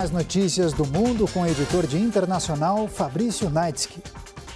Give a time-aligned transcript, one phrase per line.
[0.00, 4.00] As notícias do mundo com o editor de internacional Fabrício Naitsky.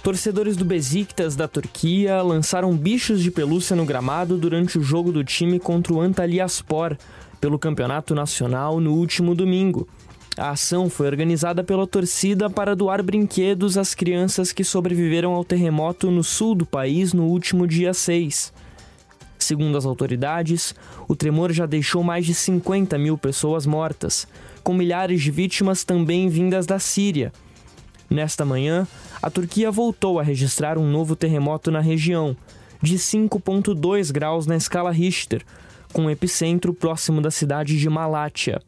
[0.01, 5.23] Torcedores do Besiktas da Turquia lançaram bichos de pelúcia no gramado durante o jogo do
[5.23, 6.97] time contra o Antalyaspor
[7.39, 9.87] pelo Campeonato Nacional no último domingo.
[10.35, 16.09] A ação foi organizada pela torcida para doar brinquedos às crianças que sobreviveram ao terremoto
[16.09, 18.51] no sul do país no último dia 6.
[19.37, 20.73] Segundo as autoridades,
[21.07, 24.27] o tremor já deixou mais de 50 mil pessoas mortas,
[24.65, 27.31] com milhares de vítimas também vindas da Síria.
[28.09, 28.87] Nesta manhã,
[29.21, 32.35] a Turquia voltou a registrar um novo terremoto na região,
[32.81, 35.43] de 5,2 graus na escala Richter,
[35.93, 38.59] com epicentro próximo da cidade de Malátia.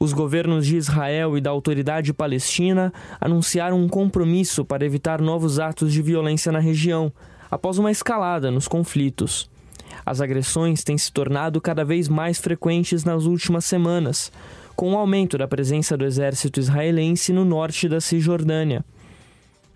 [0.00, 5.92] Os governos de Israel e da Autoridade Palestina anunciaram um compromisso para evitar novos atos
[5.92, 7.12] de violência na região,
[7.48, 9.48] após uma escalada nos conflitos.
[10.04, 14.32] As agressões têm se tornado cada vez mais frequentes nas últimas semanas,
[14.76, 18.84] com o aumento da presença do exército israelense no norte da Cisjordânia.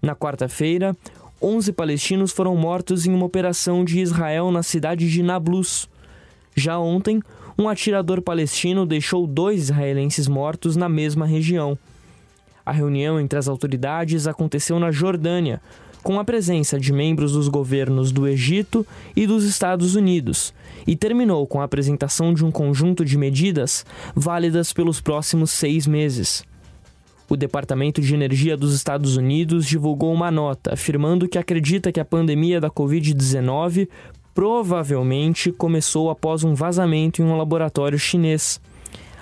[0.03, 0.95] Na quarta-feira,
[1.43, 5.89] 11 palestinos foram mortos em uma operação de Israel na cidade de Nablus.
[6.55, 7.23] Já ontem,
[7.59, 11.79] um atirador palestino deixou dois israelenses mortos na mesma região.
[12.65, 15.63] A reunião entre as autoridades aconteceu na Jordânia,
[16.03, 20.53] com a presença de membros dos governos do Egito e dos Estados Unidos,
[20.87, 26.45] e terminou com a apresentação de um conjunto de medidas válidas pelos próximos seis meses.
[27.29, 32.05] O Departamento de Energia dos Estados Unidos divulgou uma nota afirmando que acredita que a
[32.05, 33.89] pandemia da Covid-19
[34.35, 38.61] provavelmente começou após um vazamento em um laboratório chinês.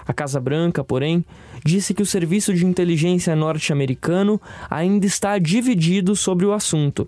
[0.06, 1.22] A Casa Branca, porém,
[1.62, 4.40] disse que o serviço de inteligência norte-americano
[4.70, 7.06] ainda está dividido sobre o assunto.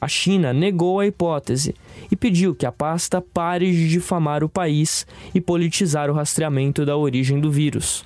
[0.00, 1.74] A China negou a hipótese
[2.10, 6.96] e pediu que a pasta pare de difamar o país e politizar o rastreamento da
[6.96, 8.04] origem do vírus.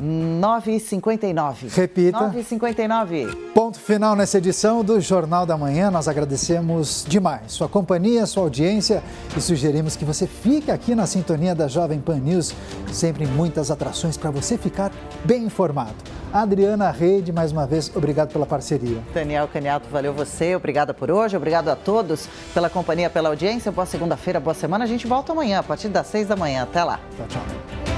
[0.00, 1.74] 9h59.
[1.74, 2.18] Repita.
[2.18, 3.52] 9h59.
[3.52, 5.90] Ponto final nessa edição do Jornal da Manhã.
[5.90, 9.02] Nós agradecemos demais sua companhia, sua audiência
[9.36, 12.54] e sugerimos que você fique aqui na sintonia da Jovem Pan News.
[12.92, 14.92] Sempre muitas atrações para você ficar
[15.24, 15.96] bem informado.
[16.32, 18.98] Adriana Reide, mais uma vez, obrigado pela parceria.
[19.14, 20.54] Daniel Caniato, valeu você.
[20.54, 21.36] Obrigada por hoje.
[21.36, 23.72] Obrigado a todos pela companhia, pela audiência.
[23.72, 24.84] Boa segunda-feira, boa semana.
[24.84, 26.62] A gente volta amanhã, a partir das seis da manhã.
[26.62, 27.00] Até lá.
[27.16, 27.97] Tchau, tchau.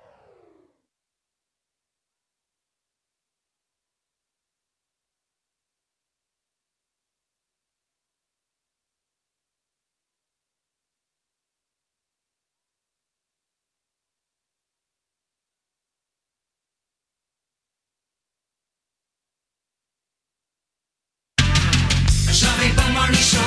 [23.11, 23.40] Jovem Pan Morning Show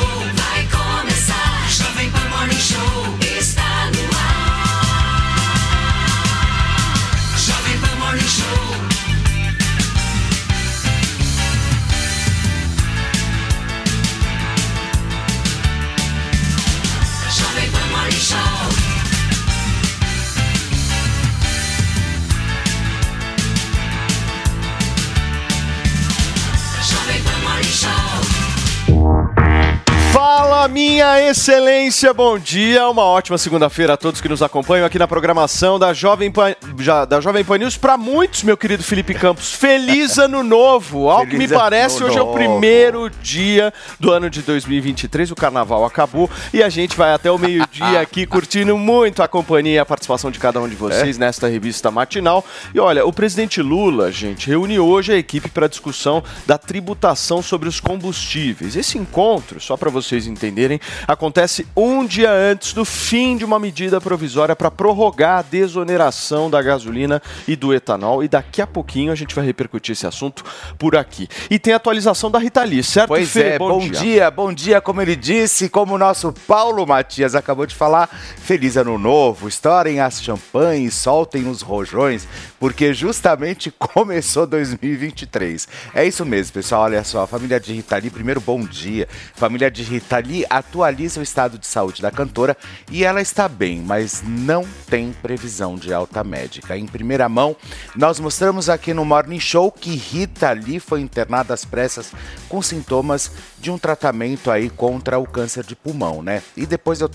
[30.65, 32.89] Fala, minha excelência, bom dia.
[32.89, 37.05] Uma ótima segunda-feira a todos que nos acompanham aqui na programação da Jovem Pan, já-
[37.05, 37.77] da Jovem Pan News.
[37.77, 41.11] Para muitos, meu querido Felipe Campos, feliz ano novo.
[41.11, 42.39] Ao que me Feliz parece, hoje é o novo.
[42.39, 45.31] primeiro dia do ano de 2023.
[45.31, 49.75] O carnaval acabou e a gente vai até o meio-dia aqui curtindo muito a companhia
[49.75, 52.43] e a participação de cada um de vocês nesta revista matinal.
[52.73, 57.69] E olha, o presidente Lula, gente, reúne hoje a equipe para discussão da tributação sobre
[57.69, 58.77] os combustíveis.
[58.77, 63.59] Esse encontro, só para vocês entenderem, saberem, acontece um dia antes do fim de uma
[63.59, 68.23] medida provisória para prorrogar a desoneração da gasolina e do etanol.
[68.23, 70.45] E daqui a pouquinho a gente vai repercutir esse assunto
[70.79, 71.29] por aqui.
[71.51, 73.09] E tem a atualização da Rita Lee, certo?
[73.09, 73.43] Pois Fê?
[73.43, 74.31] é, bom, dia.
[74.31, 78.97] bom dia, como ele disse, como o nosso Paulo Matias acabou de falar, feliz ano
[78.97, 82.29] novo, estourem as champanhes, soltem os rojões,
[82.61, 85.67] porque justamente começou 2023.
[85.95, 89.71] É isso mesmo, pessoal, olha só, a família de Rita Lee, primeiro bom dia, família
[89.71, 92.57] de Rita Lee atualiza o estado de saúde da cantora
[92.91, 96.77] e ela está bem, mas não tem previsão de alta médica.
[96.77, 97.57] Em primeira mão,
[97.95, 102.13] nós mostramos aqui no Morning Show que Rita Lee foi internada às pressas
[102.49, 106.43] com sintomas de um tratamento aí contra o câncer de pulmão, né?
[106.57, 107.11] E depois eu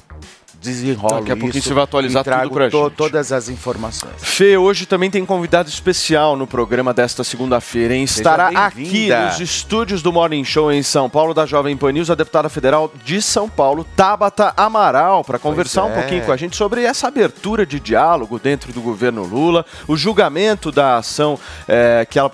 [0.61, 2.95] desenrolo Daqui a pouquinho isso você vai atualizar tudo pra to- gente.
[2.95, 4.13] todas as informações.
[4.17, 8.03] Fê, hoje também tem convidado especial no programa desta segunda-feira, hein?
[8.03, 12.15] Estará aqui nos estúdios do Morning Show em São Paulo, da Jovem Pan News, a
[12.15, 15.93] deputada federal de São Paulo, Tabata Amaral, para conversar um é.
[15.95, 20.71] pouquinho com a gente sobre essa abertura de diálogo dentro do governo Lula, o julgamento
[20.71, 22.29] da ação eh, que, ela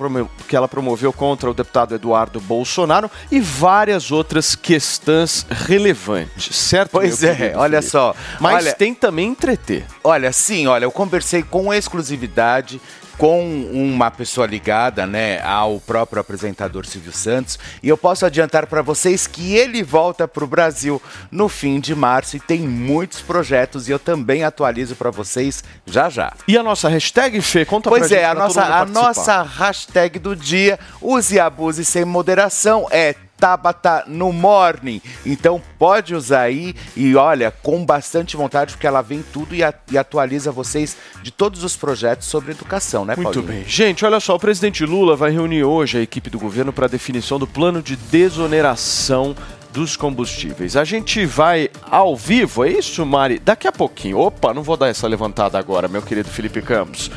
[0.48, 6.92] que ela promoveu contra o deputado Eduardo Bolsonaro e várias outras questões relevantes, certo?
[6.92, 8.15] Pois é, olha Felipe?
[8.40, 9.86] Mas olha, tem também entreter.
[10.04, 12.80] Olha, sim, olha, eu conversei com exclusividade
[13.18, 18.82] com uma pessoa ligada, né, ao próprio apresentador Silvio Santos, e eu posso adiantar para
[18.82, 21.02] vocês que ele volta para o Brasil
[21.32, 26.10] no fim de março e tem muitos projetos e eu também atualizo para vocês já
[26.10, 26.34] já.
[26.48, 27.66] E a nossa hashtag, Fê?
[27.66, 28.20] Conta pra Pois gente.
[28.20, 32.88] é, a pra todo nossa, a nossa hashtag do dia, use e abuse sem moderação,
[32.92, 35.02] é Tabata no Morning.
[35.26, 39.74] Então pode usar aí e olha, com bastante vontade, porque ela vem tudo e, a-
[39.92, 43.44] e atualiza vocês de todos os projetos sobre educação, né, Muito Paulinho?
[43.62, 43.64] bem.
[43.68, 47.38] Gente, olha só, o presidente Lula vai reunir hoje a equipe do governo para definição
[47.38, 49.36] do plano de desoneração
[49.74, 50.78] dos combustíveis.
[50.78, 53.40] A gente vai ao vivo, é isso, Mari?
[53.40, 54.18] Daqui a pouquinho.
[54.20, 57.12] Opa, não vou dar essa levantada agora, meu querido Felipe Campos.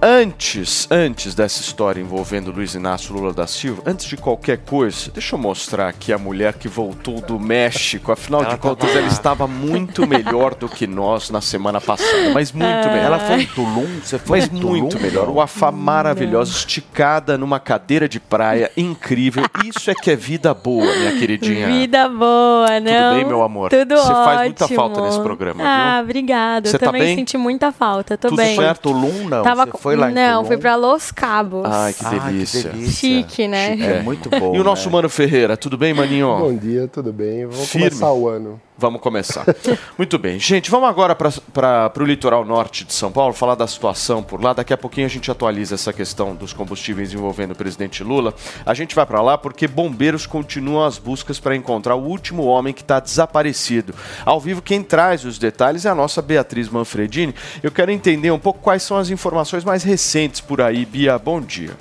[0.00, 5.34] Antes, antes dessa história envolvendo Luiz Inácio Lula da Silva, antes de qualquer coisa, deixa
[5.34, 8.12] eu mostrar aqui a mulher que voltou do México.
[8.12, 12.64] Afinal de contas, ela estava muito melhor do que nós na semana passada, mas muito
[12.88, 12.96] melhor.
[13.06, 13.88] Ela foi em Tulum?
[14.00, 14.78] Você foi Mas em Tulum?
[14.78, 15.28] muito melhor.
[15.28, 19.44] O Afá maravilhosa, esticada numa cadeira de praia, incrível.
[19.64, 21.66] Isso é que é vida boa, minha queridinha.
[21.66, 22.92] Vida boa, não?
[23.10, 23.70] Tudo bem, meu amor?
[23.70, 24.24] Tudo Você ótimo.
[24.24, 26.04] faz muita falta nesse programa, Ah, viu?
[26.04, 26.68] obrigada.
[26.68, 27.16] Você Eu tá também bem?
[27.16, 28.16] senti muita falta.
[28.16, 28.54] Tô Tudo bem.
[28.54, 28.82] certo?
[28.82, 29.42] Tulum, não?
[29.42, 30.46] Tava Você com- foi lá em Não, Tulum?
[30.46, 31.64] fui pra Los Cabos.
[31.64, 32.72] Ai, que Ah, que delícia.
[32.90, 33.78] Chique, né?
[33.80, 34.54] É muito bom.
[34.54, 34.92] E o nosso né?
[34.92, 36.28] Mano Ferreira, tudo bem, maninho?
[36.38, 37.46] Bom dia, tudo bem?
[37.46, 37.88] Vamos Firme.
[37.90, 38.60] começar o ano.
[38.80, 39.44] Vamos começar.
[39.98, 40.38] Muito bem.
[40.38, 44.52] Gente, vamos agora para o litoral norte de São Paulo, falar da situação por lá.
[44.52, 48.32] Daqui a pouquinho a gente atualiza essa questão dos combustíveis envolvendo o presidente Lula.
[48.64, 52.72] A gente vai para lá porque bombeiros continuam as buscas para encontrar o último homem
[52.72, 53.92] que está desaparecido.
[54.24, 57.34] Ao vivo, quem traz os detalhes é a nossa Beatriz Manfredini.
[57.60, 60.86] Eu quero entender um pouco quais são as informações mais recentes por aí.
[60.86, 61.76] Bia, bom dia.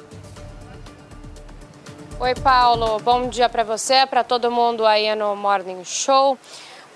[2.19, 2.97] Oi, Paulo.
[3.01, 6.35] Bom dia para você, para todo mundo aí no Morning Show.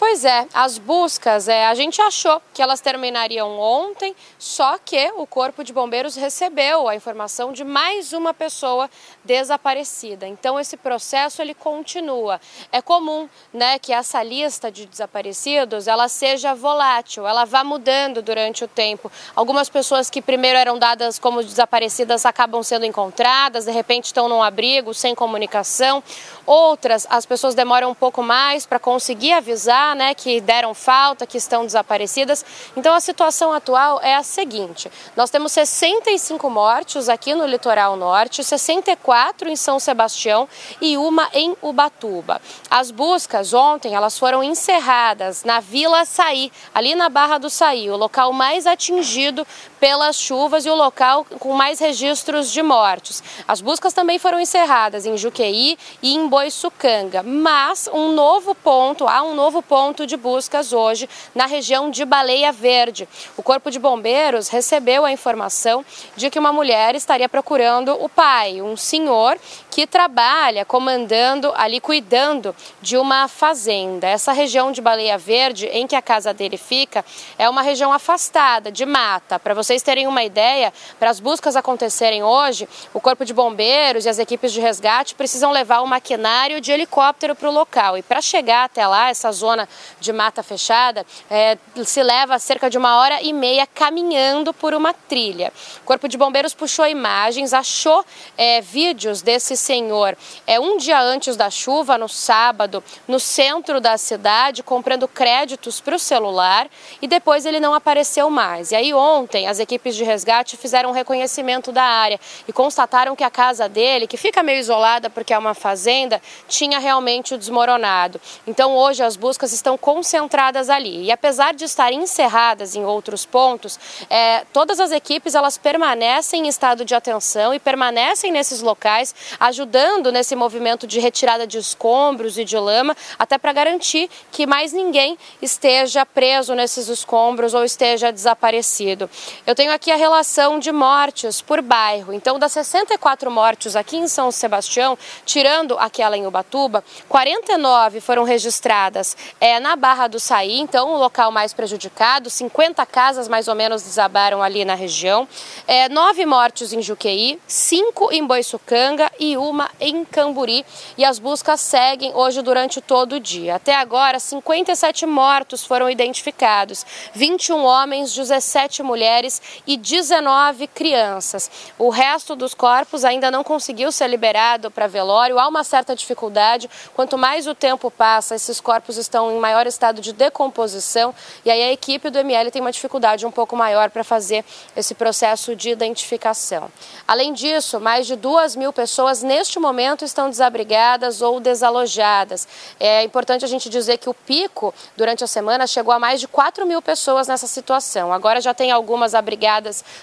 [0.01, 5.27] Pois é, as buscas, é, a gente achou que elas terminariam ontem, só que o
[5.27, 8.89] Corpo de Bombeiros recebeu a informação de mais uma pessoa
[9.23, 10.27] desaparecida.
[10.27, 12.41] Então esse processo ele continua.
[12.71, 18.63] É comum, né, que essa lista de desaparecidos ela seja volátil, ela vá mudando durante
[18.63, 19.11] o tempo.
[19.35, 24.41] Algumas pessoas que primeiro eram dadas como desaparecidas acabam sendo encontradas, de repente estão num
[24.41, 26.03] abrigo sem comunicação.
[26.43, 31.37] Outras, as pessoas demoram um pouco mais para conseguir avisar, né, que deram falta, que
[31.37, 32.45] estão desaparecidas.
[32.75, 38.43] Então a situação atual é a seguinte: nós temos 65 mortes aqui no litoral norte,
[38.43, 40.47] 64 em São Sebastião
[40.79, 42.41] e uma em Ubatuba.
[42.69, 47.97] As buscas ontem elas foram encerradas na Vila Saí, ali na Barra do Saí, o
[47.97, 49.45] local mais atingido
[49.81, 53.23] pelas chuvas e o local com mais registros de mortes.
[53.47, 59.23] As buscas também foram encerradas em Juqueí e em Boiçucanga, mas um novo ponto, há
[59.23, 63.09] um novo ponto de buscas hoje na região de Baleia Verde.
[63.35, 65.83] O Corpo de Bombeiros recebeu a informação
[66.15, 69.39] de que uma mulher estaria procurando o pai, um senhor
[69.71, 74.07] que trabalha comandando ali, cuidando de uma fazenda.
[74.07, 77.03] Essa região de Baleia Verde, em que a casa dele fica,
[77.35, 79.39] é uma região afastada de mata.
[79.39, 84.05] Para você vocês terem uma ideia, para as buscas acontecerem hoje, o Corpo de Bombeiros
[84.05, 87.97] e as equipes de resgate precisam levar o maquinário de helicóptero para o local.
[87.97, 92.77] E para chegar até lá, essa zona de mata fechada, é, se leva cerca de
[92.77, 95.53] uma hora e meia caminhando por uma trilha.
[95.83, 98.03] O Corpo de Bombeiros puxou imagens, achou
[98.37, 103.97] é, vídeos desse senhor é, um dia antes da chuva, no sábado, no centro da
[103.97, 106.67] cidade, comprando créditos para o celular
[107.01, 108.73] e depois ele não apareceu mais.
[108.73, 113.23] E aí ontem as equipes de resgate fizeram um reconhecimento da área e constataram que
[113.23, 118.19] a casa dele, que fica meio isolada porque é uma fazenda, tinha realmente desmoronado.
[118.45, 121.05] Então hoje as buscas estão concentradas ali.
[121.05, 126.49] E apesar de estarem encerradas em outros pontos, é, todas as equipes elas permanecem em
[126.49, 132.43] estado de atenção e permanecem nesses locais, ajudando nesse movimento de retirada de escombros e
[132.43, 139.09] de lama, até para garantir que mais ninguém esteja preso nesses escombros ou esteja desaparecido.
[139.45, 142.13] Eu tenho aqui a relação de mortes por bairro.
[142.13, 149.17] Então, das 64 mortes aqui em São Sebastião, tirando aquela em Ubatuba, 49 foram registradas
[149.39, 152.29] é, na Barra do Saí, então o local mais prejudicado.
[152.29, 155.27] 50 casas mais ou menos desabaram ali na região.
[155.67, 160.65] É, nove mortes em Juqueí, cinco em Boiçucanga e uma em Camburi.
[160.97, 163.55] E as buscas seguem hoje durante todo o dia.
[163.55, 171.49] Até agora, 57 mortos foram identificados, 21 homens, 17 mulheres e 19 crianças.
[171.77, 175.39] O resto dos corpos ainda não conseguiu ser liberado para velório.
[175.39, 176.69] Há uma certa dificuldade.
[176.93, 181.61] Quanto mais o tempo passa, esses corpos estão em maior estado de decomposição e aí
[181.63, 184.43] a equipe do ML tem uma dificuldade um pouco maior para fazer
[184.75, 186.71] esse processo de identificação.
[187.07, 192.47] Além disso, mais de duas mil pessoas neste momento estão desabrigadas ou desalojadas.
[192.79, 196.27] É importante a gente dizer que o pico durante a semana chegou a mais de
[196.27, 198.13] 4 mil pessoas nessa situação.
[198.13, 199.30] Agora já tem algumas abrigadas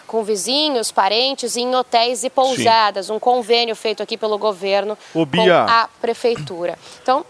[0.06, 3.06] com vizinhos, parentes em hotéis e pousadas.
[3.06, 3.12] Sim.
[3.12, 6.78] Um convênio feito aqui pelo governo Ô, com a prefeitura.
[7.02, 7.25] Então,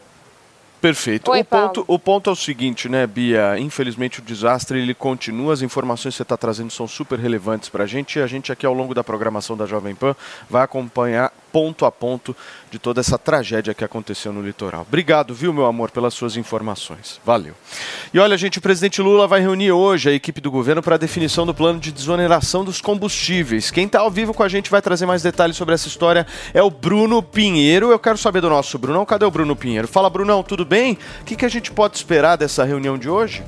[0.80, 1.32] Perfeito.
[1.32, 3.58] Oi, o, ponto, o ponto é o seguinte, né, Bia?
[3.58, 7.82] Infelizmente o desastre ele continua, as informações que você está trazendo são super relevantes para
[7.82, 10.14] a gente e a gente aqui ao longo da programação da Jovem Pan
[10.48, 12.36] vai acompanhar ponto a ponto
[12.70, 14.82] de toda essa tragédia que aconteceu no litoral.
[14.86, 17.20] Obrigado, viu, meu amor, pelas suas informações.
[17.24, 17.52] Valeu.
[18.14, 20.98] E olha, gente, o presidente Lula vai reunir hoje a equipe do governo para a
[20.98, 23.72] definição do plano de desoneração dos combustíveis.
[23.72, 26.62] Quem está ao vivo com a gente vai trazer mais detalhes sobre essa história é
[26.62, 27.90] o Bruno Pinheiro.
[27.90, 29.04] Eu quero saber do nosso Brunão.
[29.04, 29.88] Cadê o Bruno Pinheiro?
[29.88, 30.96] Fala, Brunão, tudo bem?
[31.20, 33.42] O que, que a gente pode esperar dessa reunião de hoje?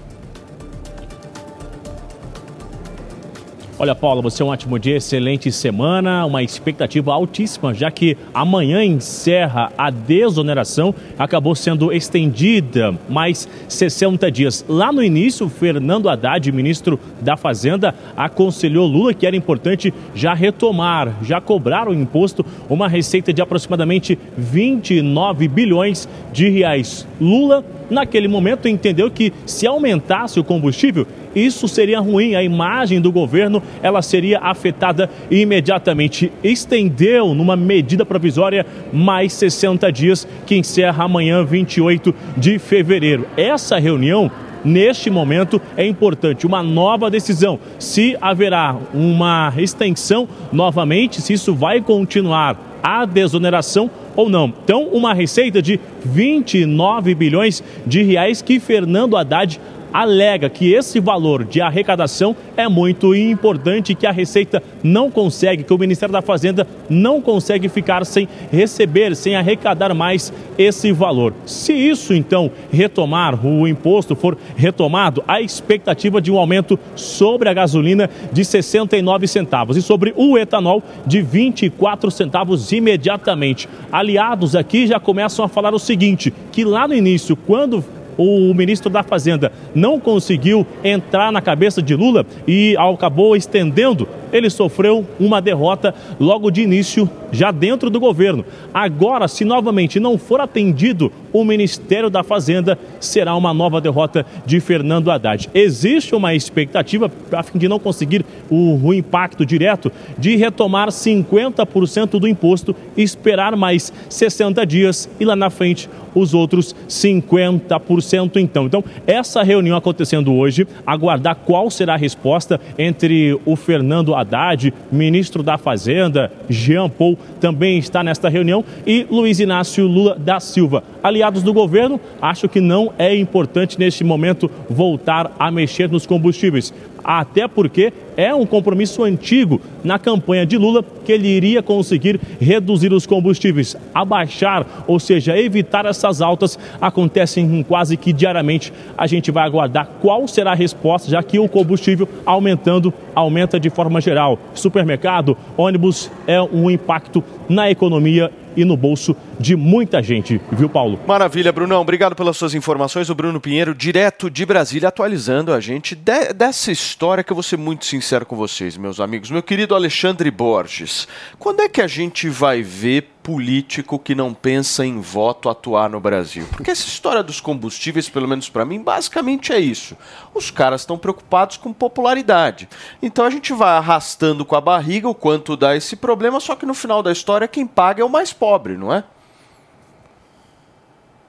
[3.83, 8.85] Olha, Paulo, você é um ótimo dia, excelente semana, uma expectativa altíssima, já que amanhã
[8.85, 14.63] encerra a desoneração, acabou sendo estendida mais 60 dias.
[14.69, 21.17] Lá no início, Fernando Haddad, ministro da Fazenda, aconselhou Lula que era importante já retomar,
[21.23, 27.09] já cobrar o imposto, uma receita de aproximadamente 29 bilhões de reais.
[27.19, 33.13] Lula naquele momento entendeu que se aumentasse o combustível, isso seria ruim, a imagem do
[33.13, 36.33] governo ela seria afetada imediatamente.
[36.43, 43.27] Estendeu numa medida provisória mais 60 dias que encerra amanhã, 28 de fevereiro.
[43.37, 44.31] Essa reunião
[44.65, 47.59] neste momento é importante uma nova decisão.
[47.79, 54.53] Se haverá uma extensão novamente, se isso vai continuar a desoneração ou não.
[54.65, 59.61] Então, uma receita de 29 bilhões de reais que Fernando Haddad
[59.93, 65.73] alega que esse valor de arrecadação é muito importante que a Receita não consegue, que
[65.73, 71.35] o Ministério da Fazenda não consegue ficar sem receber, sem arrecadar mais esse valor.
[71.47, 77.55] Se isso então retomar, o imposto for retomado, a expectativa de um aumento sobre a
[77.55, 83.69] gasolina de 69 centavos e sobre o etanol de 24 centavos imediatamente.
[83.91, 87.85] Aliados aqui já começam a falar o seguinte, que lá no início, quando
[88.21, 94.51] o ministro da Fazenda não conseguiu entrar na cabeça de Lula e acabou estendendo ele
[94.51, 98.45] sofreu uma derrota logo de início, já dentro do governo.
[98.73, 104.61] Agora, se novamente não for atendido o Ministério da Fazenda, será uma nova derrota de
[104.61, 105.49] Fernando Haddad.
[105.55, 112.19] Existe uma expectativa, a fim de não conseguir o, o impacto direto, de retomar 50%
[112.19, 118.67] do imposto esperar mais 60 dias e lá na frente os outros 50% então.
[118.67, 125.43] Então, essa reunião acontecendo hoje, aguardar qual será a resposta entre o Fernando Haddad, ministro
[125.43, 130.83] da Fazenda, Jean Paul, também está nesta reunião, e Luiz Inácio Lula da Silva.
[131.03, 136.73] Aliados do governo, acho que não é importante neste momento voltar a mexer nos combustíveis.
[137.03, 142.93] até porque é um compromisso antigo na campanha de Lula que ele iria conseguir reduzir
[142.93, 148.73] os combustíveis, abaixar, ou seja, evitar essas altas acontecem quase que diariamente.
[148.97, 153.71] A gente vai aguardar qual será a resposta, já que o combustível aumentando aumenta de
[153.71, 154.39] forma geral.
[154.55, 160.99] Supermercado, ônibus é um impacto na economia e no bolso de muita gente, viu, Paulo?
[161.07, 161.81] Maravilha, Brunão.
[161.81, 163.09] Obrigado pelas suas informações.
[163.09, 167.45] O Bruno Pinheiro, direto de Brasília, atualizando a gente de- dessa história que eu vou
[167.45, 169.31] ser muito sincero com vocês, meus amigos.
[169.31, 171.07] Meu querido Alexandre Borges,
[171.39, 176.01] quando é que a gente vai ver político que não pensa em voto atuar no
[176.01, 176.45] Brasil?
[176.51, 179.97] Porque essa história dos combustíveis, pelo menos para mim, basicamente é isso.
[180.35, 182.69] Os caras estão preocupados com popularidade.
[183.01, 186.67] Então a gente vai arrastando com a barriga o quanto dá esse problema, só que
[186.67, 189.05] no final da história quem paga é o mais pobre, não é?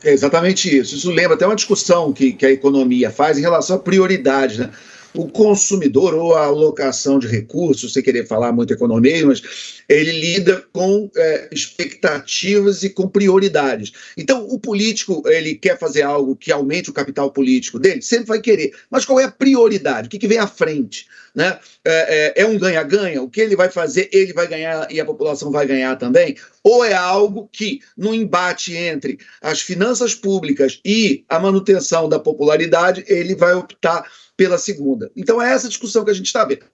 [0.03, 0.95] É exatamente isso.
[0.95, 4.71] Isso lembra até uma discussão que, que a economia faz em relação a prioridades, né?
[5.13, 9.41] O consumidor ou a alocação de recursos, sem querer falar muito economia, mas
[9.89, 13.91] ele lida com é, expectativas e com prioridades.
[14.15, 18.39] Então, o político, ele quer fazer algo que aumente o capital político dele, sempre vai
[18.39, 18.71] querer.
[18.89, 20.07] Mas qual é a prioridade?
[20.07, 21.07] O que, que vem à frente?
[21.35, 21.59] Né?
[21.83, 23.21] É, é- é um ganha-ganha?
[23.21, 26.35] O que ele vai fazer, ele vai ganhar e a população vai ganhar também?
[26.63, 33.03] Ou é algo que, no embate entre as finanças públicas e a manutenção da popularidade,
[33.07, 34.05] ele vai optar
[34.41, 35.11] pela segunda?
[35.15, 36.65] Então, é essa discussão que a gente está vendo.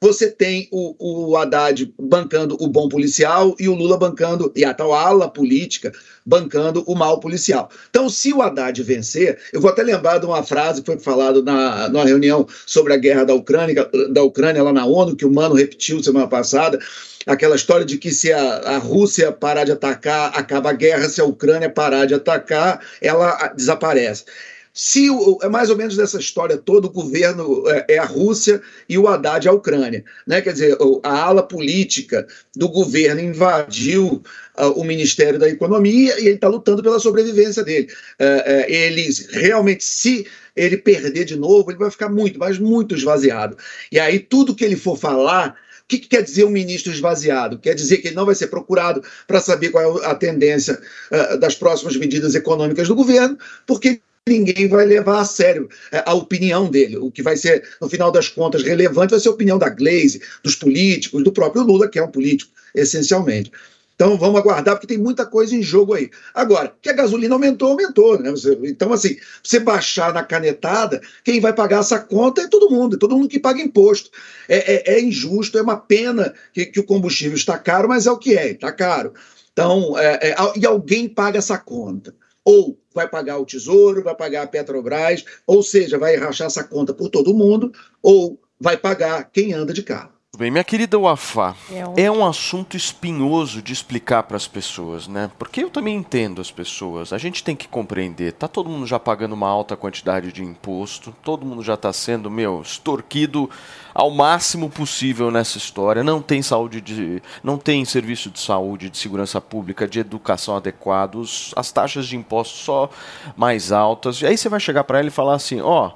[0.00, 4.72] Você tem o, o Haddad bancando o bom policial e o Lula bancando, e a
[4.72, 5.92] tal ala política
[6.24, 7.68] bancando o mal policial.
[7.90, 11.42] Então, se o Haddad vencer, eu vou até lembrar de uma frase que foi falada
[11.42, 15.30] na, numa reunião sobre a guerra da Ucrânia, da Ucrânia lá na ONU, que o
[15.30, 16.78] Mano repetiu semana passada,
[17.26, 21.20] aquela história de que se a, a Rússia parar de atacar, acaba a guerra, se
[21.20, 24.24] a Ucrânia parar de atacar, ela desaparece.
[24.74, 28.62] Se o, é mais ou menos dessa história toda, o governo é, é a Rússia
[28.88, 30.02] e o Haddad é a Ucrânia.
[30.26, 30.40] Né?
[30.40, 32.26] Quer dizer, a ala política
[32.56, 34.22] do governo invadiu
[34.56, 37.88] ah, o Ministério da Economia e ele está lutando pela sobrevivência dele.
[38.18, 40.26] É, é, ele realmente, se
[40.56, 43.58] ele perder de novo, ele vai ficar muito, mas muito esvaziado.
[43.90, 45.54] E aí, tudo que ele for falar.
[45.82, 47.58] O que, que quer dizer um ministro esvaziado?
[47.58, 51.36] Quer dizer que ele não vai ser procurado para saber qual é a tendência ah,
[51.36, 53.36] das próximas medidas econômicas do governo,
[53.66, 56.96] porque ninguém vai levar a sério é, a opinião dele.
[56.96, 60.22] O que vai ser, no final das contas, relevante vai ser a opinião da Glaze,
[60.42, 63.50] dos políticos, do próprio Lula, que é um político, essencialmente.
[63.94, 66.10] Então vamos aguardar, porque tem muita coisa em jogo aí.
[66.34, 68.18] Agora, que a gasolina aumentou, aumentou.
[68.18, 68.32] Né?
[68.64, 72.98] Então, assim, você baixar na canetada, quem vai pagar essa conta é todo mundo, é
[72.98, 74.10] todo mundo que paga imposto.
[74.48, 78.10] É, é- é injusto, é uma pena que, que o combustível está caro, mas é
[78.10, 79.12] o que é, está caro.
[79.52, 82.14] Então, é, é, e alguém paga essa conta.
[82.44, 86.92] Ou vai pagar o Tesouro, vai pagar a Petrobras, ou seja, vai rachar essa conta
[86.92, 90.12] por todo mundo, ou vai pagar quem anda de carro.
[90.34, 95.06] Bem, minha querida Wafá, É um- é um assunto espinhoso de explicar para as pessoas,
[95.06, 95.30] né?
[95.38, 97.12] Porque eu também entendo as pessoas.
[97.12, 98.32] A gente tem que compreender.
[98.32, 102.30] Tá todo mundo já pagando uma alta quantidade de imposto, todo mundo já está sendo,
[102.30, 103.50] meu, extorquido
[103.92, 106.02] ao máximo possível nessa história.
[106.02, 111.52] Não tem saúde de, não tem serviço de saúde, de segurança pública, de educação adequados,
[111.54, 112.88] as taxas de impostos só
[113.36, 114.22] mais altas.
[114.22, 115.90] E aí você vai chegar para ela e falar assim, ó,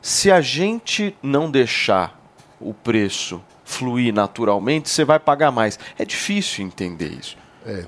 [0.00, 2.18] se a gente não deixar
[2.58, 3.38] o preço
[3.72, 5.78] fluir naturalmente, você vai pagar mais.
[5.98, 7.36] É difícil entender isso.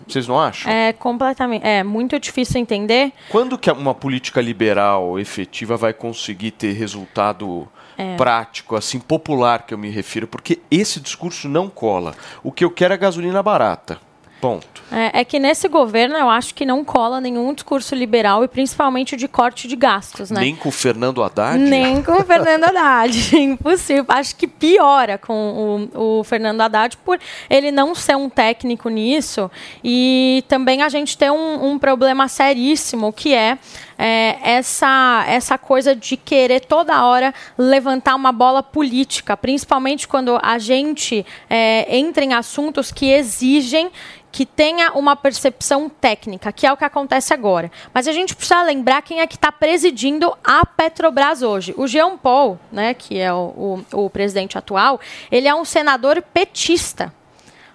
[0.07, 0.71] Vocês não acham?
[0.71, 1.67] É completamente.
[1.67, 3.13] É muito difícil entender.
[3.29, 7.67] Quando que uma política liberal efetiva vai conseguir ter resultado
[7.99, 8.17] É.
[8.17, 10.27] prático, assim, popular que eu me refiro?
[10.29, 12.15] Porque esse discurso não cola.
[12.43, 13.99] O que eu quero é gasolina barata.
[14.45, 14.83] Ponto.
[14.93, 19.17] É, é que nesse governo eu acho que não cola nenhum discurso liberal e principalmente
[19.17, 20.41] de corte de gastos, né?
[20.41, 21.59] Nem com o Fernando Haddad?
[21.59, 23.15] Nem com o Fernando Haddad.
[23.35, 24.05] Impossível.
[24.07, 29.51] Acho que piora com o, o Fernando Haddad por ele não ser um técnico nisso.
[29.83, 33.59] E também a gente tem um, um problema seríssimo que é,
[33.99, 40.59] é, essa, essa coisa de querer toda hora levantar uma bola política, principalmente quando a
[40.59, 43.91] gente é, entra em assuntos que exigem
[44.35, 47.71] que tenha uma percepção técnica, que é o que acontece agora.
[47.95, 51.73] Mas a gente precisa lembrar quem é que está presidindo a Petrobras hoje.
[51.77, 54.99] O Jean Paul, né, que é o, o, o presidente atual,
[55.31, 57.15] ele é um senador petista.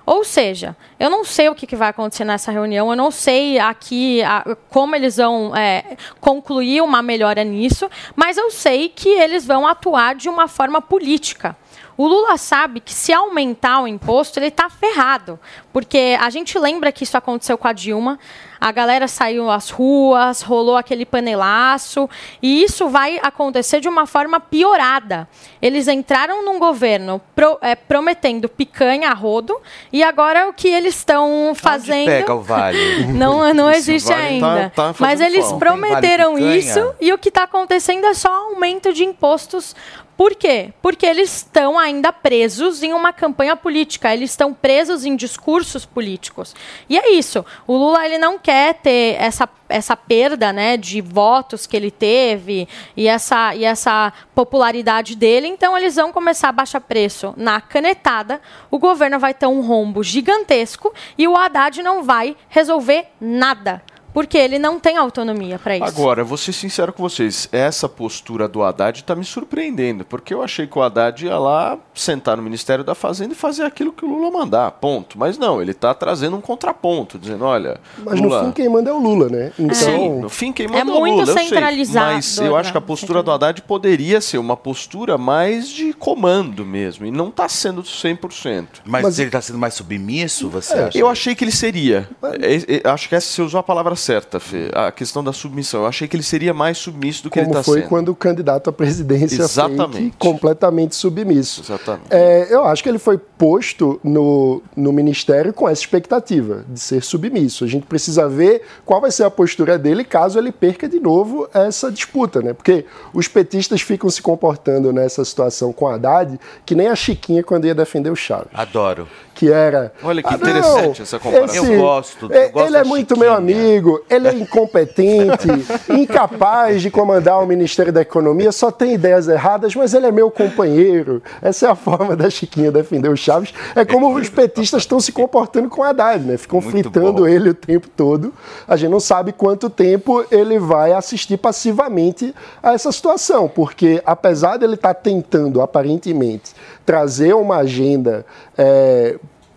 [0.05, 4.21] Ou seja, eu não sei o que, vai acontecer nessa reunião, eu não sei aqui
[4.23, 9.65] a- como eles vão é, concluir uma melhora nisso, mas eu sei que eles vão
[9.65, 11.55] atuar de uma forma política.
[11.99, 15.37] O Lula sabe que se aumentar o imposto, ele está ferrado.
[15.73, 18.17] Porque a gente lembra que isso aconteceu com a Dilma,
[18.57, 22.09] a galera saiu às ruas, rolou aquele panelaço,
[22.41, 25.27] e isso vai acontecer de uma forma piorada.
[25.61, 29.59] Eles entraram num governo pro, é, prometendo picanha a rodo,
[29.91, 32.05] e agora o que eles estão fazendo.
[32.07, 33.07] Pega o vale.
[33.11, 34.69] Não, não existe vale tá- ainda.
[34.73, 35.59] tá fazendo Mas eles falta.
[35.65, 39.75] prometeram Vale isso e o que está acontecendo é só aumento de impostos.
[40.19, 40.73] Por quê?
[40.81, 46.53] Porque eles estão ainda presos em uma campanha política, eles estão presos em discursos políticos.
[46.89, 47.45] E é isso.
[47.65, 52.67] O Lula ele não quer ter essa, essa perda né, de votos que ele teve
[52.97, 58.41] e essa, e essa popularidade dele, então eles vão começar a baixar preço na canetada,
[58.69, 63.81] o governo vai ter um rombo gigantesco e o Haddad não vai resolver nada.
[64.19, 65.85] Porque ele não tem autonomia para isso.
[65.85, 70.43] Agora, vou ser sincero com vocês, essa postura do Haddad está me surpreendendo, porque eu
[70.43, 74.03] achei que o Haddad ia lá sentar no Ministério da Fazenda e fazer aquilo que
[74.03, 75.17] o Lula mandar, ponto.
[75.17, 78.41] Mas não, ele está trazendo um contraponto, dizendo, olha, Mas Lula...
[78.41, 79.53] no fim quem manda é o Lula, né?
[79.57, 82.57] Então, Sim, no fim quem manda é, o muito Lula, eu sei, centralizado, mas eu
[82.57, 87.11] acho que a postura do Haddad poderia ser uma postura mais de comando mesmo, e
[87.11, 88.67] não está sendo 100%.
[88.83, 90.97] Mas, ele está sendo mais submisso, você acha?
[90.97, 92.09] Eu achei que ele seria.
[92.41, 94.08] É, é, acho que essa você usou a palavra certa,
[94.39, 94.69] Fê.
[94.73, 95.81] A questão da submissão.
[95.81, 97.89] Eu achei que ele seria mais submisso do que ele como está foi sendo.
[97.89, 99.97] quando o candidato à presidência Exatamente.
[100.03, 101.61] fake, completamente submisso.
[101.61, 102.05] Exatamente.
[102.09, 107.01] É, eu acho que ele foi posto no, no ministério com essa expectativa de ser
[107.03, 107.63] submisso.
[107.63, 111.47] A gente precisa ver qual vai ser a postura dele caso ele perca de novo
[111.53, 112.53] essa disputa, né?
[112.53, 117.65] Porque os petistas ficam se comportando nessa situação com Haddad que nem a Chiquinha quando
[117.65, 118.47] ia defender o Chaves.
[118.53, 119.07] Adoro.
[119.33, 119.93] Que era.
[120.03, 121.63] Olha que "Ah, interessante não, essa comparação.
[121.63, 125.47] esse- Eu gosto, é- eu gosto ele é muito meu amigo, ele é incompetente,
[125.89, 130.29] incapaz de comandar o Ministério da Economia, só tem ideias erradas, mas ele é meu
[130.29, 131.21] companheiro.
[131.41, 133.53] Essa é a forma da Chiquinha defender o Chaves.
[133.75, 136.37] É como os petistas estão se comportando com o Haddad, né?
[136.37, 138.33] Ficam fritando ele o tempo todo.
[138.67, 144.57] A gente não sabe quanto tempo ele vai assistir passivamente a essa situação, porque apesar
[144.57, 146.53] dele estar tentando, aparentemente,
[146.85, 148.25] trazer uma agenda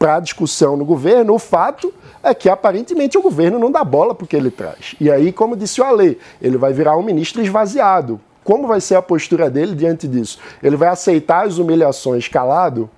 [0.02, 4.24] para discussão no governo, o fato é que aparentemente o governo não dá bola para
[4.24, 4.96] o que ele traz.
[5.00, 8.20] E aí, como disse o Ale, ele vai virar um ministro esvaziado.
[8.42, 10.40] Como vai ser a postura dele diante disso?
[10.60, 12.90] Ele vai aceitar as humilhações calado?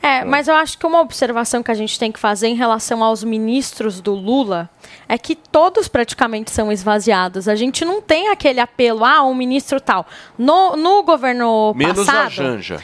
[0.00, 3.02] É, mas eu acho que uma observação que a gente tem que fazer em relação
[3.02, 4.70] aos ministros do Lula
[5.08, 7.48] é que todos praticamente são esvaziados.
[7.48, 10.06] A gente não tem aquele apelo, ah, um ministro tal.
[10.38, 12.26] No, no governo Menos passado.
[12.26, 12.80] a Janja.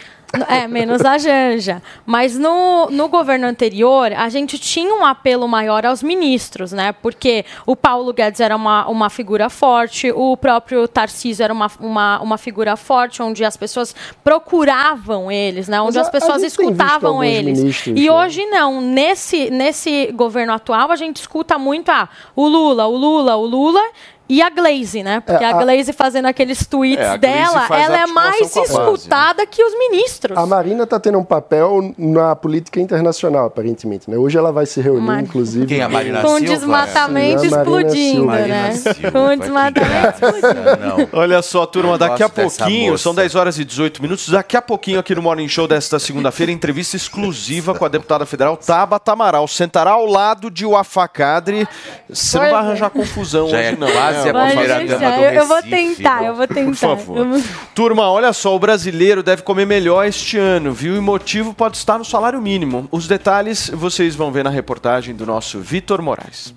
[0.49, 1.83] É, menos a Janja.
[2.05, 6.93] Mas no, no governo anterior, a gente tinha um apelo maior aos ministros, né?
[6.93, 12.21] Porque o Paulo Guedes era uma, uma figura forte, o próprio Tarcísio era uma, uma,
[12.21, 15.81] uma figura forte, onde as pessoas procuravam eles, né?
[15.81, 17.59] Onde Mas as pessoas escutavam eles.
[17.59, 18.13] ministros, E né?
[18.13, 18.81] hoje não.
[18.83, 23.81] Nesse, nesse governo atual, a gente escuta muito ah, o Lula, o Lula, o Lula.
[24.29, 25.21] E a Glaze, né?
[25.21, 28.63] Porque É, a a- Glaze fazendo aqueles tweets É, dela, ela é mais né?
[28.63, 30.37] escutada que os ministros.
[30.37, 34.11] A Marina está tendo um papel na política internacional, aparentemente.
[34.11, 34.17] Né?
[34.19, 35.67] Hoje ela vai se reunir, Mar- inclusive.
[35.67, 36.55] Quem, a Marina Com Silva?
[36.55, 38.37] desmatamento Sim, explodindo, Silva.
[38.39, 38.73] né?
[38.73, 41.09] Silva, Com desmatamento explodindo.
[41.13, 44.99] Olha só, turma, daqui a pouquinho, são 10 horas e 18 minutos, daqui a pouquinho
[45.01, 49.49] aqui no Morning Show desta segunda-feira, entrevista exclusiva com a deputada federal Tabata Amaral.
[49.49, 51.67] Sentará ao lado de Wafa Kadri.
[52.09, 52.67] Você não vai Pois é.
[52.67, 53.91] arranjar confusão Já hoje, é não.
[53.91, 54.31] quase né?
[54.31, 56.71] a primeira dama do eu, eu vou tentar, eu vou tentar.
[56.71, 57.27] Por favor.
[57.75, 60.97] Turma, olha só, o brasileiro deve comer melhor este ano, viu?
[60.97, 62.89] E motivo pode estar no salário mínimo.
[62.91, 66.55] Os detalhes vocês vão ver na reportagem do nosso Vitor Moraes.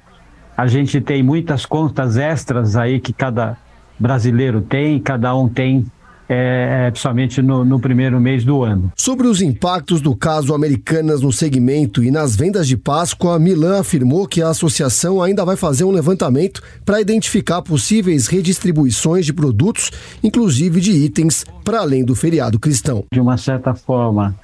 [0.55, 3.57] A gente tem muitas contas extras aí que cada
[3.99, 5.87] brasileiro tem, cada um tem
[6.29, 8.93] é, principalmente no, no, primeiro mês do ano.
[8.97, 14.27] Sobre os impactos do caso Americanas no segmento e nas vendas de Páscoa, Milan afirmou
[14.27, 19.91] que a associação ainda vai fazer um levantamento para identificar possíveis redistribuições de produtos,
[20.23, 23.05] inclusive de itens, para além do feriado cristão.
[23.13, 24.35] De uma certa forma,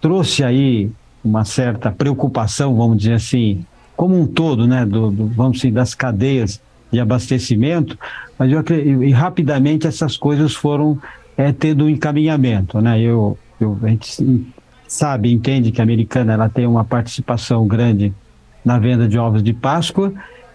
[0.00, 0.90] trouxe aí
[1.24, 3.64] uma certa preocupação, vamos dizer assim,
[3.96, 7.98] como um todo, né, do, do vamos dizer, das cadeias de abastecimento,
[8.38, 8.62] mas eu,
[9.02, 10.98] e rapidamente essas coisas foram
[11.36, 13.00] é, tendo um encaminhamento, né?
[13.00, 14.46] Eu, eu, a gente
[14.86, 18.12] sabe, entende que a americana ela tem uma participação grande
[18.64, 20.12] na venda de ovos de Páscoa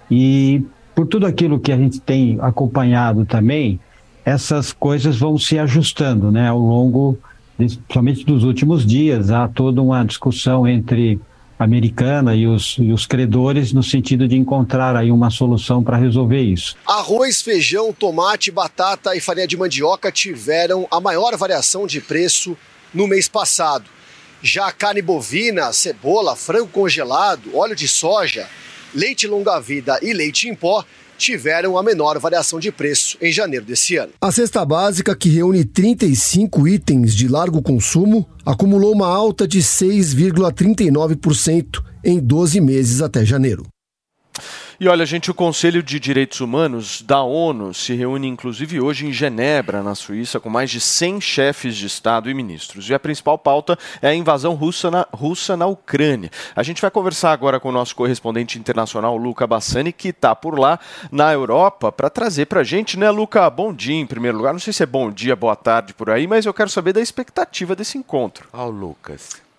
[0.10, 0.65] e
[0.96, 3.80] por tudo aquilo que a gente tem acompanhado também,
[4.26, 6.48] essas coisas vão se ajustando, né?
[6.48, 7.17] Ao longo,
[7.58, 11.20] principalmente dos últimos dias, há toda uma discussão entre
[11.63, 16.41] americana e os, e os credores no sentido de encontrar aí uma solução para resolver
[16.41, 16.76] isso.
[16.86, 22.58] Arroz, feijão, tomate, batata e farinha de mandioca tiveram a maior variação de preço
[22.93, 23.86] no mês passado.
[24.41, 28.47] Já carne bovina, cebola, frango congelado, óleo de soja,
[28.93, 30.84] leite longa-vida e leite em pó
[31.22, 34.12] tiveram a menor variação de preço em janeiro desse ano.
[34.20, 41.84] A cesta básica, que reúne 35 itens de largo consumo, acumulou uma alta de 6,39%
[42.04, 43.68] em 12 meses até janeiro.
[44.84, 49.13] E olha, gente, o Conselho de Direitos Humanos da ONU se reúne inclusive hoje em
[49.13, 52.89] Genebra, na Suíça, com mais de 100 chefes de Estado e ministros.
[52.89, 56.32] E a principal pauta é a invasão russa na, russa na Ucrânia.
[56.56, 60.58] A gente vai conversar agora com o nosso correspondente internacional, Luca Bassani, que está por
[60.58, 60.80] lá
[61.12, 63.48] na Europa, para trazer para a gente, né, Luca?
[63.52, 64.52] Bom dia em primeiro lugar.
[64.52, 67.02] Não sei se é bom dia, boa tarde por aí, mas eu quero saber da
[67.02, 68.48] expectativa desse encontro.
[68.52, 69.51] Ó, oh, Lucas.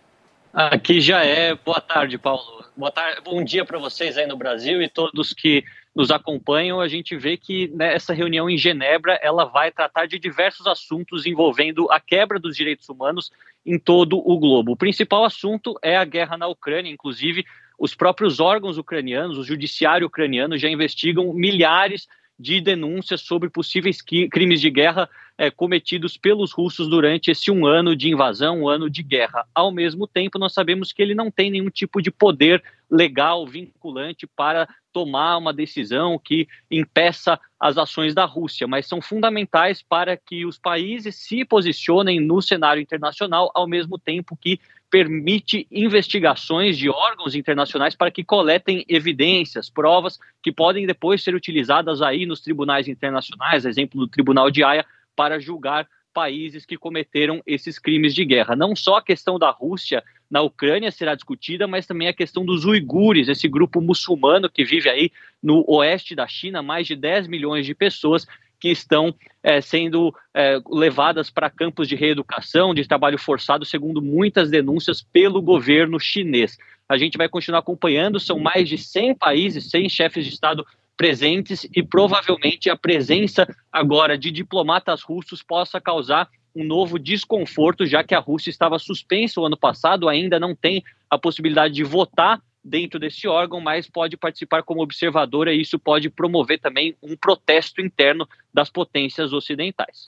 [0.52, 1.54] Aqui já é.
[1.54, 5.62] Boa tarde, Paulo boa tarde, bom dia para vocês aí no Brasil e todos que
[5.94, 6.80] nos acompanham.
[6.80, 11.90] A gente vê que nessa reunião em Genebra ela vai tratar de diversos assuntos envolvendo
[11.90, 13.30] a quebra dos direitos humanos
[13.64, 14.72] em todo o globo.
[14.72, 17.44] O principal assunto é a guerra na Ucrânia, inclusive
[17.78, 24.60] os próprios órgãos ucranianos, o judiciário ucraniano já investigam milhares de denúncias sobre possíveis crimes
[24.60, 25.08] de guerra
[25.42, 29.44] é, cometidos pelos russos durante esse um ano de invasão, um ano de guerra.
[29.52, 34.24] Ao mesmo tempo, nós sabemos que ele não tem nenhum tipo de poder legal vinculante
[34.24, 40.46] para tomar uma decisão que impeça as ações da Rússia, mas são fundamentais para que
[40.46, 47.34] os países se posicionem no cenário internacional, ao mesmo tempo que permite investigações de órgãos
[47.34, 53.64] internacionais para que coletem evidências, provas que podem depois ser utilizadas aí nos tribunais internacionais,
[53.64, 58.54] exemplo do Tribunal de Haia, para julgar países que cometeram esses crimes de guerra.
[58.54, 62.64] Não só a questão da Rússia na Ucrânia será discutida, mas também a questão dos
[62.64, 65.10] uigures, esse grupo muçulmano que vive aí
[65.42, 68.26] no oeste da China, mais de 10 milhões de pessoas
[68.60, 74.50] que estão é, sendo é, levadas para campos de reeducação, de trabalho forçado, segundo muitas
[74.50, 76.56] denúncias pelo governo chinês.
[76.88, 80.64] A gente vai continuar acompanhando, são mais de 100 países, 100 chefes de Estado
[80.96, 88.04] presentes e provavelmente a presença agora de diplomatas russos possa causar um novo desconforto, já
[88.04, 92.40] que a Rússia estava suspensa o ano passado, ainda não tem a possibilidade de votar
[92.64, 97.80] dentro desse órgão, mas pode participar como observadora e isso pode promover também um protesto
[97.80, 100.06] interno das potências ocidentais.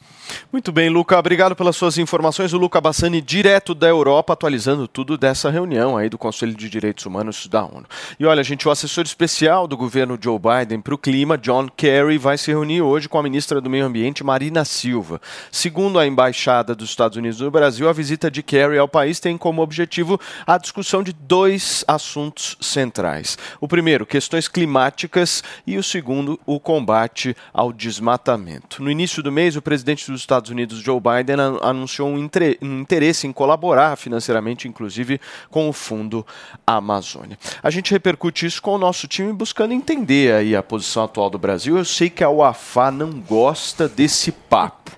[0.53, 2.53] Muito bem, Luca, obrigado pelas suas informações.
[2.53, 7.07] O Luca Bassani, direto da Europa, atualizando tudo dessa reunião aí do Conselho de Direitos
[7.07, 7.87] Humanos da ONU.
[8.21, 12.19] E olha, gente, o assessor especial do governo Joe Biden para o clima, John Kerry,
[12.19, 15.21] vai se reunir hoje com a ministra do Meio Ambiente, Marina Silva.
[15.51, 19.39] Segundo a embaixada dos Estados Unidos no Brasil, a visita de Kerry ao país tem
[19.39, 23.39] como objetivo a discussão de dois assuntos centrais.
[23.61, 28.34] O primeiro, questões climáticas, e o segundo, o combate ao desmatamento
[28.79, 32.19] no início do mês, o presidente dos Estados Unidos, Joe Biden, anunciou um,
[32.63, 35.21] interesse em colaborar financeiramente, inclusive,
[35.51, 36.27] com o Fundo
[36.67, 37.39] Amazônia.
[37.63, 41.39] A gente repercute isso com o nosso time, buscando entender aí a posição atual do
[41.39, 41.77] Brasil.
[41.77, 44.93] Eu sei que a UAFA não gosta desse papo.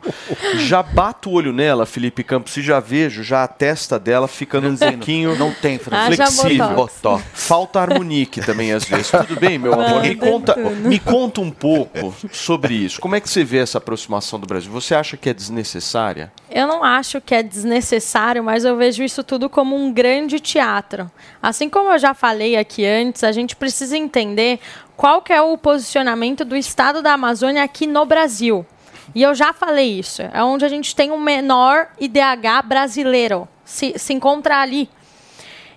[0.56, 4.68] Já bato o olho nela, Felipe Campos, e já vejo já a testa dela ficando
[4.68, 6.88] um pouquinho não tem flexível.
[7.32, 9.10] Falta harmonique também às vezes.
[9.10, 10.02] Tudo bem, meu amor?
[10.02, 13.00] Me conta, me conta um pouco sobre isso.
[13.00, 14.70] Como é que que você vê essa aproximação do Brasil?
[14.70, 16.32] Você acha que é desnecessária?
[16.48, 21.10] Eu não acho que é desnecessário, mas eu vejo isso tudo como um grande teatro.
[21.42, 24.60] Assim como eu já falei aqui antes, a gente precisa entender
[24.96, 28.64] qual que é o posicionamento do estado da Amazônia aqui no Brasil.
[29.12, 30.22] E eu já falei isso.
[30.22, 33.48] É onde a gente tem o menor IDH brasileiro.
[33.64, 34.88] Se, se encontra ali.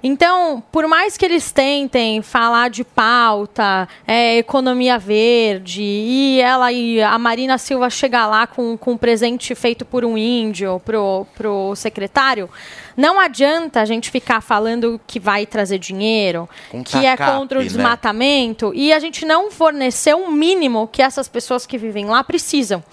[0.02, 7.02] Então, por mais que eles tentem falar de pauta, é, economia verde, e ela e
[7.02, 11.76] a Marina Silva chegar lá com, com um presente feito por um índio pro, pro
[11.76, 12.50] secretário,
[12.96, 17.62] não adianta a gente ficar falando que vai trazer dinheiro, Com que é contra o
[17.62, 17.68] né?
[17.68, 22.84] desmatamento, e a gente não fornecer um mínimo que essas pessoas que vivem lá precisam,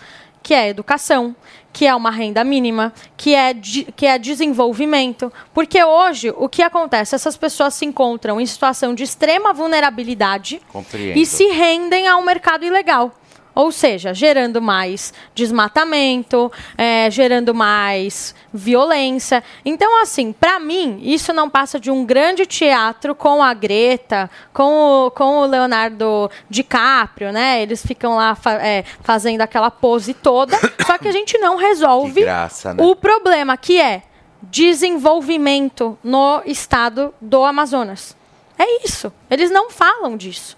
[0.47, 1.35] que é educação,
[1.73, 5.33] que é uma renda mínima, que é, que é desenvolvimento.
[5.53, 7.17] Porque hoje, o que acontece?
[7.17, 11.19] Essas pessoas se encontram em situação de extrema vulnerabilidade Compreendo.
[11.19, 13.13] e se rendem ao mercado ilegal.
[13.57, 19.43] Ou seja, gerando mais desmatamento, eh, gerando mais violência.
[19.65, 25.07] Então, assim, para mim, isso não passa de um grande teatro com a Greta, com
[25.07, 27.63] o, com o Leonardo DiCaprio, né?
[27.63, 30.55] Eles ficam lá fa- eh, fazendo aquela pose toda,
[30.87, 32.85] só que a gente não resolve graça, né?
[32.85, 34.03] o problema, que é
[34.43, 38.17] desenvolvimento no estado do Amazonas.
[38.59, 39.13] É isso.
[39.31, 40.57] Eles não falam disso.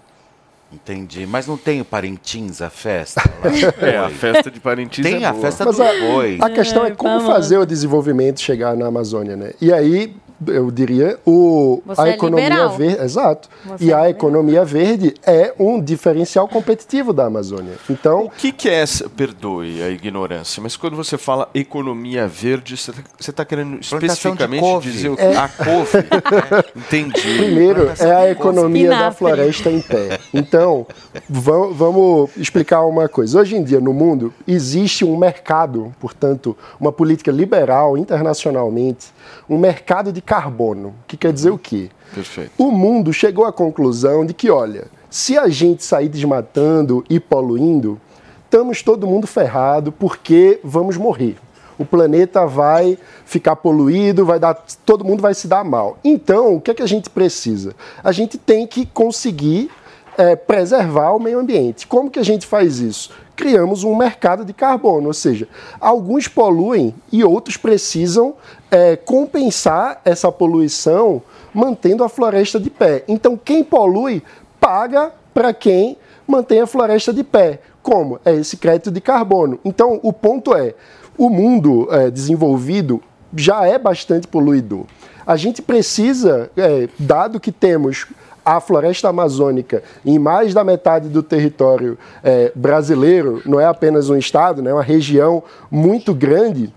[0.71, 1.25] Entendi.
[1.25, 3.21] Mas não tem o Parintins a festa?
[3.81, 5.41] É, a festa de Parintins Tem é a boa.
[5.41, 6.37] festa Mas do a, boi.
[6.41, 9.53] a questão é como fazer o desenvolvimento chegar na Amazônia, né?
[9.59, 10.15] E aí,
[10.47, 12.69] eu diria, o, Você a é economia liberal.
[12.77, 13.01] verde.
[13.03, 13.49] Exato.
[13.65, 17.73] Você e é a economia verde é um diferencial competitivo da Amazônia.
[17.89, 19.09] Então, O que, que é essa?
[19.09, 24.05] Perdoe a ignorância, mas quando você fala economia verde, você está querendo Plantação de
[24.43, 25.21] especificamente dizer o que?
[25.21, 25.35] É.
[25.37, 25.97] A couve?
[25.97, 26.63] né?
[26.75, 27.37] Entendi.
[27.37, 30.19] Primeiro é a economia da floresta em pé.
[30.33, 30.85] Então,
[31.29, 33.39] va- vamos explicar uma coisa.
[33.39, 39.07] Hoje em dia, no mundo, existe um mercado, portanto, uma política liberal internacionalmente,
[39.49, 41.89] um mercado de carbono, que quer dizer o quê?
[42.13, 42.51] Perfeito.
[42.57, 47.99] O mundo chegou à conclusão de que, olha, se a gente sair desmatando e poluindo,
[48.45, 51.37] estamos todo mundo ferrado porque vamos morrer.
[51.77, 54.53] O planeta vai ficar poluído, vai dar,
[54.85, 55.97] todo mundo vai se dar mal.
[56.03, 57.73] Então, o que é que a gente precisa?
[58.03, 59.71] A gente tem que conseguir
[60.17, 61.87] é, preservar o meio ambiente.
[61.87, 63.11] Como que a gente faz isso?
[63.39, 65.47] Criamos um mercado de carbono, ou seja,
[65.79, 68.33] alguns poluem e outros precisam
[68.69, 71.21] é, compensar essa poluição
[71.53, 73.05] mantendo a floresta de pé.
[73.07, 74.21] Então, quem polui
[74.59, 75.97] paga para quem
[76.27, 77.61] mantém a floresta de pé.
[77.81, 78.19] Como?
[78.25, 79.57] É esse crédito de carbono.
[79.63, 80.75] Então, o ponto é:
[81.17, 83.01] o mundo é, desenvolvido
[83.33, 84.83] já é bastante poluidor.
[85.25, 88.05] A gente precisa, é, dado que temos
[88.43, 94.17] a floresta amazônica em mais da metade do território é, brasileiro, não é apenas um
[94.17, 96.73] estado, né, é uma região muito grande,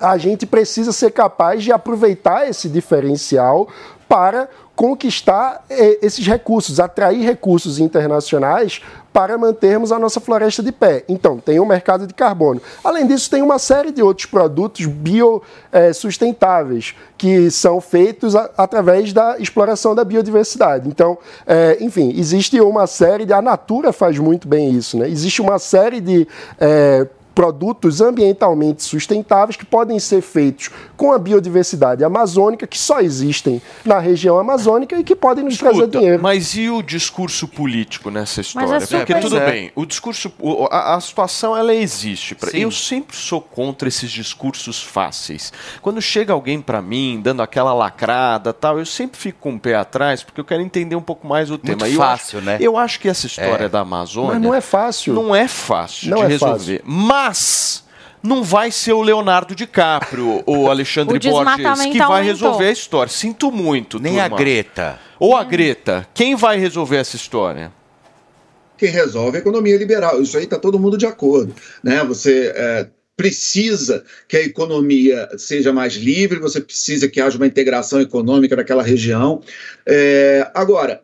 [0.00, 3.68] a gente precisa ser capaz de aproveitar esse diferencial
[4.08, 8.80] para conquistar eh, esses recursos, atrair recursos internacionais
[9.12, 11.02] para mantermos a nossa floresta de pé.
[11.08, 12.60] Então, tem o mercado de carbono.
[12.84, 19.36] Além disso, tem uma série de outros produtos biosustentáveis que são feitos a- através da
[19.38, 20.88] exploração da biodiversidade.
[20.88, 23.32] Então, eh, enfim, existe uma série de.
[23.32, 25.08] A Natura faz muito bem isso, né?
[25.08, 26.28] Existe uma série de.
[26.60, 27.06] eh,
[27.38, 34.00] produtos ambientalmente sustentáveis que podem ser feitos com a biodiversidade amazônica, que só existem na
[34.00, 36.20] região amazônica e que podem nos trazer Escuta, dinheiro.
[36.20, 38.74] Mas e o discurso político nessa história?
[38.74, 39.50] é super- Porque tudo é.
[39.52, 40.32] bem, o discurso,
[40.68, 42.34] a, a situação ela existe.
[42.34, 42.58] Pra- Sim.
[42.58, 45.52] Eu sempre sou contra esses discursos fáceis.
[45.80, 49.76] Quando chega alguém pra mim dando aquela lacrada, tal, eu sempre fico com o pé
[49.76, 51.86] atrás porque eu quero entender um pouco mais o tema.
[51.86, 52.56] E eu fácil, acho- né?
[52.60, 53.68] Eu acho que essa história É.
[53.68, 55.14] da Amazônia Mas não é fácil.
[55.14, 56.82] não é fácil Não de é resolver.
[56.84, 57.27] Mas
[58.22, 62.16] não vai ser o Leonardo DiCaprio ou Alexandre O Borges que vai aumentou.
[62.16, 63.12] resolver a história.
[63.12, 64.38] Sinto muito, Nem a turma.
[64.38, 65.00] Greta.
[65.18, 66.06] Ou a Greta.
[66.14, 67.72] Quem vai resolver essa história?
[68.78, 70.22] quem resolve é a economia liberal.
[70.22, 71.54] Isso aí está todo mundo de acordo.
[71.82, 72.02] Né?
[72.04, 72.86] Você é,
[73.16, 78.82] precisa que a economia seja mais livre, você precisa que haja uma integração econômica naquela
[78.82, 79.42] região.
[79.84, 81.02] É, agora,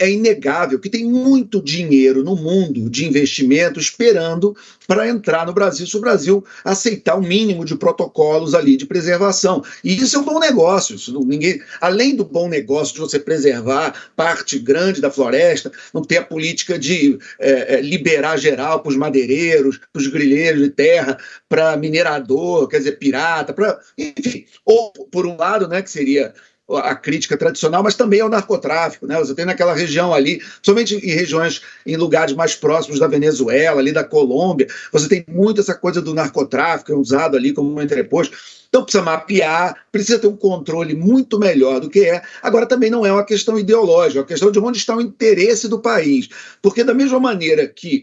[0.00, 4.56] é inegável que tem muito dinheiro no mundo de investimento esperando
[4.88, 9.62] para entrar no Brasil, se o Brasil aceitar o mínimo de protocolos ali de preservação.
[9.84, 10.96] E isso é um bom negócio.
[10.96, 16.02] Isso não- ninguém, além do bom negócio de você preservar parte grande da floresta, não
[16.02, 20.70] ter a política de é, é, liberar geral para os madeireiros, para os grileiros de
[20.70, 23.78] terra, para minerador, quer dizer, pirata, para.
[23.96, 24.44] Enfim.
[24.64, 26.34] Ou, por um lado, né, que seria
[26.76, 29.18] a crítica tradicional, mas também ao narcotráfico, né?
[29.18, 33.92] Você tem naquela região ali, somente em regiões, em lugares mais próximos da Venezuela, ali
[33.92, 38.36] da Colômbia, você tem muito essa coisa do narcotráfico usado ali como um entreposto.
[38.68, 42.22] Então precisa mapear, precisa ter um controle muito melhor do que é.
[42.42, 45.68] Agora também não é uma questão ideológica, é uma questão de onde está o interesse
[45.68, 46.28] do país.
[46.60, 48.02] Porque da mesma maneira que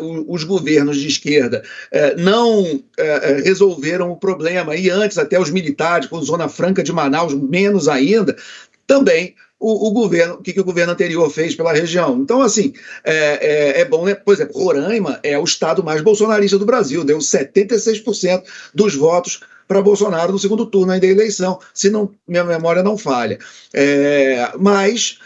[0.00, 1.62] os governos de esquerda
[1.92, 6.92] eh, não eh, resolveram o problema, e antes até os militares, com Zona Franca de
[6.92, 8.36] Manaus, menos ainda,
[8.86, 12.18] também o, o governo, o que, que o governo anterior fez pela região.
[12.18, 12.72] Então, assim,
[13.04, 14.14] é, é, é bom, né?
[14.14, 18.42] Por exemplo, Roraima é o estado mais bolsonarista do Brasil, deu 76%
[18.74, 22.98] dos votos para Bolsonaro no segundo turno aí da eleição, se não minha memória não
[22.98, 23.38] falha.
[23.72, 25.20] É, mas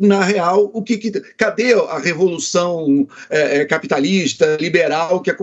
[0.00, 5.34] na real, o que, que cadê a revolução é, é capitalista, liberal que,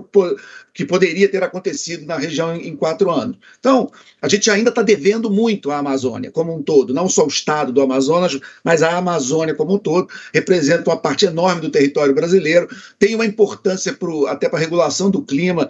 [0.73, 3.37] que poderia ter acontecido na região em, em quatro anos?
[3.59, 3.89] Então,
[4.21, 7.71] a gente ainda está devendo muito à Amazônia como um todo, não só o estado
[7.71, 12.67] do Amazonas, mas a Amazônia como um todo representa uma parte enorme do território brasileiro,
[12.99, 15.67] tem uma importância pro, até para a regulação do clima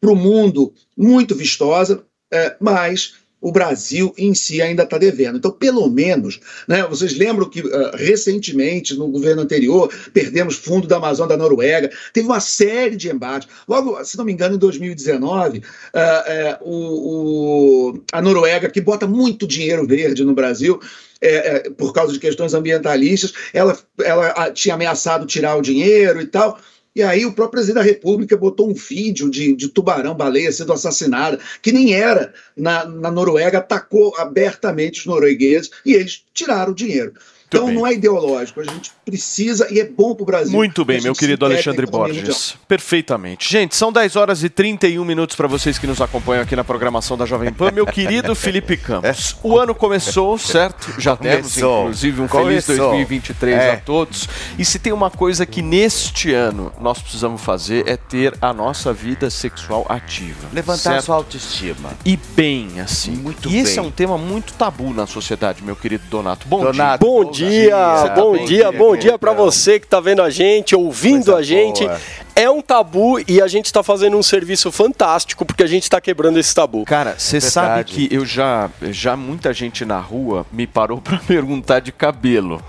[0.00, 5.38] para o mundo muito vistosa, é, mas o Brasil em si ainda está devendo.
[5.38, 10.96] Então, pelo menos, né, vocês lembram que uh, recentemente, no governo anterior, perdemos fundo da
[10.96, 13.48] Amazônia da Noruega, teve uma série de embates.
[13.68, 19.06] Logo, se não me engano, em 2019, uh, uh, o, o, a Noruega, que bota
[19.06, 20.80] muito dinheiro verde no Brasil,
[21.20, 26.26] é, é, por causa de questões ambientalistas, ela, ela tinha ameaçado tirar o dinheiro e
[26.26, 26.58] tal.
[26.94, 30.72] E aí o próprio presidente da República botou um vídeo de, de tubarão, baleia sendo
[30.72, 36.74] assassinada, que nem era na, na Noruega, atacou abertamente os noruegueses e eles tiraram o
[36.74, 37.12] dinheiro.
[37.48, 37.74] Então bem.
[37.74, 40.52] não é ideológico, a gente precisa e é bom para o Brasil.
[40.52, 42.54] Muito bem, a meu querido Alexandre Borges.
[42.68, 43.50] Perfeitamente.
[43.50, 47.16] Gente, são 10 horas e 31 minutos para vocês que nos acompanham aqui na programação
[47.16, 47.70] da Jovem Pan.
[47.70, 50.94] Meu querido Felipe Campos, o ano começou, certo?
[51.00, 51.80] Já temos, Começou.
[51.84, 52.90] inclusive, um feliz Começou.
[52.90, 53.70] 2023 É.
[53.72, 54.28] a todos.
[54.58, 58.92] E se tem uma coisa que neste ano nós precisamos fazer é ter a nossa
[58.92, 60.48] vida sexual ativa.
[60.52, 61.04] Levantar certo?
[61.06, 61.90] sua autoestima.
[62.04, 63.12] E bem, assim.
[63.12, 63.84] Muito e esse bem.
[63.84, 66.46] é um tema muito tabu na sociedade, meu querido Donato.
[66.46, 67.08] Bom Donato, dia.
[67.24, 71.42] Bom dia, bom dia, bom dia para você que tá vendo a gente, ouvindo a
[71.42, 71.84] gente.
[71.84, 72.00] boa.
[72.38, 76.00] É um tabu e a gente está fazendo um serviço fantástico porque a gente está
[76.00, 76.84] quebrando esse tabu.
[76.84, 81.80] Cara, você sabe que eu já, já muita gente na rua me parou pra perguntar
[81.80, 82.62] de cabelo.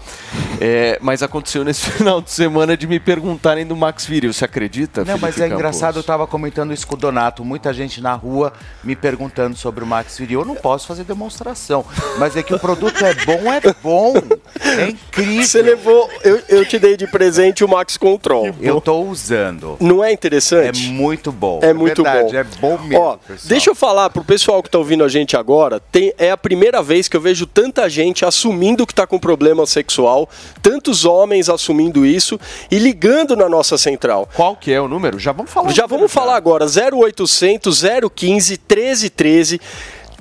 [0.62, 5.06] É, mas aconteceu nesse final de semana de me perguntarem do Max Viril, você acredita?
[5.06, 5.60] Não, mas Felipe é Campos?
[5.60, 8.54] engraçado, eu tava comentando isso com o Donato, muita gente na rua
[8.84, 10.42] me perguntando sobre o Max Viril.
[10.42, 11.86] Eu não posso fazer demonstração,
[12.18, 14.14] mas é que o produto é bom, é bom.
[14.62, 15.44] É incrível.
[15.44, 18.54] Você levou, eu, eu te dei de presente o Max Control.
[18.62, 19.78] Eu tô usando.
[19.80, 20.88] Não é interessante?
[20.88, 21.60] É muito bom.
[21.62, 22.74] É muito verdade, bom.
[22.74, 23.04] É bom mesmo.
[23.04, 26.38] Ó, deixa eu falar pro pessoal que tá ouvindo a gente agora, tem, é a
[26.38, 30.19] primeira vez que eu vejo tanta gente assumindo que tá com problema sexual,
[30.62, 32.40] tantos homens assumindo isso
[32.72, 34.28] e ligando na nossa central.
[34.36, 35.20] Qual que é o número?
[35.20, 35.72] Já vamos falar.
[35.72, 37.84] Já vamos falar agora, 0800
[38.16, 39.62] 015 1313.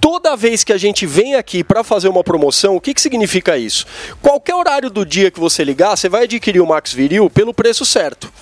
[0.01, 3.57] Toda vez que a gente vem aqui para fazer uma promoção, o que, que significa
[3.57, 3.85] isso?
[4.23, 7.85] Qualquer horário do dia que você ligar, você vai adquirir o Max Viril pelo preço
[7.85, 8.33] certo.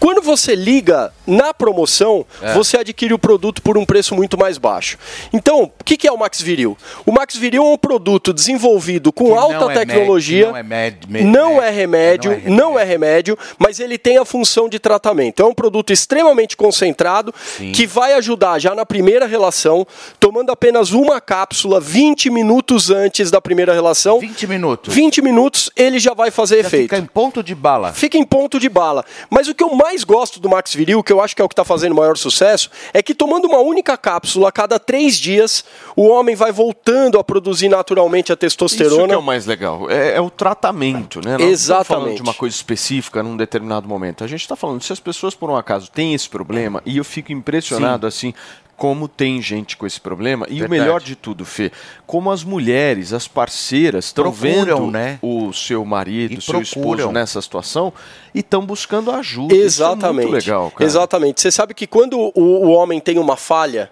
[0.00, 2.54] Quando você liga na promoção, É.
[2.54, 4.96] você adquire o produto por um preço muito mais baixo.
[5.32, 6.76] Então, o que, que é o Max Viril?
[7.06, 10.46] O Max Viril é um produto desenvolvido com Que não alta é tecnologia.
[10.46, 14.24] med- não é med- med- não é remédio, não é remédio, mas ele tem a
[14.24, 15.42] função de tratamento.
[15.42, 17.32] É um produto extremamente concentrado
[17.74, 19.86] que vai ajudar já na primeira relação,
[20.18, 24.18] tomando apenas uma cápsula 20 minutos antes da primeira relação.
[24.18, 24.94] 20 minutos.
[24.94, 26.82] 20 minutos ele já vai fazer efeito.
[26.84, 27.92] Fica em ponto de bala.
[27.92, 29.04] Fica em ponto de bala.
[29.28, 31.48] Mas o que eu mais gosto do Max Viril, que eu acho que é o
[31.48, 35.64] que está fazendo maior sucesso, é que tomando uma única cápsula a cada três dias,
[35.96, 39.14] o homem vai voltando a produzir naturalmente a Isso que testosterona.
[39.14, 39.90] é o mais legal.
[39.90, 41.32] É, é o tratamento, né?
[41.32, 42.16] Nós Não falando Exatamente.
[42.16, 44.24] de uma coisa específica num determinado momento.
[44.24, 47.04] A gente está falando, se as pessoas por um acaso têm esse problema, e eu
[47.04, 48.32] fico impressionado assim.
[48.80, 50.46] Como tem gente com esse problema.
[50.48, 50.70] E o Verdade.
[50.70, 51.70] melhor de tudo, Fê,
[52.06, 55.18] como as mulheres, as parceiras, estão vendo né?
[55.20, 57.92] o seu marido, o seu esposo nessa situação
[58.34, 59.54] e estão buscando ajuda.
[59.54, 60.28] Isso é Exatamente.
[60.28, 60.82] muito legal, cara.
[60.82, 61.42] Exatamente.
[61.42, 63.90] Você sabe que quando o, o homem tem uma falha,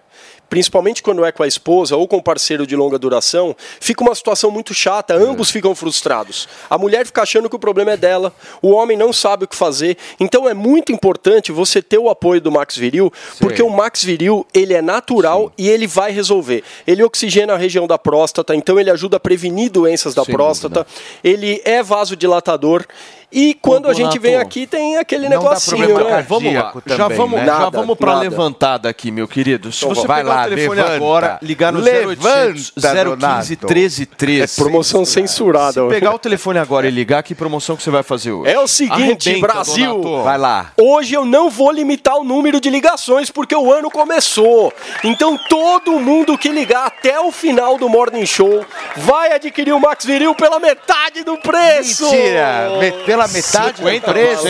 [0.49, 4.15] principalmente quando é com a esposa ou com um parceiro de longa duração, fica uma
[4.15, 5.17] situação muito chata, É.
[5.17, 6.49] ambos ficam frustrados.
[6.69, 8.33] A mulher fica achando que o problema é dela,
[8.63, 9.97] o homem não sabe o que fazer.
[10.19, 14.47] Então é muito importante você ter o apoio do Max Viril, porque o Max Viril,
[14.55, 16.63] ele é natural e ele vai resolver.
[16.87, 20.87] Ele oxigena a região da próstata, então ele ajuda a prevenir doenças da Sem próstata.
[21.23, 22.85] Ele é vasodilatador
[23.31, 26.27] e quando a gente vem aqui tem aquele não dá negocinho, problema né?
[26.29, 27.47] Vamos lá, cardíaco já também, vamos, né?
[27.47, 29.71] já Nada, vamos para levantada aqui, meu querido.
[29.71, 30.97] Se Então você vai pegar lá, o telefone levanta.
[30.97, 33.45] agora, ligar no Levanta, 0800 015 Donato.
[33.67, 34.09] 1313.
[34.43, 35.83] É promoção censurada.
[35.83, 38.51] Se pegar o telefone agora e ligar, que promoção que você vai fazer hoje?
[38.51, 40.01] É o seguinte, Arrebenta, Brasil.
[40.01, 40.23] Donato.
[40.25, 40.73] Vai lá.
[40.81, 44.73] Hoje eu não vou limitar o número de ligações porque o ano começou.
[45.05, 48.65] Então todo mundo que ligar até o final do Morning Show
[48.97, 52.05] vai adquirir o Max Viril pela metade do preço.
[52.05, 52.71] Mentira!
[52.79, 54.01] Me- Pela metade do 50%?
[54.03, 54.47] preço.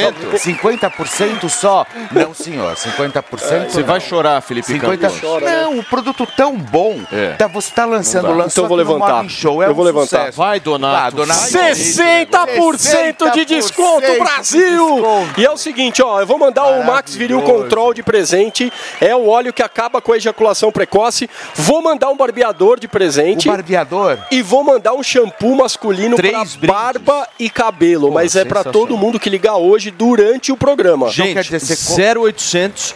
[0.49, 1.87] 50% só?
[2.13, 2.75] Não, senhor.
[2.75, 3.87] 50% Você não.
[3.87, 5.41] vai chorar, Felipe 50 Cantor.
[5.43, 6.99] Não, o produto tão bom.
[7.39, 8.43] Tá, você está lançando Não o dá.
[8.45, 9.15] lance Então eu vou levantar.
[9.15, 9.63] Morning Show.
[9.63, 10.07] É Eu um vou levantar.
[10.19, 10.39] sucesso.
[10.39, 11.17] Vai, Donato.
[11.17, 11.41] Vai, Donato.
[11.41, 14.99] 60% de 60% desconto, Brasil!
[15.37, 18.73] E é o seguinte, ó, eu vou mandar o Max Viril Control de presente.
[19.01, 21.29] É o óleo que acaba com a ejaculação precoce.
[21.55, 23.49] Vou mandar um barbeador de presente.
[23.49, 24.19] O barbeador?
[24.31, 28.13] E vou mandar um shampoo masculino para barba e cabelo.
[28.13, 31.09] Mas é para todo mundo que ligar hoje durante o programa.
[31.11, 32.95] Gente, 0800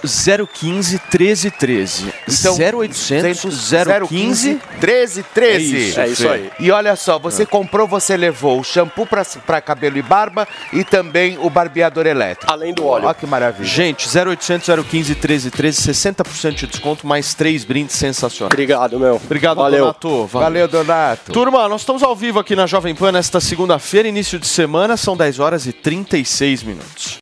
[0.53, 2.13] 015 1313.
[2.29, 3.73] Então, 0800
[4.09, 6.01] 015 13 13.
[6.01, 6.51] É isso, Fê.
[6.59, 11.39] E olha só, você comprou, você levou o shampoo para cabelo e barba e também
[11.39, 12.53] o barbeador elétrico.
[12.53, 13.07] Além do óleo.
[13.07, 13.69] Olha que maravilha.
[13.69, 18.53] Gente, 0800 015 1313, 60% de desconto, mais três brindes sensacionais.
[18.53, 19.17] Obrigado, meu.
[19.17, 19.81] Obrigado, Valeu.
[19.81, 20.27] Donato.
[20.27, 21.33] Valeu, Donato.
[21.33, 25.17] Turma, nós estamos ao vivo aqui na Jovem Pan nesta segunda-feira, início de semana, são
[25.17, 27.22] 10 horas e 36 minutos.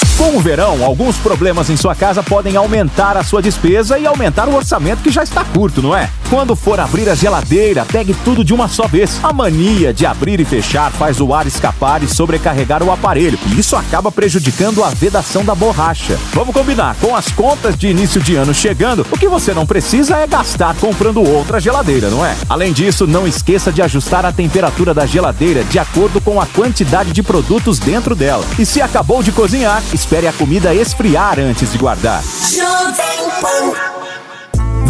[0.21, 4.47] Com o verão, alguns problemas em sua casa podem aumentar a sua despesa e aumentar
[4.47, 6.11] o orçamento que já está curto, não é?
[6.29, 9.19] Quando for abrir a geladeira, pegue tudo de uma só vez.
[9.23, 13.59] A mania de abrir e fechar faz o ar escapar e sobrecarregar o aparelho, e
[13.59, 16.19] isso acaba prejudicando a vedação da borracha.
[16.33, 20.17] Vamos combinar, com as contas de início de ano chegando, o que você não precisa
[20.17, 22.37] é gastar comprando outra geladeira, não é?
[22.47, 27.11] Além disso, não esqueça de ajustar a temperatura da geladeira de acordo com a quantidade
[27.11, 28.45] de produtos dentro dela.
[28.59, 29.81] E se acabou de cozinhar,
[30.27, 32.21] a comida esfriar antes de guardar.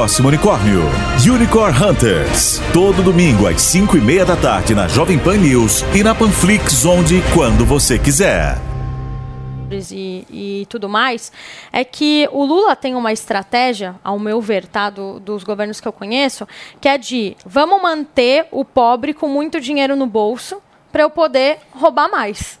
[0.00, 0.80] unicórnio.
[1.30, 2.58] Unicorn Hunters.
[2.72, 6.86] Todo domingo às 5 e meia da tarde na Jovem Pan News e na Panflix,
[6.86, 8.56] onde quando você quiser.
[9.92, 11.30] e, e tudo mais,
[11.70, 15.86] é que o Lula tem uma estratégia, ao meu ver, tá, do- dos governos que
[15.86, 16.48] eu conheço,
[16.80, 21.58] que é de vamos manter o pobre com muito dinheiro no bolso para eu poder
[21.72, 22.58] roubar mais.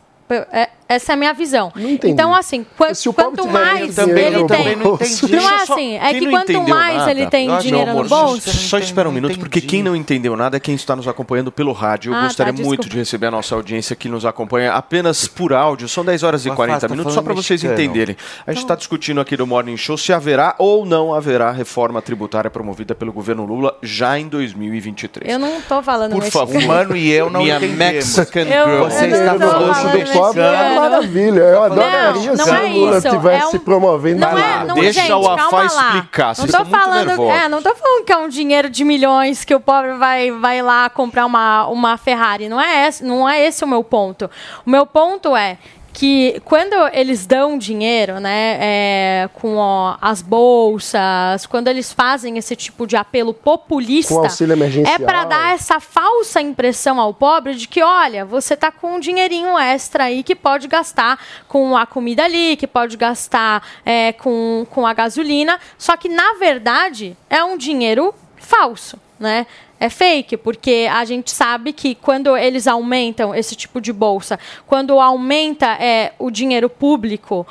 [0.52, 1.72] É, Essa é a minha visão.
[1.76, 2.08] entendi.
[2.12, 4.76] Então, assim, quan- Se quanto mais dinheiro ele tem.
[4.78, 5.96] bolso- Não é assim.
[5.98, 8.50] É que não quanto mais nada- ele tem Meu dinheiro amor, no bolso.
[8.50, 11.72] Só espera um minuto, porque quem não entendeu nada é quem está nos acompanhando pelo
[11.72, 12.12] rádio.
[12.12, 15.52] Eu Ah, gostaria tá, muito de receber a nossa audiência que nos acompanha apenas por
[15.52, 15.88] áudio.
[15.88, 18.16] São 10 horas e O 40 Afasta tá minutos, só para vocês entenderem.
[18.44, 22.50] A gente está discutindo aqui no Morning Show se haverá ou não haverá reforma tributária
[22.50, 25.32] promovida pelo governo Lula já em 2023.
[25.32, 26.60] Eu não tô falando Por favor.
[26.62, 28.16] Mano e eu não Minha entendemos.
[28.16, 28.84] Mexican Eu- girl.
[28.84, 30.40] Você não está falando falando do pobre.
[30.84, 31.40] É maravilha.
[31.40, 34.32] Eu adoraria Não, não se é o Lula isso, estivesse é um- se promovendo Não
[34.32, 38.04] na é, não, Deixa gente, o Afá explicar, Não tô falando, é, não tô falando
[38.04, 41.96] que é um dinheiro de milhões que o pobre vai, vai lá comprar uma, uma
[41.96, 42.48] Ferrari.
[42.48, 44.30] Não é, esse, não é esse o meu ponto.
[44.66, 45.58] O meu ponto é
[45.92, 52.54] que quando eles dão dinheiro, né, é, com ó, as bolsas, quando eles fazem esse
[52.54, 54.94] tipo de apelo populista, Com auxílio emergencial.
[54.94, 59.00] é para dar essa falsa impressão ao pobre de que, olha, você tá com um
[59.00, 61.18] dinheirinho extra aí que pode gastar
[61.48, 66.34] com a comida ali, que pode gastar é, com, com a gasolina, só que na
[66.34, 69.46] verdade é um dinheiro falso, né?
[69.82, 75.00] É fake, porque a gente sabe que quando eles aumentam esse tipo de bolsa, quando
[75.00, 77.46] aumenta é, o dinheiro público,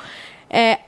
[0.48, 0.78] é,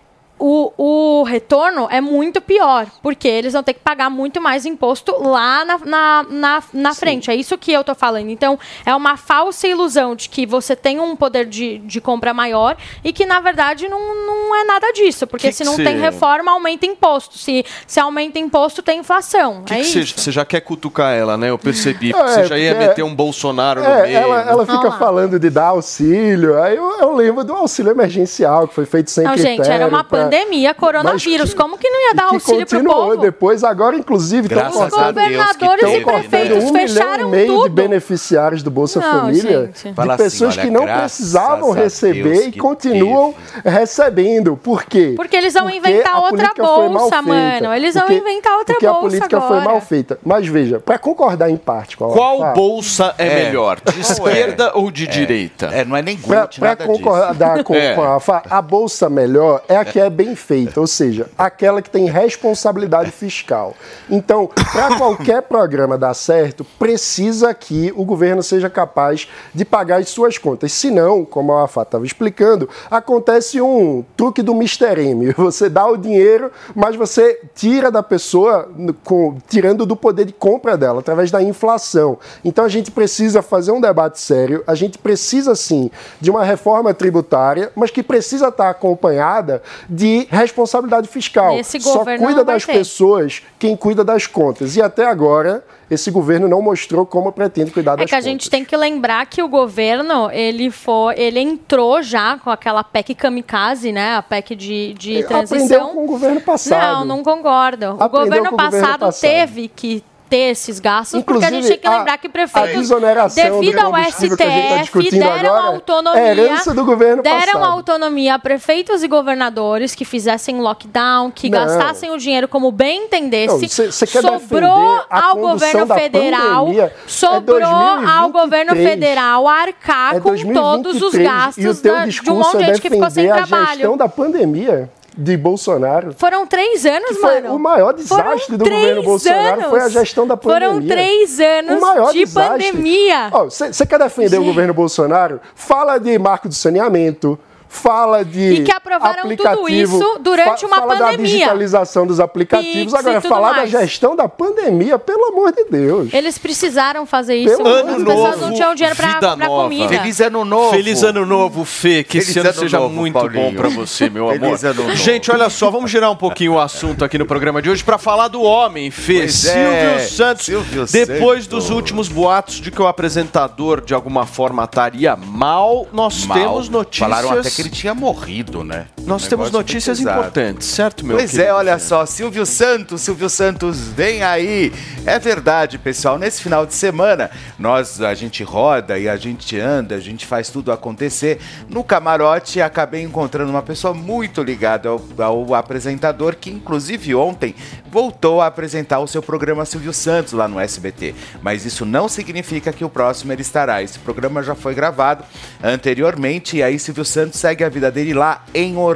[0.44, 5.14] o, o retorno é muito pior, porque eles vão ter que pagar muito mais imposto
[5.22, 7.30] lá na, na, na, na frente.
[7.30, 8.28] É isso que eu tô falando.
[8.28, 12.76] Então, é uma falsa ilusão de que você tem um poder de, de compra maior
[13.04, 15.26] e que, na verdade, não, não é nada disso.
[15.28, 17.38] Porque Que se que não cê- tem reforma, aumenta imposto.
[17.38, 19.62] Se, se aumenta imposto, tem inflação.
[19.62, 20.18] Que é que isso.
[20.18, 21.50] você, já quer cutucar ela, né?
[21.50, 22.12] Eu percebi.
[22.12, 24.16] É, porque você já ia porque- meter um Bolsonaro no É, meio.
[24.16, 24.98] ela, ela fica Vamos lá.
[24.98, 26.60] falando de dar auxílio.
[26.62, 29.56] Aí eu, eu lembro do auxílio emergencial, que foi feito sem Não, critério.
[29.64, 31.50] gente, era uma pra- pandemia, coronavírus.
[31.50, 33.20] Mas Como que não ia dar que auxílio pro continuou povo?
[33.22, 37.46] depois, agora, inclusive, estão Graças que governadores teve, e prefeitos um milhão e fecharam meio
[37.46, 37.68] de tudo.
[37.70, 39.88] beneficiários do Bolsa Não, Família, gente.
[39.88, 44.56] de Fala assim, pessoas olha, que não precisavam receber e que continuam recebendo.
[44.56, 45.12] Por quê?
[45.16, 47.74] Porque eles vão Porque inventar outra bolsa, mano.
[47.74, 49.54] Eles vão Porque- inventar outra porque bolsa a política agora.
[49.62, 50.18] foi mal feita.
[50.24, 53.44] Mas veja, para concordar em parte com a Qual bolsa é, É.
[53.44, 53.80] melhor?
[53.92, 55.66] De esquerda ou de direita?
[55.66, 57.94] É, não é nem Para concordar com, É.
[57.94, 61.82] com a Alfa, a bolsa melhor é a que é bem feita, ou seja, aquela
[61.82, 63.74] que tem responsabilidade fiscal.
[64.08, 70.08] Então, para qualquer programa dar certo, precisa que o governo seja capaz de pagar as
[70.08, 70.72] suas contas.
[70.72, 75.00] Senão, como a Alfa estava explicando, acontece um truque do Mr.
[75.00, 75.32] M.
[75.36, 78.68] Você dá o dinheiro, mas você tira da pessoa,
[79.04, 82.18] com- tirando do poder de compra dela, através da inflação.
[82.44, 86.94] Então a gente precisa fazer um debate sério, a gente precisa sim de uma reforma
[86.94, 91.58] tributária, mas que precisa estar acompanhada de responsabilidade fiscal.
[91.58, 92.72] Esse Só cuida das ter.
[92.72, 94.76] pessoas quem cuida das contas.
[94.76, 98.24] E até agora, esse governo não mostrou como pretende cuidar É das que a contas.
[98.24, 103.14] gente tem que lembrar que o governo, ele foi, ele entrou já com aquela PEC
[103.14, 104.16] kamikaze, né?
[104.16, 105.88] A PEC de, de É, Aprendeu transição.
[105.94, 106.98] com o governo passado.
[107.00, 107.86] Não, não concordo.
[107.86, 109.20] O Aprendeu governo o governo passado, passado.
[109.20, 112.72] teve que ter esses gastos, porque a gente tem que a- lembrar que a prefeitos,
[112.88, 117.22] desoneração do devido ao que tá STF, discutindo deram agora é autonomia, herança do governo
[117.22, 117.64] deram passado.
[117.64, 121.58] autonomia a prefeitos e governadores que fizessem lockdown, que Não.
[121.58, 123.60] gastassem o dinheiro como bem entendesse.
[123.60, 126.84] Não, cê- cê quer sobrou ao governo federal, pandemia?
[126.84, 128.88] É sobrou ao governo 2023.
[128.90, 132.80] federal arcar É com todos os 2023, gastos da- de um monte de é gente
[132.80, 133.72] que ficou sem defender a trabalho.
[133.76, 136.14] gestão da pandemia de Bolsonaro.
[136.14, 137.54] Foram três anos, Foi mano.
[137.54, 139.70] o maior desastre Foram do governo Bolsonaro anos.
[139.70, 140.68] foi a gestão da pandemia.
[140.70, 142.66] Foram três anos o maior de desastre.
[142.72, 143.30] pandemia.
[143.30, 145.40] Você quer defender o governo Bolsonaro?
[145.54, 147.38] Fala de marco do saneamento.
[147.72, 151.26] Fala de E que aprovaram tudo isso durante uma fala da pandemia.
[151.26, 152.92] digitalização dos aplicativos.
[152.92, 153.72] Pix Agora, falar mais.
[153.72, 156.12] da gestão da pandemia, pelo amor de Deus.
[156.12, 157.56] Eles precisaram fazer isso.
[157.56, 158.98] Pelo As ano pessoas novo, não tinham dinheiro
[159.38, 159.62] nova.
[159.64, 159.88] comida.
[159.88, 160.70] Feliz ano novo.
[160.70, 162.04] Feliz ano novo, Fê.
[162.04, 163.50] Que esse Feliz ano ano seja novo, muito Paulinho.
[163.50, 164.76] bom pra você, meu Feliz amor.
[164.76, 164.96] ano novo.
[164.96, 167.96] Gente, olha só, vamos girar um pouquinho o assunto aqui no programa de hoje pra
[167.96, 169.20] falar do homem, Fê.
[169.20, 170.44] Pois Silvio é, Santos.
[170.44, 171.46] Silvio depois Santos.
[171.48, 176.38] dos últimos boatos de que o apresentador de alguma forma estaria mal, nós Mal.
[176.38, 177.08] temos notícias.
[177.08, 178.86] Falaram até que ele tinha morrido, né?
[179.06, 183.88] Nós Um temos notícias importantes, certo, meu Pois é, olha só, Silvio Santos, Silvio Santos,
[183.88, 184.72] vem aí.
[185.04, 189.96] É verdade, pessoal, nesse final de semana, nós, a gente roda e a gente anda,
[189.96, 191.40] a gente faz tudo acontecer.
[191.68, 197.54] No camarote, acabei encontrando uma pessoa muito ligada ao, ao apresentador, que inclusive ontem
[197.90, 201.14] voltou a apresentar o seu programa Silvio Santos lá no SBT.
[201.42, 203.82] Mas isso não significa que o próximo ele estará.
[203.82, 205.24] Esse programa já foi gravado
[205.62, 208.91] anteriormente e aí Silvio Santos segue a vida dele lá em Orlando,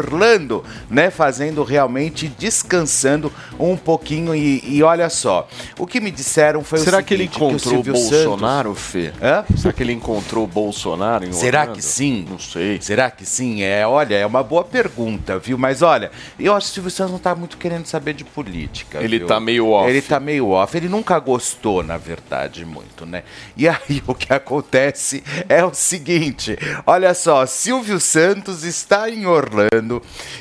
[0.91, 1.11] né?
[1.11, 4.35] Fazendo realmente, descansando um pouquinho.
[4.35, 7.47] E, e olha só, o que me disseram foi Será o que ele seguinte, o
[7.49, 9.13] encontrou o Silvio Bolsonaro, Santos- Fê?
[9.23, 9.45] Hã?
[9.57, 11.77] Será que ele encontrou o Bolsonaro em Será Orlando?
[11.77, 12.27] que sim?
[12.29, 12.81] Não sei.
[12.81, 13.63] Será que sim?
[13.63, 15.57] É, olha, é uma boa pergunta, viu?
[15.59, 18.99] Mas olha, eu acho que o Silvio Santos não tá muito querendo saber de política.
[19.03, 19.27] Ele viu?
[19.27, 19.89] tá meio off.
[19.89, 20.77] Ele tá meio off.
[20.77, 23.23] Ele nunca gostou, na verdade, muito, né?
[23.57, 29.86] E aí o que acontece é o seguinte: olha só, Silvio Santos está em Orlando,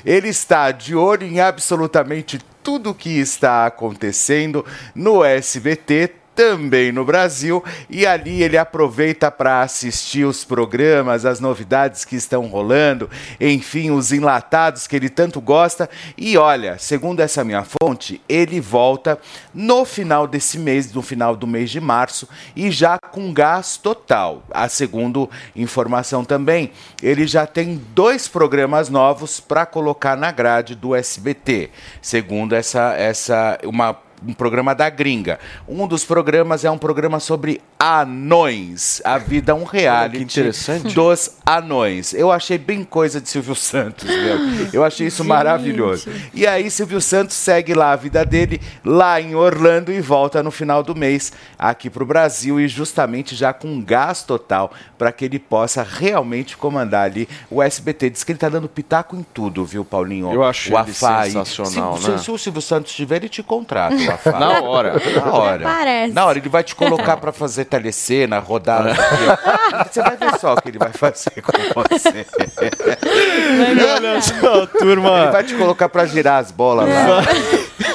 [0.05, 4.65] ele está de olho em absolutamente tudo que está acontecendo
[4.95, 12.03] no SBT também no Brasil e ali ele aproveita para assistir os programas, as novidades
[12.03, 13.09] que estão rolando,
[13.39, 15.89] enfim, os enlatados que ele tanto gosta.
[16.17, 19.17] E olha, segundo essa minha fonte, ele volta
[19.53, 24.43] no final desse mês, no final do mês de março, e já com gás total.
[24.51, 26.71] A segundo informação também,
[27.01, 31.69] ele já tem dois programas novos para colocar na grade do SBT,
[32.01, 35.39] segundo essa essa uma um programa da gringa.
[35.67, 39.01] Um dos programas é um programa sobre anões.
[39.03, 40.93] A vida é um reality interessante.
[40.93, 42.13] dos anões.
[42.13, 44.69] Eu achei bem coisa de Silvio Santos, meu.
[44.73, 46.09] Eu achei isso maravilhoso.
[46.33, 50.51] E aí Silvio Santos segue lá a vida dele lá em Orlando e volta no
[50.51, 55.25] final do mês aqui para o Brasil e justamente já com gás total para que
[55.25, 58.09] ele possa realmente comandar ali o SBT.
[58.09, 60.31] Diz que ele tá dando pitaco em tudo, viu, Paulinho?
[60.31, 60.71] Eu acho
[61.33, 62.17] sensacional, se, né?
[62.17, 64.39] se, se o Silvio Santos estiver, ele te contrata, o Afai.
[64.39, 65.01] Na hora.
[65.15, 65.63] Na hora.
[65.63, 66.13] Parece.
[66.13, 68.85] Na hora, ele vai te colocar para fazer telecena, rodar.
[69.91, 71.51] Você vai ver só o que ele vai fazer com
[71.83, 72.25] você.
[73.95, 75.23] Olha só, turma.
[75.23, 77.21] Ele vai te colocar para girar as bolas lá.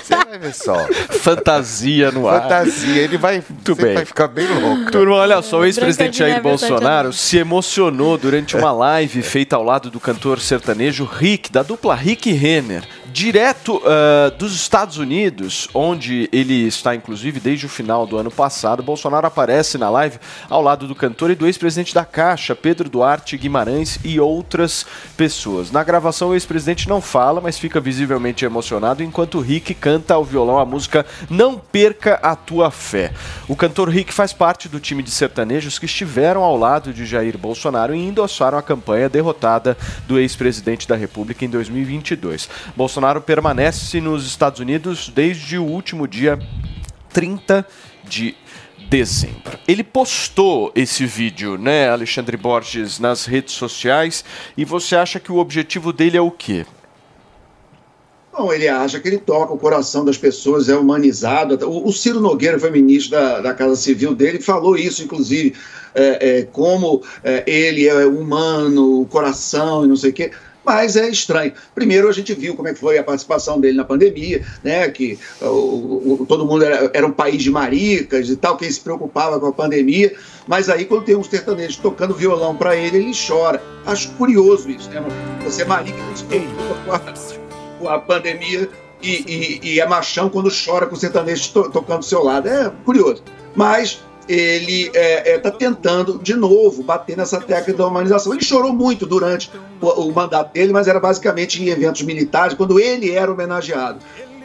[0.03, 0.77] Você vai ver só.
[1.11, 2.43] Fantasia no ar.
[2.43, 3.43] Fantasia, ele vai,
[3.77, 3.95] bem.
[3.95, 4.91] vai ficar bem louco.
[4.91, 9.63] Turma, olha só, o ex-presidente Jair Sete Bolsonaro se emocionou durante uma live feita ao
[9.63, 16.29] lado do cantor sertanejo Rick, da dupla Rick Renner, direto ah, dos Estados Unidos, onde
[16.33, 18.83] ele está, inclusive, desde o final do ano passado.
[18.83, 23.37] Bolsonaro aparece na live ao lado do cantor e do ex-presidente da Caixa, Pedro Duarte
[23.37, 24.87] Guimarães e outras
[25.17, 25.71] pessoas.
[25.71, 30.59] Na gravação, o ex-presidente não fala, mas fica visivelmente emocionado enquanto Rick canta ao violão
[30.59, 33.13] a música Não Perca a Tua Fé.
[33.49, 37.37] O cantor Rick faz parte do time de sertanejos que estiveram ao lado de Jair
[37.37, 42.49] Bolsonaro e endossaram a campanha derrotada do ex-presidente da República em 2022.
[42.77, 46.39] Bolsonaro permanece nos Estados Unidos desde o último dia
[47.13, 47.67] 30
[48.05, 48.35] de
[48.89, 49.59] dezembro.
[49.69, 54.25] Ele postou esse vídeo, né, Alexandre Borges, nas redes sociais
[54.57, 56.67] e você acha que o objetivo dele é o quê?
[58.33, 61.59] Não, ele acha que ele toca o coração das pessoas, é humanizado.
[61.69, 65.55] O, o Ciro Nogueira foi ministro da, da Casa Civil dele, falou isso, inclusive,
[65.95, 70.31] é, é, como é, ele é humano, o coração e não sei o quê.
[70.65, 71.53] Mas é estranho.
[71.75, 74.89] Primeiro, a gente viu como é que foi a participação dele na pandemia, né?
[74.91, 75.47] Que o,
[76.21, 79.47] o- todo mundo era, era um país de maricas e tal, quem se preocupava com
[79.47, 80.15] a pandemia.
[80.47, 83.63] Mas aí, quando tem um sertanejo tocando violão para ele, ele chora.
[83.87, 85.03] Acho curioso isso, né?
[85.45, 87.01] Você é marica se preocupa com a,
[87.79, 88.69] com a pandemia
[89.03, 92.49] e, e- e é machão quando chora com o sertanejo to- tocando do seu lado.
[92.49, 93.23] É curioso.
[93.57, 94.01] Mas
[94.33, 94.91] ele
[95.27, 98.33] está tentando, de novo, bater nessa tecla da humanização.
[98.33, 99.51] Ele chorou muito durante
[99.81, 103.99] o, o mandato dele, mas era basicamente em eventos militares, quando ele era homenageado.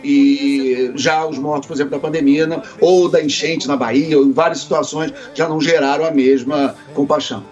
[0.04, 4.26] E já os mortos, por exemplo, da pandemia, não- ou da enchente na Bahia, ou
[4.26, 7.44] em várias situações, já não geraram a mesma compaixão.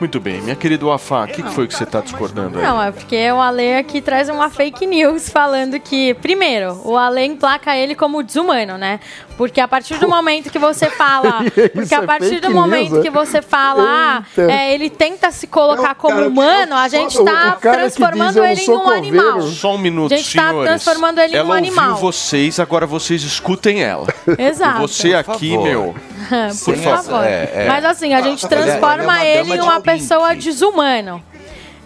[0.00, 2.64] Muito bem, minha querida Wafá, o que, que foi que você está discordando aí?
[2.64, 7.24] Não, é porque o Ale aqui traz uma fake news falando que, primeiro, o Ale
[7.24, 8.98] emplaca ele como desumano, né?
[9.40, 11.42] Porque a partir do momento que você fala.
[11.72, 13.02] Porque a é partir fake do momento news, é?
[13.02, 14.52] que você fala, Eita.
[14.52, 17.80] é, ele tenta se colocar como cara que- humano, a gente tá o cara que
[17.96, 18.98] transformando diz, "Eu não ele em um coveiro".
[18.98, 19.42] animal.
[19.48, 20.68] Só um minuto, A gente tá senhores.
[20.70, 21.88] transformando ele em um animal.
[21.92, 24.06] ouviu vocês, agora vocês escutem ela.
[24.38, 24.80] Exato.
[24.82, 25.94] Você aqui, meu.
[26.62, 27.24] Por favor.
[27.24, 27.66] é, é.
[27.66, 31.22] Mas assim, a gente é transforma ele em uma pessoa desumano.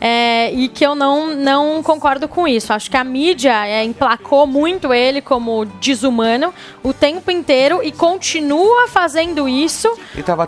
[0.01, 2.72] É, e que eu não, não concordo com isso.
[2.72, 8.88] Acho que a mídia é, emplacou muito ele como desumano o tempo inteiro e continua
[8.88, 9.88] fazendo isso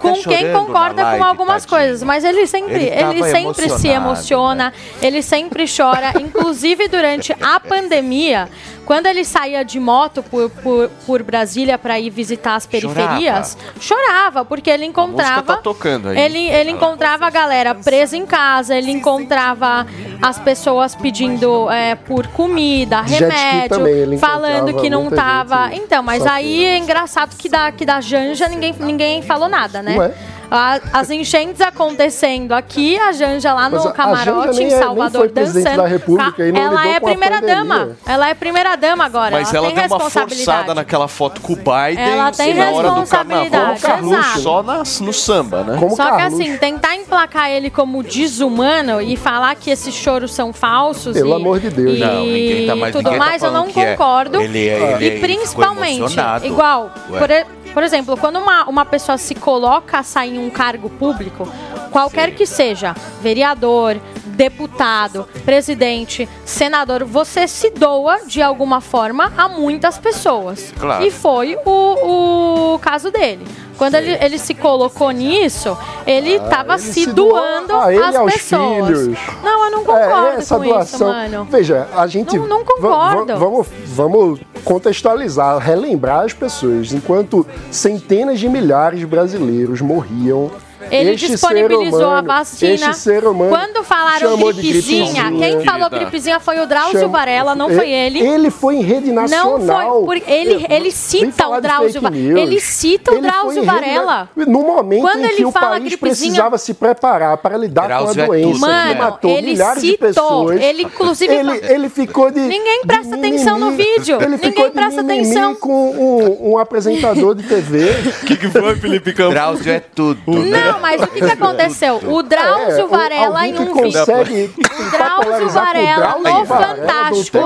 [0.01, 1.81] com quem concorda na com live, algumas tadinho.
[1.81, 2.03] coisas.
[2.03, 3.95] Mas ele sempre, Ele ele, sempre se emocionado, né?
[3.97, 6.13] emociona, ele sempre chora.
[6.21, 8.49] Inclusive durante a pandemia,
[8.87, 14.45] quando ele saía de moto por, por, por Brasília para ir visitar as periferias, chorava,
[14.45, 15.57] porque ele música encontrava.
[15.57, 16.19] tá tocando aí.
[16.19, 19.85] Ele, ele encontrava a galera presa em casa, ele encontrava
[20.23, 25.71] as pessoas pedindo é, por comida, remédio, também, falando que não tava.
[25.71, 29.83] gente Então, mas aí é engraçado que da, que da Janja ninguém, ninguém falou nada,
[29.83, 29.99] né?
[29.99, 30.15] Ué?
[30.51, 34.79] A- as enchentes acontecendo aqui, a Janja lá no a- a camarote em é- nem
[34.79, 35.83] Salvador foi presidente dançando.
[35.83, 37.89] da República e não ela lidou é a primeira dama.
[38.07, 39.31] Ela é primeira dama agora.
[39.33, 42.91] Mas ela, tem deu uma forçada naquela foto com o Biden Ela tem na hora
[42.91, 43.01] do carnaval.
[43.01, 44.41] responsabilidade, Carluxo, exato.
[44.41, 45.79] só na- no samba, né?
[45.97, 51.13] Só que assim, tentar emplacar ele como desumano e falar que esses choros são falsos
[51.15, 51.97] Pelo e, amor de Deus.
[51.97, 53.73] e Não, ninguém tá- mas tudo ninguém tá mais, eu não é.
[53.73, 54.41] concordo.
[54.41, 56.47] Ele é- ele é- e ele ficou principalmente, emocionado.
[56.47, 60.51] igual, por, e- por exemplo, quando uma, uma pessoa se coloca a sair em um
[60.51, 61.49] cargo público,
[61.91, 63.99] qualquer que seja, vereador,
[64.37, 70.73] deputado, presidente, senador, você se doa de alguma forma a muitas pessoas.
[70.79, 71.05] Claro.
[71.05, 73.47] E foi o, o caso dele.
[73.77, 78.87] Quando ele, ele se colocou nisso, ele estava ele se, doando às pessoas.
[78.87, 79.19] filhos.
[79.43, 80.85] Não, eu não concordo É, essa com doação.
[80.85, 81.49] isso, mano.
[81.51, 82.37] Veja, a gente.
[82.39, 83.37] Não- não concordo.
[83.37, 86.93] Vamos, vamos contextualizar, relembrar as pessoas.
[86.93, 90.51] Enquanto centenas de milhares de brasileiros morriam.
[90.91, 92.73] Ele este disponibilizou ser a humano- vacina.
[92.75, 97.55] Este ser humano Quando falaram de gripezinha, quem falou gripezinha foi o Drauzio Chama- Varela,
[97.55, 98.21] não foi ele.
[98.27, 99.59] Ele foi em rede nacional.
[99.61, 102.41] Não foi, porque ele, ele cita o de Drauzio Varela.
[102.41, 104.29] Ele cita o Drauzio Varela.
[104.37, 107.87] No momento Quando em ele que o fala país gripezinha- precisava se preparar para lidar
[107.87, 110.61] Drauzio com é a doença tudo, Mano, que matou ele milhares de citou, pessoas.
[110.63, 112.41] ele inclusive Ele, ele ficou de.
[112.41, 114.17] Ninguém presta atenção no vídeo.
[114.17, 115.55] Ele Ninguém ficou de presta atenção.
[115.55, 117.91] com um, um apresentador de TV.
[118.23, 119.35] O que, que foi, Felipe Campos?
[119.35, 120.21] Drauzio é tudo.
[120.27, 122.01] Não, mas o que, que aconteceu?
[122.05, 124.55] O Drauzio É, o- Varela em um consegue vídeo.
[124.55, 127.39] tentar Drauzio o Varela no Fantástico.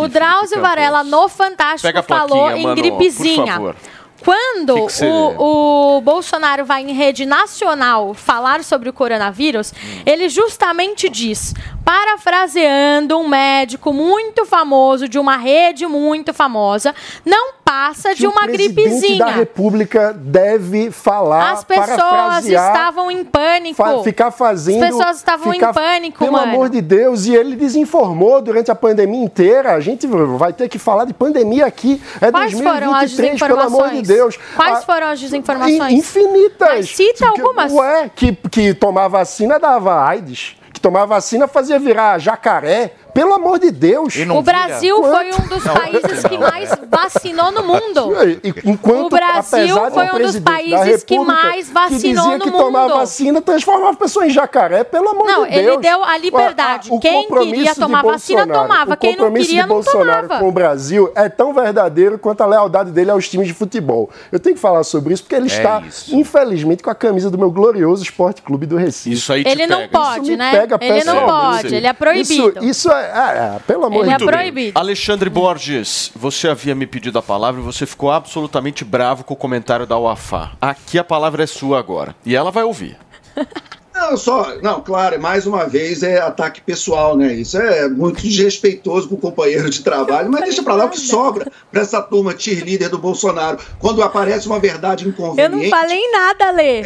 [0.00, 3.54] O Drauzio Varela no Fantástico falou em gripezinha.
[3.54, 3.76] favor.
[4.24, 10.02] Quando o, o Bolsonaro vai em rede nacional falar sobre o coronavírus, Hum.
[10.04, 11.54] ele justamente diz,
[11.88, 18.30] parafraseando um médico muito famoso de uma rede muito famosa, não passa de que o
[18.30, 19.24] uma presidente gripezinha.
[19.24, 23.76] da República deve falar, As pessoas estavam em pânico.
[23.76, 24.82] fa- ficar fazendo.
[24.84, 26.52] As pessoas estavam ficar- em pânico, Pelo mano.
[26.52, 29.72] amor de Deus, e ele desinformou durante a pandemia inteira.
[29.74, 32.02] A gente vai ter que falar de pandemia aqui.
[32.20, 34.08] É Quais foram as 2023, pelo amor de desinformações?
[34.08, 34.38] Deus.
[34.56, 35.92] Quais Ah, foram as desinformações?
[35.92, 36.68] in- Infinitas.
[36.68, 37.72] Mas cita algumas.
[37.72, 40.56] Ué, que, que tomar vacina dava AIDS.
[40.78, 42.94] Que tomar vacina fazia virar jacaré.
[43.18, 44.14] Pelo amor de Deus.
[44.16, 48.12] O Brasil foi um dos países que mais vacinou no mundo.
[48.44, 52.50] E- Enquanto, O Brasil foi um dos países que mais vacinou que dizia no que
[52.52, 52.94] tomar mundo.
[52.94, 55.66] vacina transformava a pessoa em jacaré, pelo amor Não, de Deus.
[55.66, 56.90] ele deu a liberdade.
[56.92, 58.94] Ah, o Quem queria tomar vacina, tomava.
[58.94, 60.40] O Quem não compromisso queria, de não Bolsonaro tomava.
[60.44, 64.10] com o Brasil é tão verdadeiro quanto a lealdade dele aos times de futebol.
[64.30, 66.14] Eu tenho que falar sobre isso porque ele É está, isso.
[66.14, 69.16] infelizmente, com a camisa do meu glorioso Esporte Clube do Recife.
[69.16, 70.50] Isso aí Ele não pode, Isso me né?
[70.52, 72.30] pega Ele não pode, ele é proibido.
[72.60, 74.30] Isso, isso é, é, é, pelo amor Ele de é Deus.
[74.30, 74.78] proibido.
[74.78, 79.36] Alexandre Borges, você havia me pedido a palavra e você ficou absolutamente bravo com o
[79.36, 80.52] comentário da UAFA.
[80.60, 82.14] Aqui a palavra é sua agora.
[82.24, 82.96] E ela vai ouvir.
[83.98, 87.34] Não, só, não, claro, mais uma vez é ataque pessoal, né?
[87.34, 91.00] Isso é muito desrespeitoso com o companheiro de trabalho, mas deixa pra lá o que
[91.00, 93.58] sobra pra essa turma cheerleader do Bolsonaro.
[93.80, 95.64] Quando aparece uma verdade Eu inconveniente.
[95.64, 96.82] não falei nada, Lê.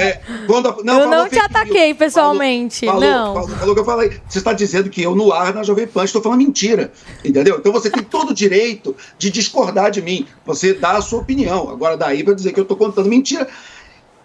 [0.47, 2.87] quando, eu falou não te ataquei pessoalmente.
[2.87, 3.35] Falou, não.
[3.35, 4.21] falou, falou que eu falei.
[4.27, 6.91] Você está dizendo que eu no ar na Jovem Pan estou falando mentira.
[7.23, 7.59] Entendeu?
[7.59, 10.27] Então você tem todo o direito de discordar de mim.
[10.47, 11.69] Você dá a sua opinião.
[11.69, 13.47] Agora, daí para dizer que eu estou contando mentira.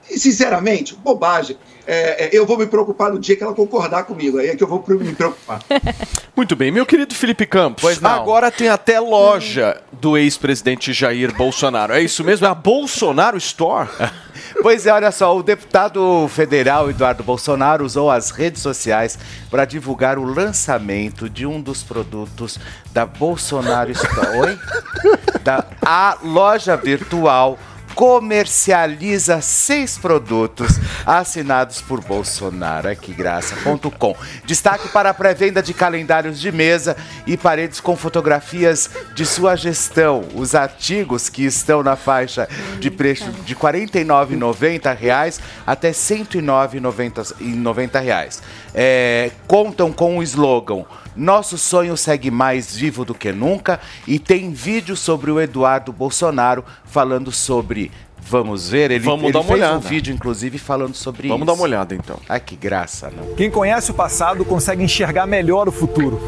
[0.09, 1.57] E, sinceramente, bobagem.
[1.87, 4.37] É, é, eu vou me preocupar no dia que ela concordar comigo.
[4.37, 5.61] Aí é que eu vou me preocupar.
[6.35, 8.03] Muito bem, meu querido Felipe Campos.
[8.03, 11.93] Agora tem até loja do ex-presidente Jair Bolsonaro.
[11.93, 12.45] É isso mesmo?
[12.45, 13.87] É a Bolsonaro Store?
[14.61, 19.17] Pois é, olha só, o deputado federal Eduardo Bolsonaro usou as redes sociais
[19.51, 22.59] para divulgar o lançamento de um dos produtos
[22.91, 24.39] da Bolsonaro Store.
[24.39, 24.59] Oi?
[25.43, 27.57] Da a loja virtual
[27.97, 32.95] comercializa seis produtos assinados por Bolsonaro.
[32.95, 34.15] Que graça.com.
[34.45, 36.95] Destaque para a pré-venda de calendários de mesa
[37.25, 40.23] e paredes com fotografias de sua gestão.
[40.35, 42.47] Os artigos que estão na faixa
[42.79, 48.43] de preço de 49,90 reais até 109,90 reais.
[48.75, 50.85] É, contam com o slogan
[51.17, 56.63] nosso sonho segue mais vivo do que nunca e tem vídeo sobre o Eduardo Bolsonaro
[56.85, 57.91] falando sobre.
[58.19, 58.91] Vamos ver?
[58.91, 59.79] Ele, Vamos ele dar uma fez um olhada.
[59.87, 61.45] vídeo, inclusive, falando sobre Vamos isso.
[61.47, 62.19] dar uma olhada, então.
[62.27, 63.35] Ai, que graça, não?
[63.35, 66.19] Quem conhece o passado consegue enxergar melhor o futuro.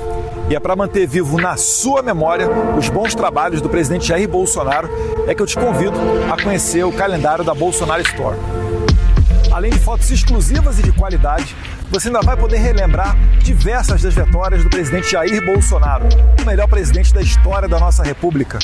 [0.49, 4.89] E é para manter vivo na sua memória os bons trabalhos do presidente Jair Bolsonaro
[5.27, 5.97] é que eu te convido
[6.31, 8.37] a conhecer o calendário da Bolsonaro Store.
[9.51, 11.55] Além de fotos exclusivas e de qualidade,
[11.89, 16.05] você ainda vai poder relembrar diversas das vitórias do presidente Jair Bolsonaro,
[16.41, 18.59] o melhor presidente da história da nossa República.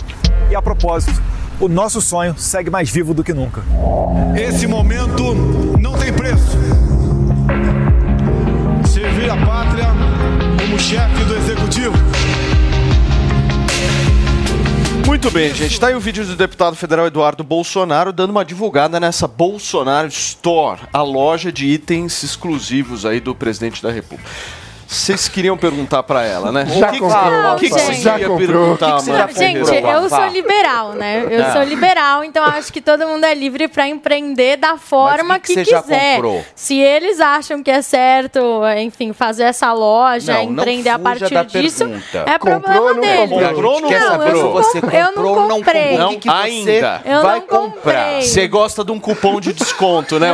[0.49, 1.21] E a propósito,
[1.59, 3.63] o nosso sonho segue mais vivo do que nunca.
[4.35, 5.33] Esse momento
[5.79, 6.57] não tem preço.
[8.87, 9.87] Servir a pátria
[10.59, 12.14] como chefe do executivo.
[15.15, 15.79] Muito bem, gente.
[15.79, 20.81] Tá aí o vídeo do deputado federal Eduardo Bolsonaro dando uma divulgada nessa Bolsonaro Store,
[20.91, 24.29] a loja de itens exclusivos aí do presidente da República.
[24.95, 26.65] Vocês queriam perguntar pra ela, né?
[26.65, 27.21] Já o que, comprou.
[27.21, 28.11] que, o que, que Não, você gente.
[28.19, 31.27] queria perguntar, Não, Amanda gente, eu sou liberal, né?
[31.29, 31.51] Eu Ah.
[31.53, 35.53] sou liberal, então acho que todo mundo é livre para empreender da forma que que,
[35.55, 36.15] que você já quiser.
[36.15, 36.45] comprou?
[36.55, 38.39] Se eles acham que é certo,
[38.79, 42.23] enfim, fazer essa loja, Não, não empreender a fuja partir da disso, pergunta.
[42.25, 43.29] é Comprou problema ou não deles.
[43.29, 43.75] comprou?
[43.75, 45.81] A eu não você comp- eu comprou ou não não comprei.
[45.89, 45.99] comprou.
[45.99, 47.01] Não, que que você ainda.
[47.05, 48.05] Eu vai não comprar?
[48.05, 48.21] comprei.
[48.21, 50.31] Você gosta de um cupom de desconto, né?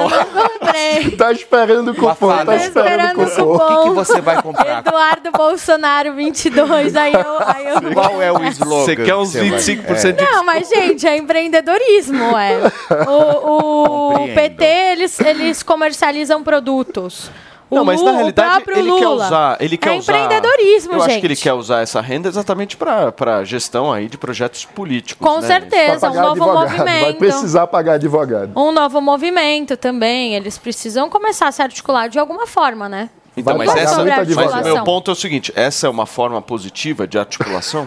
[0.59, 1.11] Comprei.
[1.17, 3.55] Tá esperando o cupom, tá esperando o cupom.
[3.55, 4.50] o que que você vai comprar?
[4.59, 7.19] Eduardo Bolsonaro 22, aí eu...
[7.45, 8.85] Aí eu Qual é o slogan?
[8.85, 12.59] Você quer uns que vai- 25% de Não, mas, gente, é empreendedorismo, é.
[13.07, 14.33] O, o.
[14.33, 17.29] PT, eles, eles comercializam produtos.
[17.69, 20.11] O Não, mas na realidade ele quer usar, ele quer é usar.
[20.13, 21.11] empreendedorismo, Eu gente.
[21.11, 25.25] acho que ele quer usar essa renda exatamente para para gestão aí de projetos políticos.
[25.25, 25.47] Com né?
[25.47, 27.17] certeza, um novo advogado, Vai movimento.
[27.19, 28.51] precisar pagar advogado.
[28.57, 30.35] Um novo movimento também.
[30.35, 33.09] Eles precisam começar a se articular de alguma forma, né?
[33.35, 36.05] Então, Vai mas, pagar essa, mas o meu ponto é o seguinte: essa é uma
[36.05, 37.85] forma positiva de articulação?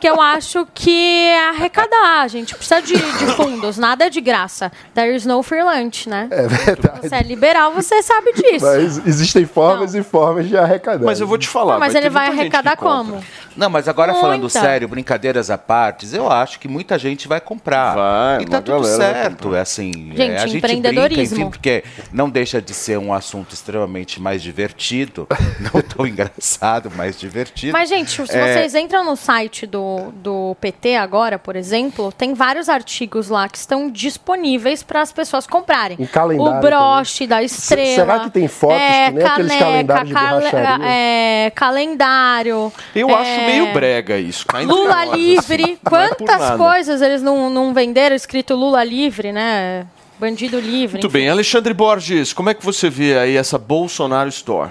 [0.00, 2.22] porque eu acho que é arrecadar.
[2.22, 4.72] A gente precisa de, de fundos, nada é de graça.
[4.94, 6.26] There is no free lunch, né?
[6.30, 7.00] É verdade.
[7.02, 8.64] Você é liberal, você sabe disso.
[8.64, 11.04] Mas existem formas e formas de arrecadar.
[11.04, 11.78] Mas eu vou te falar.
[11.78, 13.22] Mas ele vai arrecadar como?
[13.56, 14.26] Não, mas agora Muita.
[14.26, 17.94] falando sério, brincadeiras à parte, eu acho que muita gente vai comprar.
[17.94, 19.92] Vai, e tá tudo vai certo, é assim.
[19.92, 21.36] Gente, é, a gente brinca, empreendedorismo.
[21.36, 25.26] enfim, porque não deixa de ser um assunto extremamente mais divertido,
[25.60, 27.72] não tão engraçado, mas divertido.
[27.72, 32.34] Mas, gente, se É, vocês entram no site do, do PT agora, por exemplo, tem
[32.34, 35.96] vários artigos lá que estão disponíveis para as pessoas comprarem.
[36.00, 37.94] Um calendário O broche da estrela.
[37.94, 40.86] será que tem fotos que nem aqueles calendários de borracharia?
[40.86, 42.72] é, calendário.
[42.94, 44.44] Eu é, acho meio brega isso.
[44.52, 45.78] ainda Lula livre.
[45.84, 49.86] É Quantas coisas eles não, não venderam escrito Lula livre, né?
[50.18, 50.98] Bandido livre.
[51.00, 54.70] Muito bem, Alexandre Borges, como é que você vê aí essa Bolsonaro Store?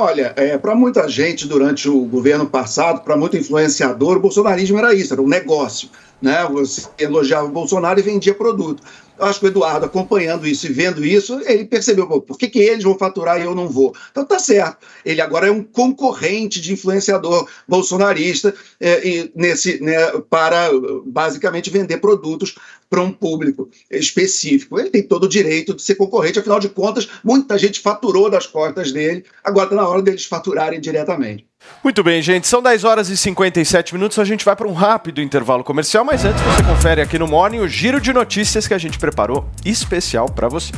[0.00, 4.94] Olha, é, para muita gente durante o governo passado, para muito influenciador, o bolsonarismo era
[4.94, 5.88] isso, era um negócio.
[6.22, 6.46] Né?
[6.52, 8.80] Você elogiava o Bolsonaro e vendia produto.
[9.18, 12.60] Eu acho que o Eduardo, acompanhando isso e vendo isso, ele percebeu, por que, que
[12.60, 13.92] eles vão faturar e eu não vou?
[14.10, 14.86] Então tá certo.
[15.04, 19.96] Ele agora é um concorrente de influenciador bolsonarista é, nesse, né,
[20.30, 20.70] para
[21.04, 22.54] basicamente vender produtos
[22.88, 24.78] para um público específico.
[24.78, 28.46] Ele tem todo o direito de ser concorrente, afinal de contas, muita gente faturou das
[28.46, 31.47] costas dele, agora está na hora deles faturarem diretamente.
[31.82, 35.22] Muito bem, gente, são 10 horas e 57 minutos, a gente vai para um rápido
[35.22, 38.78] intervalo comercial, mas antes você confere aqui no Morning o giro de notícias que a
[38.78, 40.72] gente preparou especial para você.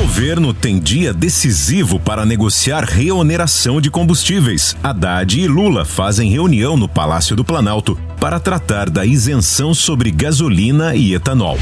[0.00, 4.76] Governo tem dia decisivo para negociar reoneração de combustíveis.
[4.82, 10.94] Haddad e Lula fazem reunião no Palácio do Planalto para tratar da isenção sobre gasolina
[10.94, 11.58] e etanol.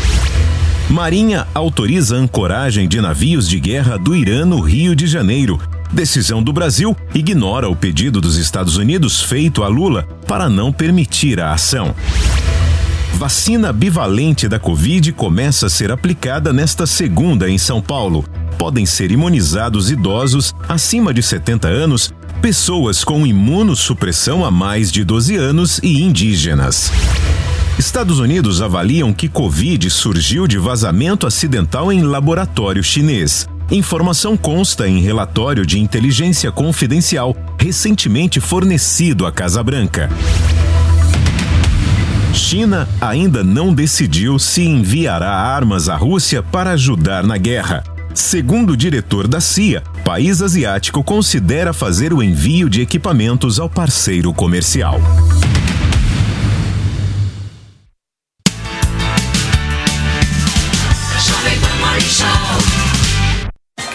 [0.88, 5.60] Marinha autoriza a ancoragem de navios de guerra do Irã no Rio de Janeiro.
[5.92, 11.40] Decisão do Brasil ignora o pedido dos Estados Unidos feito a Lula para não permitir
[11.40, 11.94] a ação.
[13.14, 18.24] Vacina bivalente da Covid começa a ser aplicada nesta segunda em São Paulo.
[18.58, 22.12] Podem ser imunizados idosos acima de 70 anos,
[22.42, 26.92] pessoas com imunossupressão há mais de 12 anos e indígenas.
[27.78, 33.46] Estados Unidos avaliam que Covid surgiu de vazamento acidental em laboratório chinês.
[33.70, 40.08] Informação consta em relatório de inteligência confidencial recentemente fornecido à Casa Branca.
[42.32, 47.82] China ainda não decidiu se enviará armas à Rússia para ajudar na guerra.
[48.14, 54.32] Segundo o diretor da CIA, país asiático considera fazer o envio de equipamentos ao parceiro
[54.32, 55.00] comercial.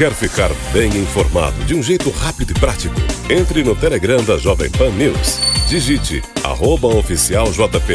[0.01, 2.95] Quer ficar bem informado de um jeito rápido e prático?
[3.29, 5.39] Entre no Telegram da Jovem Pan News.
[5.69, 6.87] Digite arroba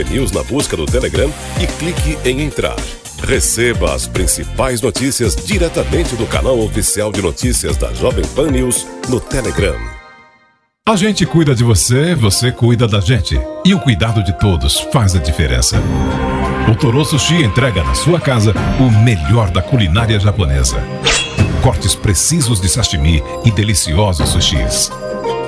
[0.09, 1.29] News na busca do Telegram
[1.61, 2.77] e clique em entrar.
[3.27, 9.19] Receba as principais notícias diretamente do canal oficial de notícias da Jovem Pan News no
[9.19, 9.77] Telegram.
[10.89, 13.37] A gente cuida de você, você cuida da gente.
[13.65, 15.83] E o cuidado de todos faz a diferença.
[16.71, 20.81] O Toro Sushi entrega na sua casa o melhor da culinária japonesa.
[21.63, 24.91] Cortes precisos de sashimi e deliciosos sushis.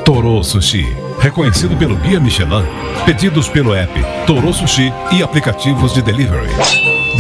[0.05, 0.87] Toro Sushi,
[1.21, 2.65] reconhecido pelo Guia Michelin,
[3.05, 3.93] pedidos pelo app
[4.27, 6.51] Toro Sushi e aplicativos de delivery.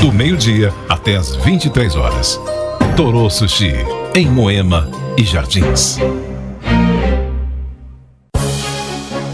[0.00, 2.40] Do meio-dia até as 23 horas.
[2.96, 3.74] Toro Sushi,
[4.14, 5.98] em Moema e Jardins.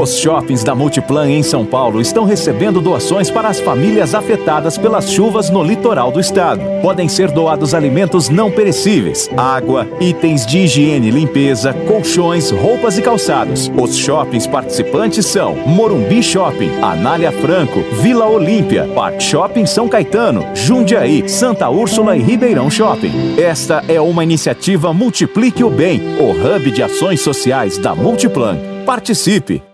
[0.00, 5.10] Os shoppings da Multiplan em São Paulo estão recebendo doações para as famílias afetadas pelas
[5.10, 6.62] chuvas no litoral do estado.
[6.80, 13.02] Podem ser doados alimentos não perecíveis, água, itens de higiene e limpeza, colchões, roupas e
[13.02, 13.70] calçados.
[13.78, 21.28] Os shoppings participantes são Morumbi Shopping, Anália Franco, Vila Olímpia, Park Shopping São Caetano, Jundiaí,
[21.28, 23.38] Santa Úrsula e Ribeirão Shopping.
[23.38, 28.56] Esta é uma iniciativa Multiplique o Bem, o hub de ações sociais da Multiplan.
[28.86, 29.71] Participe!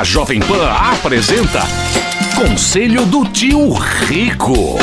[0.00, 1.60] A Jovem Pan apresenta
[2.34, 4.78] Conselho do Tio Rico.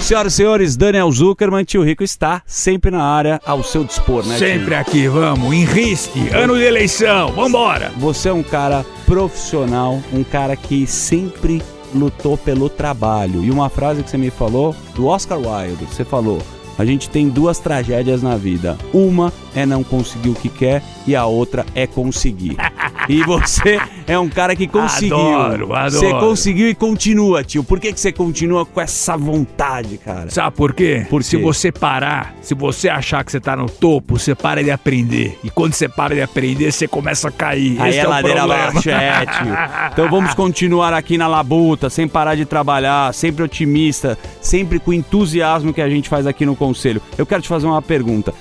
[0.00, 4.38] Senhoras e senhores, Daniel Zuckerman, tio Rico está sempre na área ao seu dispor, né?
[4.38, 4.78] Sempre tio?
[4.78, 7.90] aqui, vamos, em risque, ano de eleição, vambora!
[7.96, 11.60] Você é um cara profissional, um cara que sempre
[11.92, 13.42] lutou pelo trabalho.
[13.42, 16.40] E uma frase que você me falou do Oscar Wilde, você falou:
[16.78, 18.78] a gente tem duas tragédias na vida.
[18.92, 22.56] Uma é não conseguir o que quer e a outra é conseguir.
[23.08, 25.16] E você é um cara que conseguiu.
[25.16, 25.90] Adoro, adoro.
[25.90, 27.62] Você conseguiu e continua, tio.
[27.62, 30.30] Por que, que você continua com essa vontade, cara?
[30.30, 31.06] Sabe por quê?
[31.08, 34.70] Por se você parar, se você achar que você tá no topo, você para de
[34.70, 35.38] aprender.
[35.44, 37.80] E quando você para de aprender, você começa a cair.
[37.80, 39.52] Aí Esse é é ladeira abaixo, é, tio.
[39.92, 44.94] Então vamos continuar aqui na labuta, sem parar de trabalhar, sempre otimista, sempre com o
[44.94, 47.00] entusiasmo que a gente faz aqui no Conselho.
[47.16, 48.32] Eu quero te fazer uma pergunta.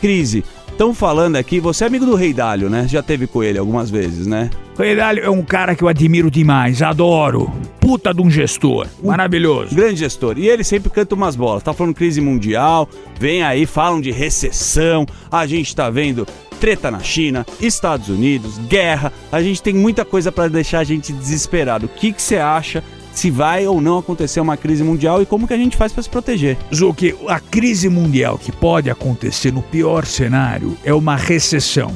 [0.00, 0.42] Crise,
[0.80, 2.88] estão falando aqui, você é amigo do Rei Dálio, né?
[2.88, 4.48] Já teve com ele algumas vezes, né?
[4.74, 7.52] Coelho é um cara que eu admiro demais, adoro.
[7.78, 9.74] Puta de um gestor, maravilhoso.
[9.74, 10.38] Grande gestor.
[10.38, 11.62] E ele sempre canta umas bolas.
[11.62, 16.26] Tá falando crise mundial, vem aí, falam de recessão, a gente tá vendo
[16.58, 19.12] treta na China, Estados Unidos, guerra.
[19.30, 21.84] A gente tem muita coisa para deixar a gente desesperado.
[21.84, 22.82] O que que você acha
[23.20, 26.02] se vai ou não acontecer uma crise mundial e como que a gente faz para
[26.02, 26.56] se proteger?
[26.74, 31.94] Zuki, a crise mundial que pode acontecer no pior cenário é uma recessão.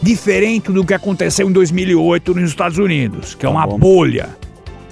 [0.00, 4.28] Diferente do que aconteceu em 2008 nos Estados Unidos, que é uma bolha.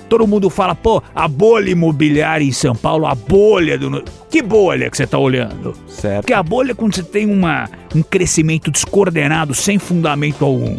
[0.08, 4.02] Todo mundo fala, pô, a bolha imobiliária em São Paulo, a bolha do.
[4.28, 5.74] Que bolha que você tá olhando?
[5.86, 6.22] Certo.
[6.22, 10.76] Porque a bolha é quando você tem uma, um crescimento descoordenado, sem fundamento algum.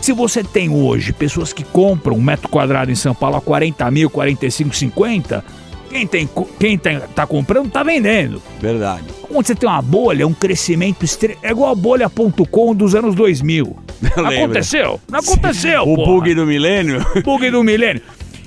[0.00, 3.90] Se você tem hoje pessoas que compram um metro quadrado em São Paulo a 40
[3.90, 5.44] mil, 45, 50,
[5.90, 6.28] quem, tem,
[6.58, 8.40] quem tem, tá comprando tá vendendo.
[8.60, 9.04] Verdade.
[9.22, 11.38] Quando você tem uma bolha, um crescimento extremo.
[11.42, 13.76] É igual a bolha.com dos anos 2000.
[14.16, 15.00] Não aconteceu?
[15.10, 16.12] Não aconteceu, O porra.
[16.12, 17.04] bug do milênio?
[17.24, 18.02] Bug do milênio.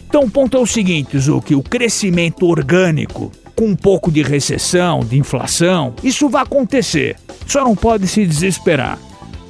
[0.07, 5.01] Então o ponto é o seguinte, Zuki, o crescimento orgânico com um pouco de recessão,
[5.01, 7.15] de inflação, isso vai acontecer.
[7.47, 8.97] Só não pode se desesperar.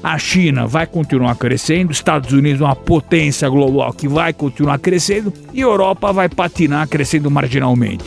[0.03, 5.31] A China vai continuar crescendo, Estados Unidos é uma potência global que vai continuar crescendo
[5.53, 8.03] e a Europa vai patinar crescendo marginalmente.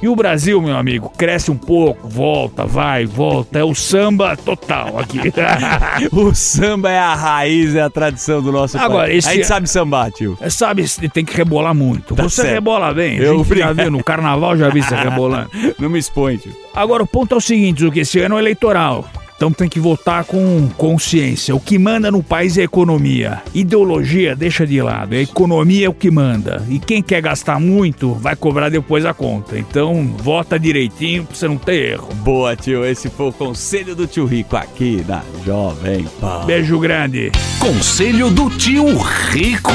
[0.00, 3.58] E o Brasil, meu amigo, cresce um pouco, volta, vai, volta.
[3.58, 5.18] É o samba total aqui.
[6.12, 9.24] o samba é a raiz, é a tradição do nosso Agora, país.
[9.24, 10.38] esse- A gente sabe sambar, tio.
[10.40, 12.14] É, Sabe, tem que rebolar muito.
[12.14, 12.54] Tá você certo.
[12.54, 13.16] rebola bem.
[13.16, 15.50] Eu Eu já viu, no carnaval já vi você rebolando.
[15.80, 16.52] Não me expõe, tio.
[16.74, 19.04] Agora, o ponto é o seguinte, que esse ano é eleitoral.
[19.38, 21.54] Então tem que votar com consciência.
[21.54, 23.40] O que manda no país é a economia.
[23.54, 25.14] Ideologia deixa de lado.
[25.14, 26.66] A economia é o que manda.
[26.68, 29.56] E quem quer gastar muito vai cobrar depois a conta.
[29.56, 32.08] Então vota direitinho pra você não ter erro.
[32.16, 32.84] Boa, tio.
[32.84, 36.44] Esse foi o conselho do tio Rico aqui na Jovem Pan.
[36.44, 37.30] Beijo grande.
[37.60, 39.72] Conselho do Tio Rico.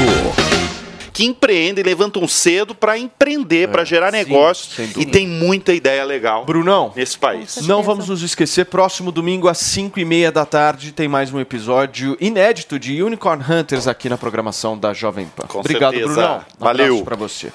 [1.14, 6.44] Que empreendem, levantam cedo para empreender, para gerar sim, negócios e tem muita ideia legal
[6.44, 7.56] Brunão, nesse país.
[7.68, 11.38] Não vamos nos esquecer, próximo domingo às 5 e meia da tarde tem mais um
[11.38, 15.46] episódio inédito de Unicorn Hunters aqui na programação da Jovem Pan.
[15.46, 16.12] Com Obrigado, certeza.
[16.14, 16.44] Brunão.
[16.60, 16.84] Um Valeu.
[16.86, 17.52] abraço pra você.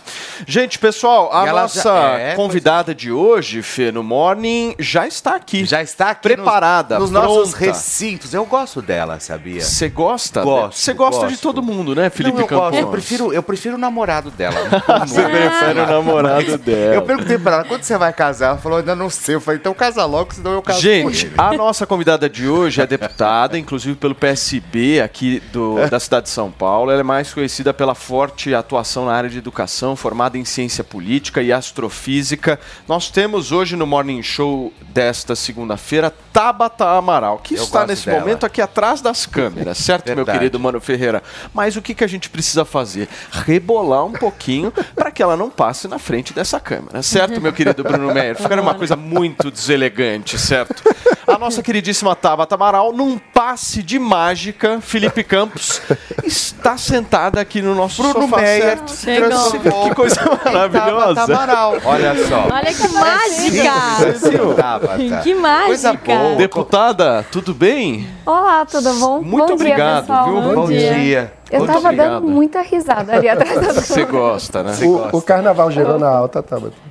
[0.48, 5.66] Gente, pessoal, a nossa já- é, convidada de hoje, Fê, no Morning, já está aqui.
[5.66, 8.34] Já está aqui preparada, nos, nos nossos recintos.
[8.34, 9.60] Eu gosto dela, sabia?
[9.60, 10.44] Você gosta?
[10.44, 11.42] Gosto, Você gosta de gosto.
[11.44, 12.70] todo mundo, né, Felipe Não, eu Campos?
[12.70, 12.80] gosto.
[12.80, 14.56] Eu prefiro, eu prefiro o namorado dela.
[15.08, 16.94] Você prefere o namorado dela.
[16.94, 18.50] Eu perguntei pra ela, quando você vai casar?
[18.50, 19.34] Ela falou, ainda não sei.
[19.34, 22.86] Eu falei, então casa logo, senão eu caso Gente, a nossa convidada de hoje é
[22.86, 26.92] deputada, inclusive pelo PSB aqui do, da cidade de São Paulo.
[26.92, 31.42] Ela é mais conhecida pela forte atuação na área de educação, formada em ciência política
[31.42, 32.60] e astrofísica.
[32.88, 38.20] Nós temos hoje no Morning Show desta segunda-feira Tabata Amaral, que Eu está nesse dela.
[38.20, 40.38] momento aqui atrás das câmeras, certo, meu Verdade.
[40.38, 41.24] querido Mano Ferreira?
[41.52, 43.10] Mas o que, que a gente precisa fazer?
[43.46, 47.84] Rebolar um pouquinho para que ela não passe na frente dessa câmera, certo, meu querido
[47.84, 48.36] Bruno Meyer?
[48.36, 50.84] Ficaria uma coisa muito deselegante, certo?
[51.30, 55.80] A nossa queridíssima Tabata Amaral, num passe de mágica, Felipe Campos,
[56.24, 58.92] está sentada aqui no nosso Bruno sofá, Meyer certo?
[58.92, 61.16] se transformou Que coisa maravilhosa.
[61.16, 61.78] Tabata Amaral.
[61.86, 62.48] Olha só.
[62.52, 63.74] Olha que mágica!
[65.24, 65.68] Que mágica!
[65.68, 66.36] Coisa boa.
[66.36, 68.10] Deputada, tudo bem?
[68.26, 69.22] Olá, tudo bom?
[69.22, 70.56] Muito bom obrigado, dia, viu?
[70.56, 71.34] Bom dia.
[71.52, 72.14] Eu Muito tava obrigado.
[72.22, 74.74] dando muita risada ali atrás das Você gosta, né?
[74.84, 76.89] O, o carnaval gerou na alta, Tabata.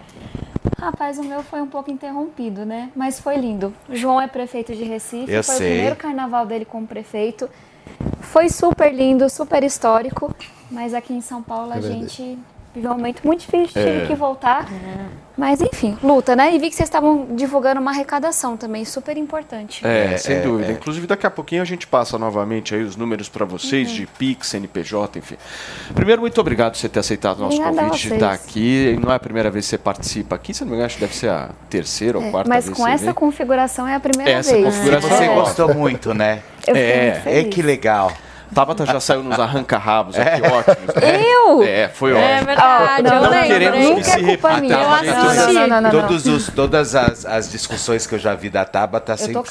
[0.77, 2.91] Rapaz, o meu foi um pouco interrompido, né?
[2.95, 3.73] Mas foi lindo.
[3.89, 5.67] O João é prefeito de Recife, Eu foi sei.
[5.67, 7.49] o primeiro carnaval dele como prefeito.
[8.21, 10.35] Foi super lindo, super histórico,
[10.71, 12.39] mas aqui em São Paulo a É gente
[12.79, 14.07] viveu um momento muito difícil, tive É.
[14.07, 14.67] que voltar.
[15.37, 16.53] Mas enfim, luta, né?
[16.53, 19.87] E vi que vocês estavam divulgando uma arrecadação também, super importante.
[19.87, 20.73] É, sem é, dúvida.
[20.73, 20.75] é.
[20.75, 24.49] Inclusive, daqui a pouquinho a gente passa novamente aí os números para vocês de Pix,
[24.49, 25.37] CNPJ, enfim.
[25.95, 28.99] Primeiro, muito obrigado por você ter aceitado o nosso convite de estar aqui.
[29.01, 31.03] Não é a primeira vez que você participa aqui, se não me engano, acho que
[31.03, 33.15] deve ser a terceira ou É, quarta mas vez com que você essa vem.
[33.15, 34.65] configuração é a primeira Essa vez.
[34.65, 36.43] configuração Você é gostou muito, né?
[36.67, 37.47] Eu É, muito feliz.
[37.47, 38.13] É que legal.
[38.55, 40.95] Tabata já saiu nos arranca-rabos aqui, ótimos.
[40.95, 41.23] né?
[41.23, 41.63] Eu?
[41.63, 42.47] É, foi É ótimo.
[42.47, 44.61] verdade, eu não lembro, queremos que se Nunca é repita.
[44.61, 45.53] minha, eu assisti.
[45.53, 45.91] Não, não, não, não.
[45.91, 49.43] Todos os, todas as, as discussões que eu já vi da Tabata sempre,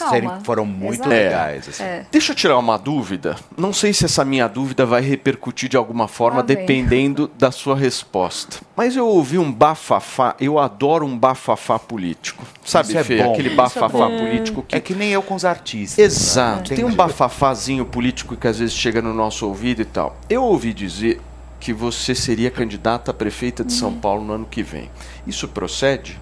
[0.44, 1.10] foram muito Exato.
[1.10, 1.70] legais.
[1.70, 1.84] assim.
[1.84, 2.06] É.
[2.12, 3.36] Deixa eu tirar uma dúvida.
[3.58, 8.58] Não sei se essa minha dúvida vai repercutir de alguma forma, dependendo da sua resposta.
[8.76, 12.46] Mas eu ouvi um bafafá, eu adoro um bafafá político.
[12.64, 13.24] Sabe, Isso é Fê?
[13.24, 13.32] bom.
[13.34, 14.76] Aquele é bafafá político que.
[14.76, 15.98] É que nem eu com os artistas.
[15.98, 16.72] Exato.
[16.72, 16.76] né?
[16.76, 20.16] Tem um bafafazinho político que às vezes chega no nosso ouvido e tal.
[20.30, 21.20] Eu ouvi dizer
[21.60, 23.80] que você seria candidata a prefeita de Uhum.
[23.80, 24.90] São Paulo no ano que vem.
[25.26, 26.18] Isso procede?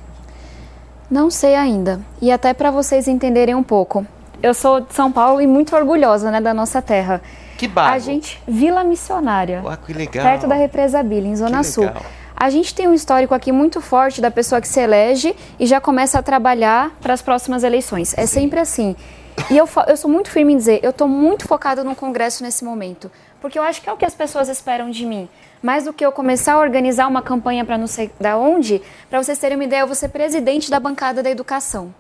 [1.12, 2.02] Não sei ainda.
[2.20, 4.04] E até para vocês entenderem um pouco.
[4.42, 7.22] Eu sou de São Paulo e muito orgulhosa, né, da nossa terra.
[7.56, 7.94] Que bairro?
[7.96, 9.62] A gente, Vila Missionária.
[9.64, 10.26] Ué, que legal.
[10.26, 11.86] Perto da Represa Billy, em Zona Que Sul.
[11.86, 12.02] legal.
[12.36, 15.80] A gente tem um histórico aqui muito forte da pessoa que se elege e já
[15.80, 18.14] começa a trabalhar para as próximas eleições.
[18.18, 18.96] É sempre assim.
[19.50, 22.64] E eu, eu sou muito firme em dizer, eu estou muito focada no Congresso nesse
[22.64, 23.12] momento.
[23.40, 25.30] Porque eu acho que é o que as pessoas esperam de mim.
[25.62, 29.22] Mais do que eu começar a organizar uma campanha para não sei da onde, para
[29.22, 31.94] vocês terem uma ideia, eu vou ser presidente da bancada da educação.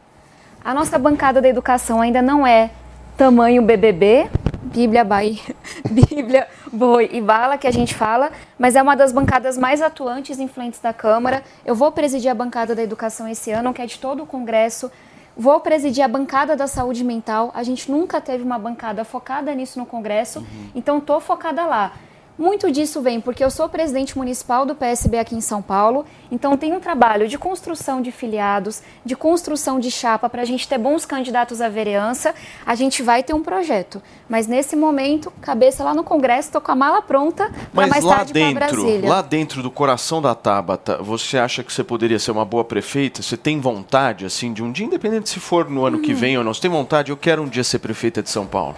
[0.64, 2.72] A nossa bancada da educação ainda não é
[3.16, 4.28] tamanho BBB,
[4.64, 5.40] Bíblia, Bahia,
[5.88, 10.40] Bíblia, Boi e Bala, que a gente fala, mas é uma das bancadas mais atuantes
[10.40, 11.44] e influentes da Câmara.
[11.64, 14.92] Eu vou presidir a bancada da educação esse ano, que é de todo o Congresso.
[15.38, 17.52] Vou presidir a bancada da saúde mental.
[17.54, 21.92] A gente nunca teve uma bancada focada nisso no Congresso, então estou focada lá.
[22.38, 26.58] Muito disso vem porque eu sou presidente municipal do PSB aqui em São Paulo, então
[26.58, 30.78] tem um trabalho de construção de filiados, de construção de chapa para a gente ter
[30.78, 32.36] bons candidatos à vereança.
[32.66, 36.72] A gente vai ter um projeto, mas nesse momento, cabeça lá no Congresso, estou com
[36.72, 39.10] a mala pronta para mais lá tarde para dentro, Brasília.
[39.10, 43.22] lá dentro do coração da Tabata, você acha que você poderia ser uma boa prefeita?
[43.22, 46.18] Você tem vontade, assim, de um dia, independente se for no ano que Hum.
[46.18, 48.76] vem ou não, você tem vontade, eu quero um dia ser prefeita de São Paulo?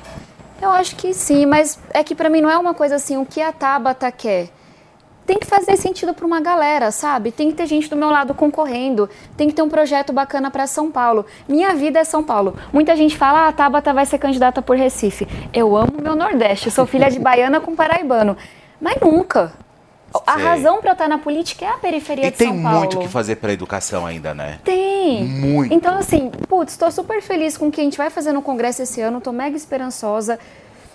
[0.61, 3.25] Eu acho que sim, mas é que para mim não é uma coisa assim, o
[3.25, 4.49] que a Tabata quer.
[5.25, 7.31] Tem que fazer sentido para uma galera, sabe?
[7.31, 10.65] Tem que ter gente do meu lado concorrendo, tem que ter um projeto bacana para
[10.65, 11.25] São Paulo.
[11.47, 12.55] Minha vida é São Paulo.
[12.71, 15.27] Muita gente fala, ah, a Tabata vai ser candidata por Recife.
[15.53, 18.37] Eu amo meu Nordeste, sou filha de baiana com paraibano.
[18.79, 19.51] Mas nunca.
[20.25, 20.43] A Sei.
[20.43, 22.79] razão para eu estar na política é a periferia E de tem São Paulo.
[22.79, 24.59] muito o que fazer pela educação ainda, né?
[24.63, 25.23] Tem.
[25.23, 25.73] Muito.
[25.73, 28.81] Então, assim, putz, estou super feliz com o que a gente vai fazer no Congresso
[28.81, 30.39] esse ano, tô mega esperançosa.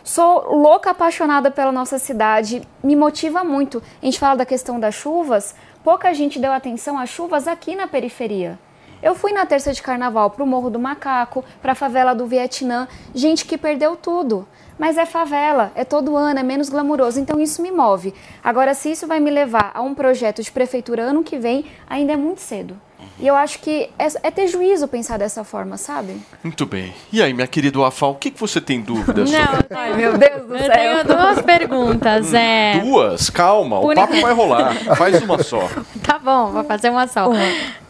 [0.05, 3.81] Sou louca apaixonada pela nossa cidade, me motiva muito.
[4.03, 5.55] A gente fala da questão das chuvas,
[5.85, 8.59] pouca gente deu atenção às chuvas aqui na periferia.
[9.01, 13.44] Eu fui na terça de carnaval pro Morro do Macaco, pra favela do Vietnã, gente
[13.44, 14.47] que perdeu tudo.
[14.83, 18.13] Mas é favela, é todo ano, é menos glamuroso, então isso me move.
[18.43, 22.15] Agora, se isso vai me levar a um projeto de prefeitura ano que vem, ainda
[22.15, 22.77] é muito cedo.
[23.18, 26.16] E eu acho que é, é ter juízo pensar dessa forma, sabe?
[26.43, 26.93] Muito bem.
[27.12, 29.39] E aí, minha querida Wafá, o que, que você tem dúvida sobre?
[29.70, 30.70] Não, Ai, meu Deus do eu céu.
[30.72, 32.34] tenho duas perguntas.
[32.34, 32.80] É...
[32.80, 33.30] Duas?
[33.30, 34.74] Calma, o Por- papo vai rolar.
[34.97, 35.68] Faz uma só.
[36.02, 37.30] Tá bom, vou fazer uma só.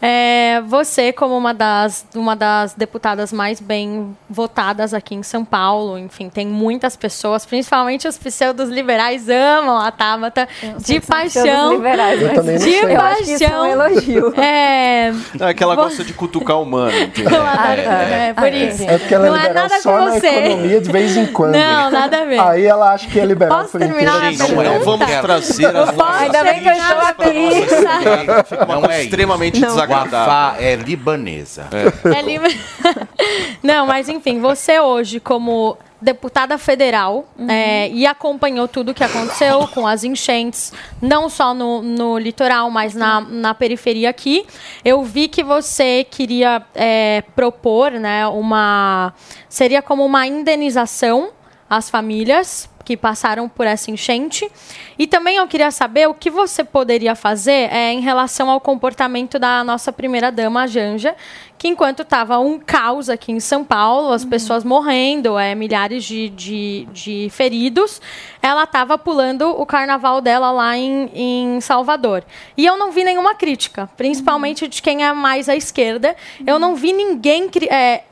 [0.01, 5.97] É, você, como uma das, uma das deputadas mais bem votadas aqui em São Paulo,
[5.97, 10.47] enfim, tem muitas pessoas, principalmente os pseudos liberais, amam a Tabata
[10.77, 11.43] de paixão.
[11.43, 12.95] pseudos-liberais, Eu mas também não de sei.
[12.95, 13.65] eu acho que isso é um paixão.
[13.67, 14.33] elogio.
[14.39, 17.41] É, Não, é que ela gosta de cutucar o humano, entendeu?
[17.41, 17.93] Ah, tá.
[17.93, 18.83] É, por isso.
[18.83, 20.27] É porque ela Não é é liberal nada só com na você.
[20.27, 21.53] economia de vez em quando.
[21.53, 22.39] Não, nada a ver.
[22.39, 24.55] Aí ela acha que é liberal Posso por terminar inteiro.
[24.55, 28.45] Gente, não vamos trazer as nossas Ainda bem que eu estou aqui.
[28.47, 30.33] Fica uma coisa extremamente desagradável.
[30.33, 31.67] Wafá é libanesa.
[32.15, 32.59] É livre.
[33.61, 39.67] Não, mas enfim, você hoje, como deputada federal, é, e acompanhou tudo o que aconteceu
[39.69, 44.45] com as enchentes, não só no, no litoral, mas na, na periferia aqui.
[44.83, 49.13] Eu vi que você queria é, propor né, uma.
[49.47, 51.31] Seria como uma indenização
[51.69, 54.49] às famílias que passaram por essa enchente.
[54.97, 59.39] E também eu queria saber o que você poderia fazer é, em relação ao comportamento
[59.39, 61.15] da nossa primeira-dama, a Janja,
[61.57, 66.29] que enquanto estava um caos aqui em São Paulo, as pessoas morrendo, é, milhares de,
[66.29, 68.01] de, de feridos,
[68.41, 72.23] ela estava pulando o carnaval dela lá em, em Salvador.
[72.57, 76.15] E eu não vi nenhuma crítica, principalmente de quem é mais à esquerda.
[76.45, 77.49] Eu não vi ninguém...
[77.69, 78.03] é,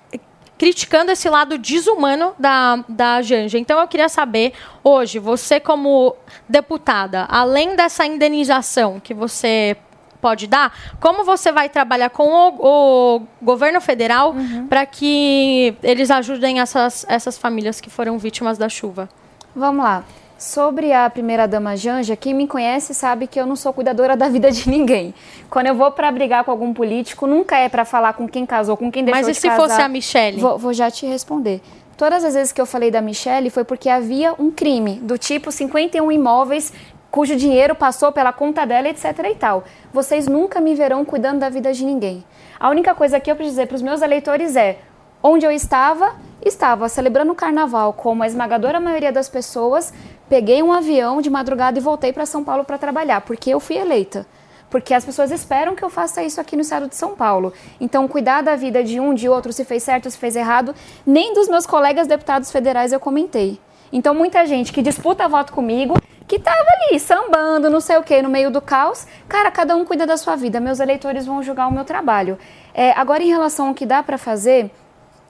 [0.61, 3.57] criticando esse lado desumano da, da Janja.
[3.57, 6.15] Então eu queria saber, hoje, você como
[6.47, 9.75] deputada, além dessa indenização que você
[10.21, 14.35] pode dar, como você vai trabalhar com o, o governo federal
[14.69, 19.09] para que eles ajudem essas, essas famílias que foram vítimas da chuva?
[19.55, 20.03] Vamos lá.
[20.41, 24.49] Sobre a primeira-dama Janja, quem me conhece sabe que eu não sou cuidadora da vida
[24.49, 25.13] de ninguém.
[25.51, 28.75] Quando eu vou para brigar com algum político, nunca é para falar com quem casou,
[28.75, 29.61] com quem deixou Mas e de se casar.
[29.61, 30.41] fosse a Michelle?
[30.41, 31.61] Vou, vou já te responder.
[31.95, 35.51] Todas as vezes que eu falei da Michelle foi porque havia um crime do tipo
[35.51, 36.73] 51 imóveis
[37.11, 39.63] cujo dinheiro passou pela conta dela, etc e tal.
[39.93, 42.25] Vocês nunca me verão cuidando da vida de ninguém.
[42.59, 44.79] A única coisa que eu preciso dizer para os meus eleitores é:
[45.21, 49.93] onde eu estava, estava celebrando o carnaval como a esmagadora maioria das pessoas,
[50.31, 53.75] peguei um avião de madrugada e voltei para São Paulo para trabalhar, porque eu fui
[53.75, 54.25] eleita.
[54.69, 57.51] Porque as pessoas esperam que eu faça isso aqui no estado de São Paulo.
[57.81, 60.73] Então, cuidar da vida de um, de outro, se fez certo, se fez errado,
[61.05, 63.59] nem dos meus colegas deputados federais eu comentei.
[63.91, 65.95] Então, muita gente que disputa voto comigo,
[66.25, 69.83] que tava ali sambando, não sei o que, no meio do caos, cara, cada um
[69.83, 70.61] cuida da sua vida.
[70.61, 72.39] Meus eleitores vão julgar o meu trabalho.
[72.73, 74.71] É, agora, em relação ao que dá para fazer,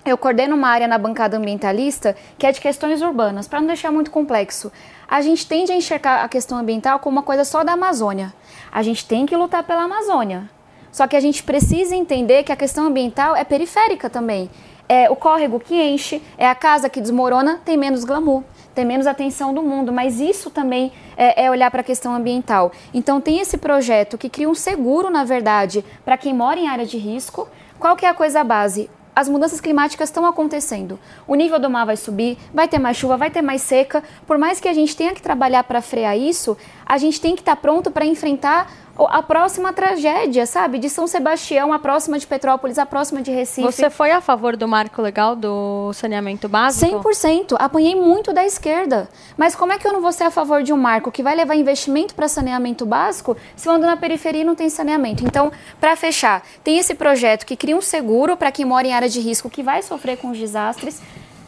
[0.03, 3.91] eu coordeno uma área na bancada ambientalista que é de questões urbanas, para não deixar
[3.91, 4.71] muito complexo.
[5.07, 8.33] A gente tende a enxergar a questão ambiental como uma coisa só da Amazônia.
[8.71, 10.49] A gente tem que lutar pela Amazônia.
[10.91, 14.49] Só que a gente precisa entender que a questão ambiental é periférica também.
[14.89, 18.43] É o córrego que enche, é a casa que desmorona, tem menos glamour,
[18.75, 22.71] tem menos atenção do mundo, mas isso também é, é olhar para a questão ambiental.
[22.93, 26.85] Então tem esse projeto que cria um seguro, na verdade, para quem mora em área
[26.85, 27.47] de risco.
[27.79, 28.89] Qual que é a coisa base?
[29.15, 30.99] As mudanças climáticas estão acontecendo.
[31.27, 34.03] O nível do mar vai subir, vai ter mais chuva, vai ter mais seca.
[34.25, 37.41] Por mais que a gente tenha que trabalhar para frear isso, a gente tem que
[37.41, 40.77] estar pronto para enfrentar a próxima tragédia, sabe?
[40.77, 43.61] De São Sebastião, a próxima de Petrópolis, a próxima de Recife.
[43.61, 46.99] Você foi a favor do marco legal do saneamento básico?
[46.99, 47.55] 100%.
[47.59, 49.09] Apanhei muito da esquerda.
[49.37, 51.35] Mas como é que eu não vou ser a favor de um marco que vai
[51.35, 55.23] levar investimento para saneamento básico se eu ando na periferia e não tem saneamento?
[55.23, 59.09] Então, para fechar, tem esse projeto que cria um seguro para quem mora em área
[59.09, 61.01] de risco que vai sofrer com os desastres.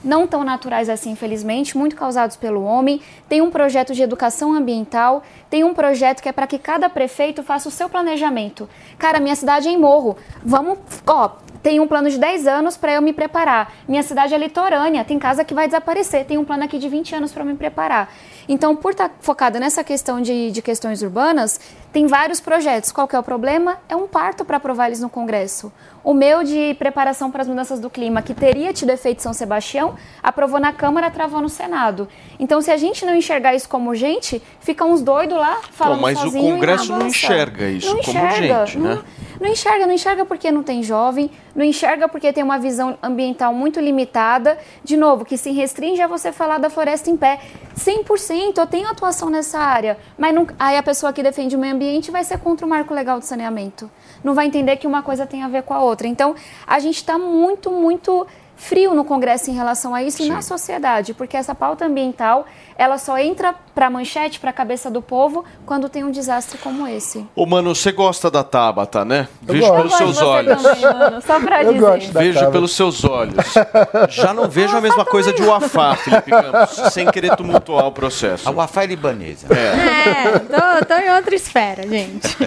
[0.03, 3.01] Não tão naturais assim, infelizmente, muito causados pelo homem.
[3.29, 7.41] Tem um projeto de educação ambiental, tem um projeto que é para que cada prefeito
[7.41, 8.67] faça o seu planejamento.
[8.97, 10.17] Cara, minha cidade é em morro.
[10.43, 10.77] Vamos,
[11.07, 13.73] ó, tem um plano de 10 anos para eu me preparar.
[13.87, 16.25] Minha cidade é litorânea, tem casa que vai desaparecer.
[16.25, 18.13] Tem um plano aqui de 20 anos para me preparar.
[18.49, 21.61] Então, por estar focada nessa questão de, de questões urbanas,
[21.93, 22.91] tem vários projetos.
[22.91, 23.77] Qual que é o problema?
[23.87, 25.71] É um parto para aprovar eles no Congresso.
[26.03, 29.95] O meu de preparação para as mudanças do clima, que teria tido efeito São Sebastião,
[30.21, 32.09] aprovou na Câmara, travou no Senado.
[32.39, 36.01] Então, se a gente não enxergar isso como gente, fica uns doidos lá falando Pô,
[36.01, 39.01] mas o sozinho e Congresso não enxerga isso Não como enxerga, gente, não- né?
[39.39, 43.53] Não enxerga, não enxerga porque não tem jovem, não enxerga porque tem uma visão ambiental
[43.53, 44.57] muito limitada.
[44.83, 47.39] De novo, que se restringe a você falar da floresta em pé.
[47.75, 51.73] 100% eu tenho atuação nessa área, mas não, aí a pessoa que defende o meio
[51.73, 53.89] ambiente vai ser contra o marco legal de saneamento.
[54.23, 56.07] Não vai entender que uma coisa tem a ver com a outra.
[56.07, 56.35] Então,
[56.65, 58.25] a gente está muito, muito
[58.63, 62.45] frio no Congresso em relação a isso e na sociedade, porque essa pauta ambiental
[62.77, 66.57] ela só entra para a manchete, para a cabeça do povo, quando tem um desastre
[66.57, 67.23] como esse.
[67.35, 69.27] Ô, mano, você gosta da Tabata, né?
[69.47, 69.75] Eu Vejo gosto.
[69.77, 70.63] pelos Eu seus olhos.
[70.63, 71.85] também, mano, só pra Eu dizer.
[71.85, 72.51] gosto da Vejo Tabata.
[72.51, 73.53] pelos seus olhos.
[74.09, 78.47] Já não vejo a mesma coisa de Uafá, Felipe Campos, sem querer tumultuar o processo.
[78.49, 79.47] A Uafá é libanesa.
[79.51, 80.27] É.
[80.27, 82.37] É, tô, tô em outra esfera, gente.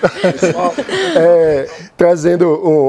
[1.16, 2.48] É, trazendo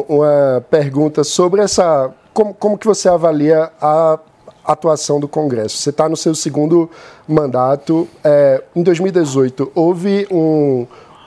[0.09, 2.09] um- uma pergunta sobre essa.
[2.37, 4.19] Como, como que você avalia a
[4.63, 5.77] atuação do Congresso?
[5.77, 6.87] Você está no seu segundo
[7.27, 8.07] mandato.
[8.23, 10.85] é, em 2018, houve um-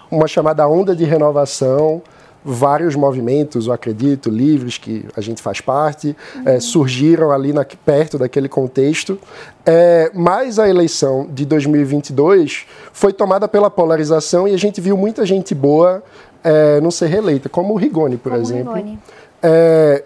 [0.09, 2.01] uma chamada onda de renovação.
[2.45, 6.17] Vários movimentos, eu acredito, livres, que a gente faz parte,
[6.47, 9.19] é, surgiram ali na- perto daquele contexto.
[9.67, 15.27] É, mas a eleição de 2022 foi tomada pela polarização e a gente viu muita
[15.27, 16.05] gente boa
[16.45, 18.73] é, não ser reeleita, como o Rigoni, por Como o exemplo.
[18.75, 18.99] Rigoni.
[19.43, 20.05] É,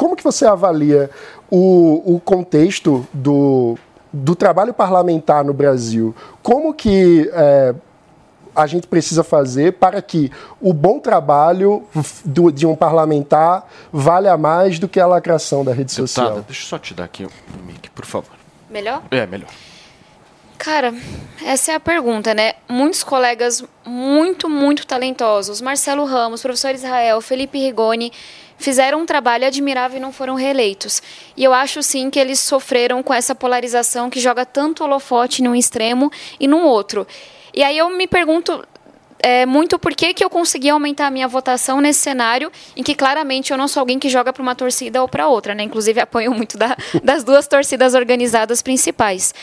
[0.00, 1.10] como que você avalia
[1.50, 3.76] o, o contexto do,
[4.10, 6.14] do trabalho parlamentar no Brasil?
[6.42, 7.74] Como que é,
[8.56, 11.84] a gente precisa fazer para que o bom trabalho
[12.24, 16.26] do- de um parlamentar valha mais do que a lacração da rede social?
[16.28, 17.30] Deputada, deixa eu só te dar aqui o
[17.66, 18.32] mic, por favor.
[18.70, 19.02] Melhor?
[19.10, 19.50] É, melhor.
[20.56, 20.94] Cara,
[21.44, 22.52] essa é a pergunta, né?
[22.68, 28.12] Muitos colegas muito, muito talentosos, Marcelo Ramos, professor Israel, Felipe Rigoni,
[28.60, 31.02] fizeram um trabalho admirável e não foram reeleitos.
[31.36, 35.54] E eu acho sim que eles sofreram com essa polarização que joga tanto holofote num
[35.54, 37.06] extremo e num outro.
[37.52, 38.64] E aí eu me pergunto
[39.22, 42.94] é, muito por que, que eu consegui aumentar a minha votação nesse cenário em que
[42.94, 45.62] claramente eu não sou alguém que joga para uma torcida ou para outra, né?
[45.62, 49.34] Inclusive apoio muito da- das duas torcidas organizadas principais.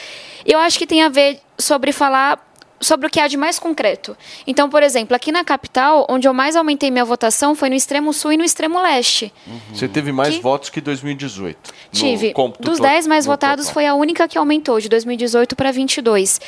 [0.45, 2.46] Eu acho que tem a ver sobre falar
[2.79, 4.15] sobre o que há de mais concreto.
[4.45, 8.13] Então, por exemplo, aqui na capital, onde eu mais aumentei minha votação foi no extremo
[8.13, 9.33] sul e no extremo leste.
[9.73, 11.73] Você teve mais Que- votos que 2018.
[11.93, 12.33] no Tive.
[12.59, 13.73] Dos to- 10 mais votados, total.
[13.73, 16.39] foi a única que aumentou, de 2018 para 22.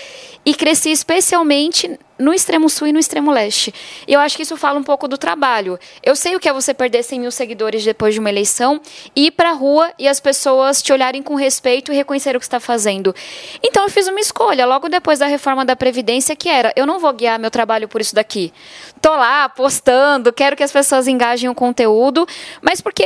[0.45, 3.73] E cresci especialmente no extremo sul e no extremo leste.
[4.05, 5.79] E eu acho que isso fala um pouco do trabalho.
[6.03, 8.81] Eu sei o que é você perder 100 mil seguidores depois de uma eleição,
[9.15, 12.45] e ir pra rua e as pessoas te olharem com respeito e reconhecer o que
[12.45, 13.15] está fazendo.
[13.63, 16.99] Então eu fiz uma escolha logo depois da reforma da Previdência, que era: eu não
[16.99, 18.53] vou guiar meu trabalho por isso daqui.
[19.01, 22.27] Tô lá postando, quero que as pessoas engajem o conteúdo,
[22.61, 23.03] mas porque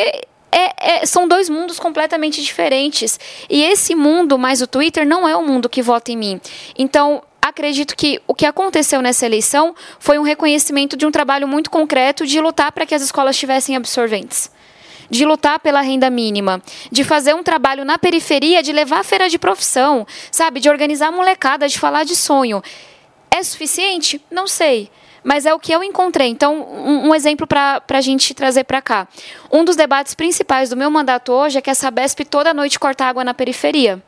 [0.52, 3.20] é- é- são dois mundos completamente diferentes.
[3.50, 6.42] E esse mundo, mais o Twitter, não é o mundo que vota em mim.
[6.78, 11.70] Então, acredito que o que aconteceu nessa eleição foi um reconhecimento de um trabalho muito
[11.70, 14.52] concreto de lutar para que as escolas tivessem absorventes.
[15.10, 16.62] De lutar pela renda mínima,
[16.92, 20.60] de fazer um trabalho na periferia, de levar a feira de profissão, sabe?
[20.60, 22.64] De organizar a molecada, de falar de sonho.
[23.34, 24.22] É suficiente?
[24.30, 24.92] Não sei.
[25.24, 26.28] Mas é o que eu encontrei.
[26.28, 29.08] Então, um, um exemplo para a gente trazer para cá.
[29.52, 33.06] Um dos debates principais do meu mandato hoje é que a Sabesp toda noite corta
[33.06, 34.04] água na periferia.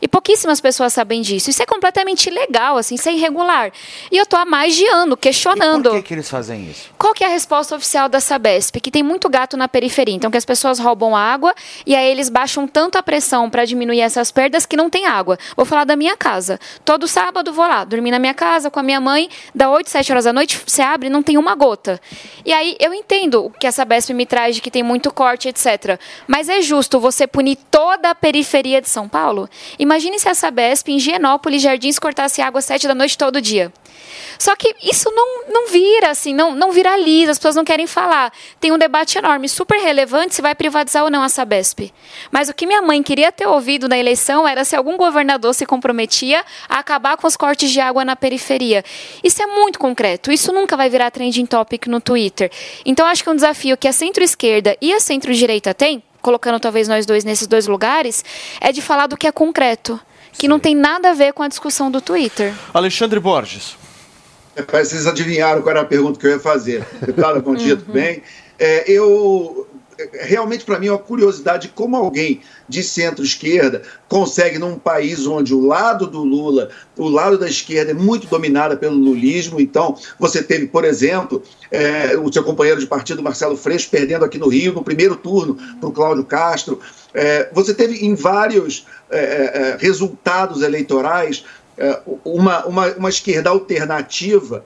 [0.00, 1.50] E pouquíssimas pessoas sabem disso.
[1.50, 3.72] Isso é completamente ilegal, assim, isso é irregular.
[4.10, 5.90] E eu tô há mais de ano questionando.
[5.90, 6.90] Por que, que eles fazem isso?
[7.00, 8.78] Qual que é a resposta oficial da Sabesp?
[8.78, 11.54] Que tem muito gato na periferia, então que as pessoas roubam água
[11.86, 15.38] e aí eles baixam tanto a pressão para diminuir essas perdas que não tem água.
[15.56, 16.60] Vou falar da minha casa.
[16.84, 20.12] Todo sábado vou lá, dormir na minha casa com a minha mãe, da 8, 7
[20.12, 21.98] horas da noite, você abre não tem uma gota.
[22.44, 25.48] E aí eu entendo o que a Sabesp me traz de que tem muito corte,
[25.48, 25.98] etc.
[26.26, 29.48] Mas é justo você punir toda a periferia de São Paulo?
[29.78, 33.72] Imagine se a Sabesp em Higienópolis, Jardins, cortasse água às 7 da noite todo dia.
[34.38, 38.32] Só que isso não, não vira, assim, não, não viraliza, as pessoas não querem falar.
[38.58, 41.92] Tem um debate enorme, super relevante, se vai privatizar ou não a Sabesp.
[42.30, 45.66] Mas o que minha mãe queria ter ouvido na eleição era se algum governador se
[45.66, 48.84] comprometia a acabar com os cortes de água na periferia.
[49.22, 52.50] Isso é muito concreto, isso nunca vai virar trending topic no Twitter.
[52.84, 57.06] Então acho que um desafio que a centro-esquerda e a centro-direita têm, colocando talvez nós
[57.06, 58.24] dois nesses dois lugares,
[58.60, 60.00] é de falar do que é concreto.
[60.32, 62.54] Que não tem nada a ver com a discussão do Twitter.
[62.72, 63.76] Alexandre Borges.
[64.66, 66.84] Que vocês adivinharam qual era a pergunta que eu ia fazer.
[67.00, 68.22] Deputada, bom dia, tudo bem?
[68.58, 69.66] É, eu
[70.20, 75.60] realmente para mim é uma curiosidade como alguém de centro-esquerda consegue num país onde o
[75.60, 79.60] lado do Lula, o lado da esquerda é muito dominada pelo lulismo.
[79.60, 84.38] Então você teve, por exemplo, é, o seu companheiro de partido Marcelo Freixo perdendo aqui
[84.38, 86.80] no Rio no primeiro turno para o Cláudio Castro.
[87.12, 91.59] É, você teve em vários é, é, resultados eleitorais é,
[92.24, 94.64] uma, uma, uma esquerda alternativa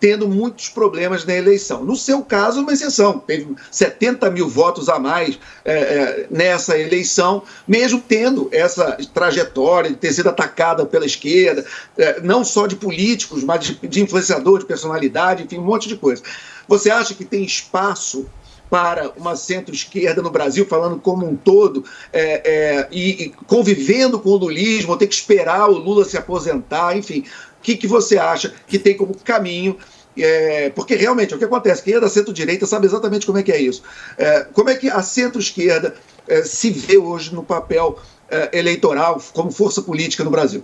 [0.00, 1.84] tendo muitos problemas na eleição.
[1.84, 7.42] No seu caso, uma exceção, teve 70 mil votos a mais é, é, nessa eleição,
[7.68, 11.64] mesmo tendo essa trajetória de ter sido atacada pela esquerda,
[11.98, 15.96] é, não só de políticos, mas de, de influenciador, de personalidade, enfim, um monte de
[15.96, 16.22] coisa.
[16.66, 18.26] Você acha que tem espaço
[18.70, 24.30] para uma centro-esquerda no Brasil, falando como um todo, é, é, e, e convivendo com
[24.30, 27.24] o lulismo, ter que esperar o Lula se aposentar, enfim.
[27.58, 29.76] O que, que você acha que tem como caminho
[30.16, 33.52] é, porque realmente o que acontece, quem é da centro-direita sabe exatamente como é que
[33.52, 33.82] é isso.
[34.18, 35.94] É, como é que a centro-esquerda
[36.28, 37.98] é, se vê hoje no papel
[38.28, 40.62] é, eleitoral como força política no Brasil?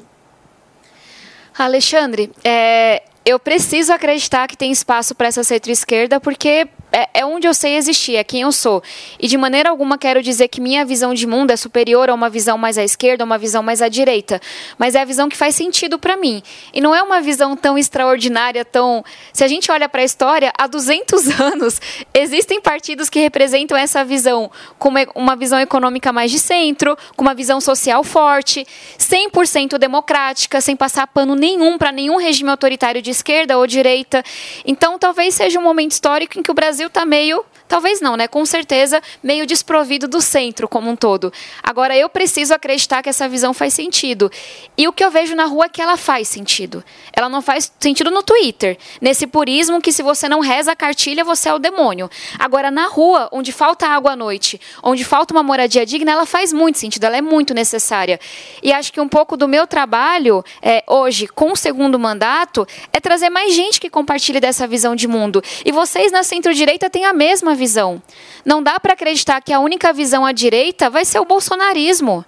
[1.56, 7.46] Alexandre, é, eu preciso acreditar que tem espaço para essa centro-esquerda, porque é, é onde
[7.46, 8.82] eu sei existir, é quem eu sou.
[9.18, 12.30] E de maneira alguma quero dizer que minha visão de mundo é superior a uma
[12.30, 14.40] visão mais à esquerda, a uma visão mais à direita.
[14.78, 16.42] Mas é a visão que faz sentido para mim.
[16.72, 19.04] E não é uma visão tão extraordinária, tão.
[19.32, 21.80] Se a gente olha para a história, há 200 anos
[22.14, 27.34] existem partidos que representam essa visão, com uma- visão econômica mais de centro, com uma
[27.34, 28.66] visão social forte,
[28.98, 34.22] 100% democrática, sem passar pano nenhum para nenhum regime autoritário de esquerda ou direita.
[34.64, 38.28] Então, talvez seja um momento histórico em que o Brasil está meio, talvez não, né?
[38.28, 41.32] Com certeza, meio desprovido do centro como um todo.
[41.62, 44.30] Agora, eu preciso acreditar que essa visão faz sentido.
[44.76, 46.84] E o que eu vejo na rua é que ela faz sentido.
[47.12, 51.24] Ela não faz sentido no Twitter, nesse purismo que se você não reza a cartilha,
[51.24, 52.10] você é o demônio.
[52.38, 56.52] Agora, na rua, onde falta água à noite, onde falta uma moradia digna, ela faz
[56.52, 58.20] muito sentido, ela é muito necessária.
[58.62, 63.00] E acho que um pouco do meu trabalho é, hoje, com o segundo mandato, é
[63.00, 65.42] trazer mais gente que compartilhe dessa visão de mundo.
[65.64, 68.00] E vocês na centro-direita têm a mesma visão.
[68.44, 72.24] Não dá para acreditar que a única visão à direita vai ser o bolsonarismo.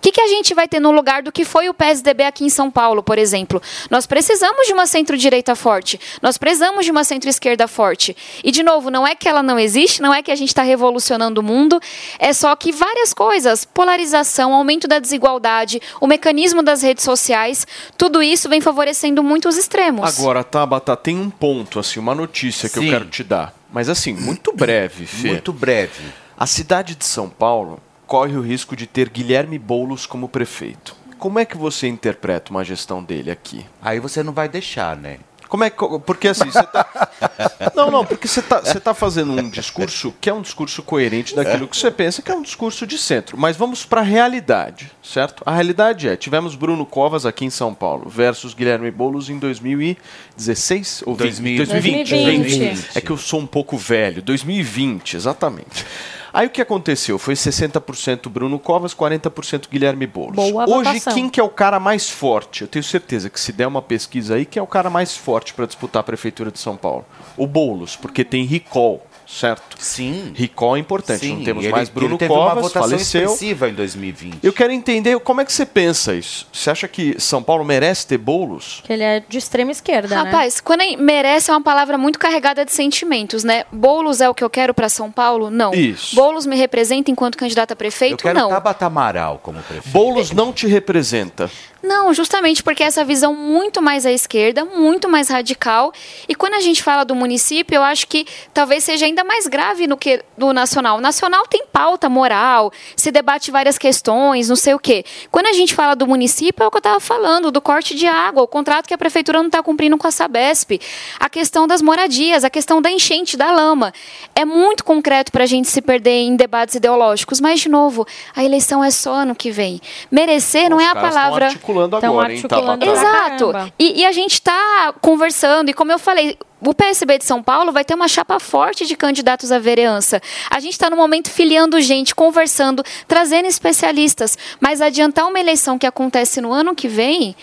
[0.00, 2.42] O que, que a gente vai ter no lugar do que foi o PSDB aqui
[2.42, 3.60] em São Paulo, por exemplo?
[3.90, 8.16] Nós precisamos de uma centro-direita forte, nós precisamos de uma centro-esquerda forte.
[8.42, 10.62] E, de novo, não é que ela não existe, não é que a gente está
[10.62, 11.78] revolucionando o mundo,
[12.18, 17.66] é só que várias coisas, polarização, aumento da desigualdade, o mecanismo das redes sociais,
[17.98, 20.18] tudo isso vem favorecendo muito os extremos.
[20.18, 22.86] Agora, Tabata, tem um ponto, assim, uma notícia que Sim.
[22.86, 23.59] eu quero te dar.
[23.72, 25.28] Mas assim, muito breve, Fê.
[25.28, 26.02] Muito breve.
[26.36, 30.96] A cidade de São Paulo corre o risco de ter Guilherme Boulos como prefeito.
[31.18, 33.64] Como é que você interpreta uma gestão dele aqui?
[33.82, 35.18] Aí você não vai deixar, né?
[35.50, 35.76] Como é que.
[36.06, 36.86] Porque assim, você tá.
[37.74, 41.34] Não, não, porque você tá, você tá fazendo um discurso que é um discurso coerente
[41.34, 43.38] daquilo que você pensa, que é um discurso de centro.
[43.38, 45.42] Mas vamos para a realidade, certo?
[45.44, 51.02] A realidade é: tivemos Bruno Covas aqui em São Paulo versus Guilherme Boulos em 2016
[51.06, 51.68] ou 2020.
[51.68, 52.10] 2020.
[52.10, 52.90] 2020.
[52.94, 54.22] É que eu sou um pouco velho.
[54.22, 55.84] 2020, exatamente.
[56.32, 57.18] Aí o que aconteceu?
[57.18, 60.36] Foi 60% Bruno Covas, 40% Guilherme Boulos.
[60.36, 61.14] Boa Hoje, votação.
[61.14, 62.62] quem que é o cara mais forte?
[62.62, 65.52] Eu tenho certeza que se der uma pesquisa aí, quem é o cara mais forte
[65.54, 67.04] para disputar a Prefeitura de São Paulo?
[67.36, 69.76] O Boulos, porque tem recall, certo?
[69.78, 70.32] Sim.
[70.34, 71.20] Recall é importante.
[71.20, 73.22] Sim, Não temos ele- mais Bruno ele teve uma Covas, votação faleceu.
[73.24, 74.38] expressiva em 2020.
[74.42, 76.46] Eu quero entender como é que você pensa isso.
[76.52, 78.82] Você acha que São Paulo merece ter Boulos?
[78.84, 80.30] Que ele é de extrema esquerda, né?
[80.30, 83.64] Rapaz, quando é- merece é uma palavra muito carregada de sentimentos, né?
[83.72, 85.50] Boulos é o que eu quero para São Paulo?
[85.50, 85.72] Não.
[85.72, 86.14] Isso.
[86.16, 88.22] Boulos me representa enquanto candidato a Eu prefeito?
[88.22, 88.48] quero Não.
[88.48, 89.88] Tabata Amaral como prefeito.
[89.92, 91.50] Boulos não te representa.
[91.82, 95.92] Não, justamente porque essa visão muito mais à esquerda, muito mais radical.
[96.28, 99.86] E quando a gente fala do município, eu acho que talvez seja ainda mais grave
[99.86, 100.98] no que do nacional.
[100.98, 105.04] O nacional tem pauta moral, se debate várias questões, não sei o quê.
[105.30, 108.06] Quando a gente fala do município, é o que eu estava falando, do corte de
[108.06, 110.80] água, o contrato que a prefeitura não está cumprindo com a Sabesp,
[111.18, 113.92] a questão das moradias, a questão da enchente, da lama.
[114.34, 117.40] É muito concreto para a gente se perder em debates ideológicos.
[117.40, 119.80] Mas, de novo, a eleição é só ano que vem.
[120.10, 121.48] Merecer não é a palavra.
[121.70, 122.98] Articulando Tão agora, hein, articulando Tabata?
[123.00, 123.72] Exato.
[123.78, 127.72] E, e a gente está conversando, e como eu falei, o PSB de São Paulo
[127.72, 130.20] vai ter uma chapa forte de candidatos à vereança.
[130.50, 134.36] A gente está no momento filiando gente, conversando, trazendo especialistas.
[134.60, 137.34] Mas adiantar uma eleição que acontece no ano que vem.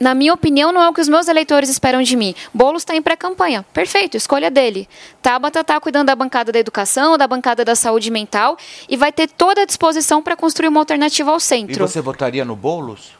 [0.00, 2.34] Na minha opinião, não é o que os meus eleitores esperam de mim.
[2.52, 3.64] Boulos está em pré-campanha.
[3.72, 4.88] Perfeito, escolha dele.
[5.22, 8.56] Tabata está cuidando da bancada da educação, da bancada da saúde mental
[8.88, 11.86] e vai ter toda a disposição para construir uma alternativa ao E centro.
[11.86, 13.12] você votaria no Boulos?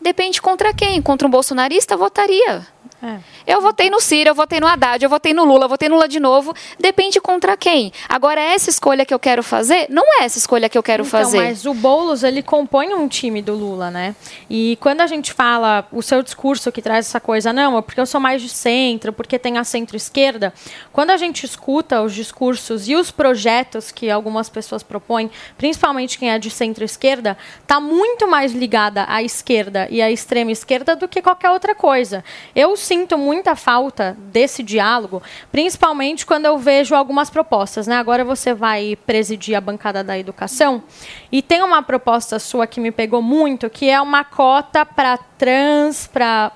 [0.00, 1.02] Depende contra quem.
[1.02, 2.66] Contra um bolsonarista, votaria.
[3.00, 3.18] É.
[3.46, 5.94] Eu votei no Ciro, eu votei no Haddad, eu votei no Lula, eu votei no
[5.94, 6.52] Lula de novo.
[6.80, 7.92] Depende contra quem.
[8.08, 11.20] Agora, essa escolha que eu quero fazer, não é essa escolha que eu quero Então,
[11.20, 11.38] fazer.
[11.38, 14.16] mas o Boulos, ele compõe um time do Lula, né?
[14.50, 18.00] E quando a gente fala o seu discurso que traz essa coisa, não, é porque
[18.00, 20.52] eu sou mais de centro, porque tem a centro-esquerda,
[20.92, 26.30] quando a gente escuta os discursos e os projetos que algumas pessoas propõem, principalmente quem
[26.32, 31.22] é de centro-esquerda, tá muito mais ligada à esquerda e à extrema esquerda do que
[31.22, 32.24] qualquer outra coisa.
[32.56, 37.86] Eu sinto muita falta desse diálogo, principalmente quando eu vejo algumas propostas.
[37.86, 37.96] Né?
[37.96, 40.82] Agora você vai presidir a bancada da educação
[41.30, 46.06] e tem uma proposta sua que me pegou muito, que é uma cota para trans,
[46.06, 46.50] para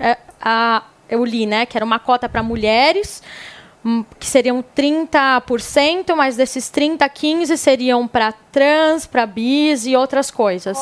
[0.00, 3.22] é, a eu li, né, que era uma cota para mulheres,
[3.84, 10.30] hum, que seriam 30%, mas desses 30, 15 seriam para trans, para bis e outras
[10.30, 10.78] coisas.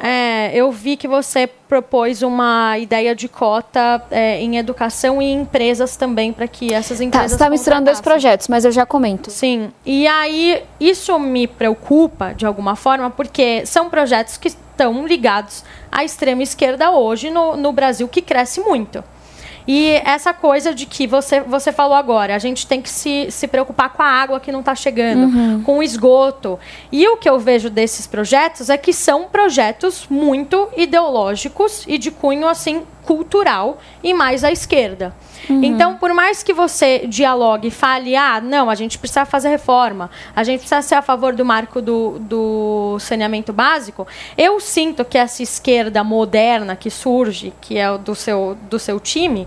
[0.00, 5.40] É, eu vi que você propôs uma ideia de cota é, em educação e em
[5.40, 7.30] empresas também, para que essas Tá, empresas.
[7.30, 9.30] você está misturando dois projetos, mas eu já comento.
[9.30, 9.70] Sim.
[9.84, 16.04] E aí, isso me preocupa, de alguma forma, porque são projetos que estão ligados à
[16.04, 19.02] extrema esquerda hoje no, no Brasil, que cresce muito.
[19.70, 23.46] E essa coisa de que você, você falou agora, a gente tem que se, se
[23.46, 25.62] preocupar com a água que não está chegando, Uhum.
[25.62, 26.58] com o esgoto.
[26.90, 32.10] E o que eu vejo desses projetos é que são projetos muito ideológicos e de
[32.10, 35.14] cunho assim cultural e mais à esquerda.
[35.48, 35.62] Uhum.
[35.62, 40.10] Então, por mais que você dialogue e fale, ah, não, a gente precisa fazer reforma,
[40.34, 44.06] a gente precisa ser a favor do marco do, do saneamento básico,
[44.36, 49.46] eu sinto que essa esquerda moderna que surge, que é do seu, do seu time,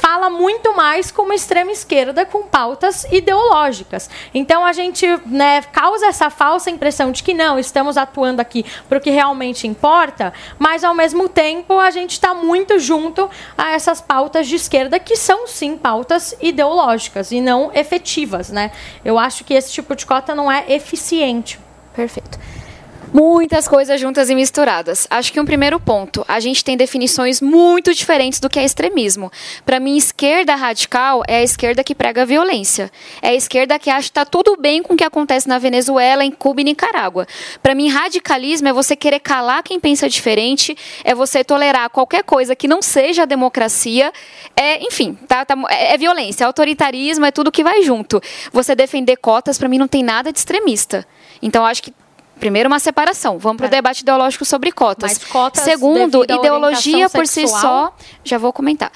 [0.00, 4.08] fala muito mais como extrema esquerda com pautas ideológicas.
[4.32, 8.96] Então a gente né, causa essa falsa impressão de que não, estamos atuando aqui para
[8.96, 13.28] o que realmente importa, mas ao mesmo tempo a gente está muito junto
[13.58, 18.48] a essas pautas de esquerda que são sim pautas ideológicas e não efetivas.
[18.48, 18.72] Né?
[19.04, 21.60] Eu acho que esse tipo de cota não é eficiente.
[21.94, 22.38] Perfeito.
[23.12, 25.08] Muitas coisas juntas e misturadas.
[25.10, 29.32] Acho que um primeiro ponto, a gente tem definições muito diferentes do que é extremismo.
[29.66, 32.88] Para mim, esquerda radical é a esquerda que prega a violência.
[33.20, 36.24] É a esquerda que acha que está tudo bem com o que acontece na Venezuela,
[36.24, 37.26] em Cuba e Nicarágua.
[37.60, 42.54] Para mim, radicalismo é você querer calar quem pensa diferente, é você tolerar qualquer coisa
[42.54, 44.12] que não seja a democracia.
[44.56, 48.20] É, enfim, tá, tá- é, é violência, é autoritarismo, é tudo que vai junto.
[48.52, 51.04] Você defender cotas, para mim, não tem nada de extremista.
[51.42, 51.92] Então, acho que
[52.40, 53.38] Primeiro, uma separação.
[53.38, 55.12] Vamos para o debate ideológico sobre cotas.
[55.12, 55.14] É.
[55.14, 57.60] Mas cotas Segundo, ideologia por si sexual?
[57.60, 57.96] só.
[58.24, 58.90] Já vou comentar.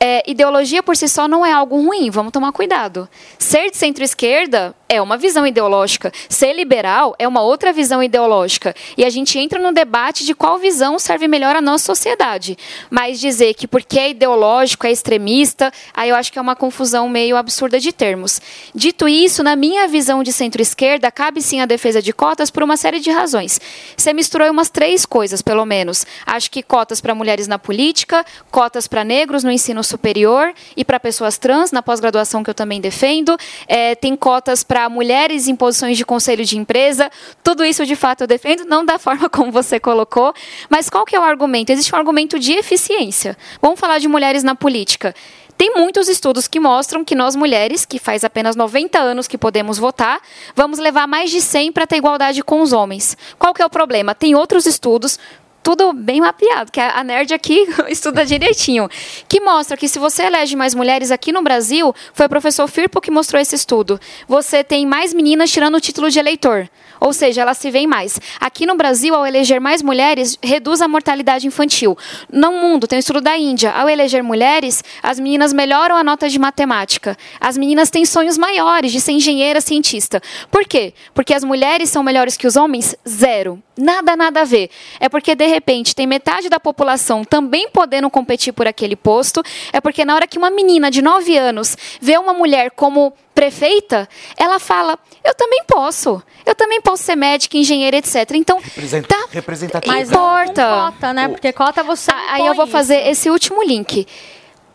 [0.00, 3.08] É, ideologia por si só não é algo ruim, vamos tomar cuidado.
[3.38, 6.12] Ser de centro-esquerda é uma visão ideológica.
[6.28, 8.74] Ser liberal é uma outra visão ideológica.
[8.96, 12.56] E a gente entra no debate de qual visão serve melhor à nossa sociedade.
[12.90, 17.08] Mas dizer que porque é ideológico, é extremista, aí eu acho que é uma confusão
[17.08, 18.40] meio absurda de termos.
[18.74, 22.76] Dito isso, na minha visão de centro-esquerda, cabe sim a defesa de cotas por uma
[22.76, 23.60] série de razões.
[23.96, 26.06] Você misturou umas três coisas, pelo menos.
[26.26, 31.00] Acho que cotas para mulheres na política, cotas para negros no ensino superior e para
[31.00, 33.36] pessoas trans na pós-graduação que eu também defendo.
[33.66, 37.10] É, tem cotas para mulheres em posições de conselho de empresa.
[37.42, 40.34] Tudo isso, de fato, eu defendo, não da forma como você colocou.
[40.68, 41.70] Mas qual que é o argumento?
[41.70, 43.36] Existe um argumento de eficiência.
[43.60, 45.14] Vamos falar de mulheres na política.
[45.56, 49.78] Tem muitos estudos que mostram que nós mulheres, que faz apenas 90 anos que podemos
[49.78, 50.20] votar,
[50.54, 53.16] vamos levar mais de 100 para ter igualdade com os homens.
[53.38, 54.14] Qual que é o problema?
[54.14, 55.18] Tem outros estudos,
[55.64, 58.86] tudo bem mapeado, que a nerd aqui estuda direitinho,
[59.26, 63.00] que mostra que se você elege mais mulheres aqui no Brasil, foi o professor Firpo
[63.00, 66.68] que mostrou esse estudo, você tem mais meninas tirando o título de eleitor.
[67.04, 68.18] Ou seja, elas se veem mais.
[68.40, 71.98] Aqui no Brasil, ao eleger mais mulheres, reduz a mortalidade infantil.
[72.32, 73.72] No mundo, tem um estudo da Índia.
[73.72, 77.14] Ao eleger mulheres, as meninas melhoram a nota de matemática.
[77.38, 80.18] As meninas têm sonhos maiores de ser engenheira, cientista.
[80.50, 80.94] Por quê?
[81.12, 82.96] Porque as mulheres são melhores que os homens?
[83.06, 83.62] Zero.
[83.76, 84.70] Nada, nada a ver.
[84.98, 89.42] É porque, de repente, tem metade da população também podendo competir por aquele posto.
[89.74, 94.08] É porque na hora que uma menina de 9 anos vê uma mulher como prefeita,
[94.36, 96.22] ela fala: Eu também posso.
[96.46, 98.30] Eu também posso ser médica, engenheira, etc.
[98.34, 98.60] Então,
[99.08, 99.28] tá.
[99.30, 99.86] Representatividade.
[99.86, 100.92] Mas não importa.
[100.92, 101.28] cota, né?
[101.28, 102.10] Porque cota você.
[102.30, 104.06] Aí eu vou fazer esse último link.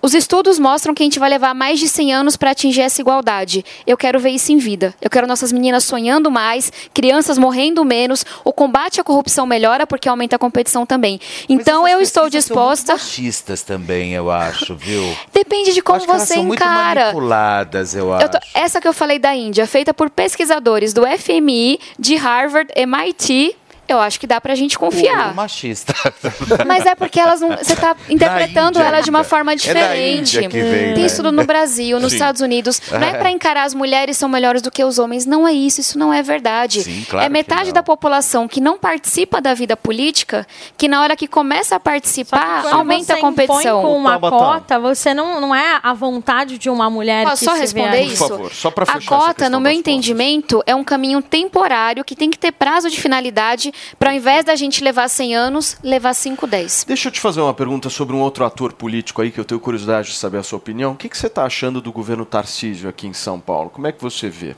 [0.02, 3.02] Os estudos mostram que a gente vai levar mais de 100 anos para atingir essa
[3.02, 3.66] igualdade.
[3.86, 4.94] Eu quero ver isso em vida.
[5.02, 10.08] Eu quero nossas meninas sonhando mais, crianças morrendo menos, o combate à corrupção melhora porque
[10.08, 11.20] aumenta a competição também.
[11.50, 12.94] Então eu estou disposta.
[12.94, 15.04] Machistas também, eu acho, viu?
[15.34, 17.02] Depende de como você são muito encara.
[17.02, 18.30] manipuladas, eu Eu acho.
[18.30, 23.56] tô- essa que eu falei da Índia, feita por pesquisadores do FMI, de Harvard, MIT,
[23.94, 25.24] eu acho que dá pra gente confiar.
[25.26, 25.94] Puro machista.
[26.66, 27.50] Mas é porque elas não.
[27.58, 30.38] Você está interpretando Índia ela de uma forma É da diferente.
[30.38, 31.06] Índia que vem, Tem né?
[31.06, 32.16] estudo no Brasil, nos Sim.
[32.18, 32.82] Estados Unidos.
[32.92, 33.14] Não é É.
[33.18, 35.26] para encarar as mulheres são melhores do que os homens.
[35.26, 36.84] Não é isso, isso não é verdade.
[36.84, 40.46] Sim, claro é metade da população que não participa da vida política,
[40.78, 43.82] que na hora que começa a participar, aumenta a você competição.
[43.82, 47.54] com uma cota, você não, não é a vontade de uma mulher Posso que só
[47.56, 48.50] se responder vê isso?
[48.52, 52.52] só pra a cota, no meu entendimento, é um caminho temporário que tem que ter
[52.52, 56.86] prazo de finalidade Para ao invés da gente levar 100 anos, levar 5, 10.
[56.88, 59.60] Deixa eu te fazer uma pergunta sobre um outro ator político aí que eu tenho
[59.60, 60.94] curiosidade de saber a sua opinião.
[60.94, 63.70] O que, que você está achando do governo Tarcísio aqui em São Paulo?
[63.70, 64.56] Como é que você vê?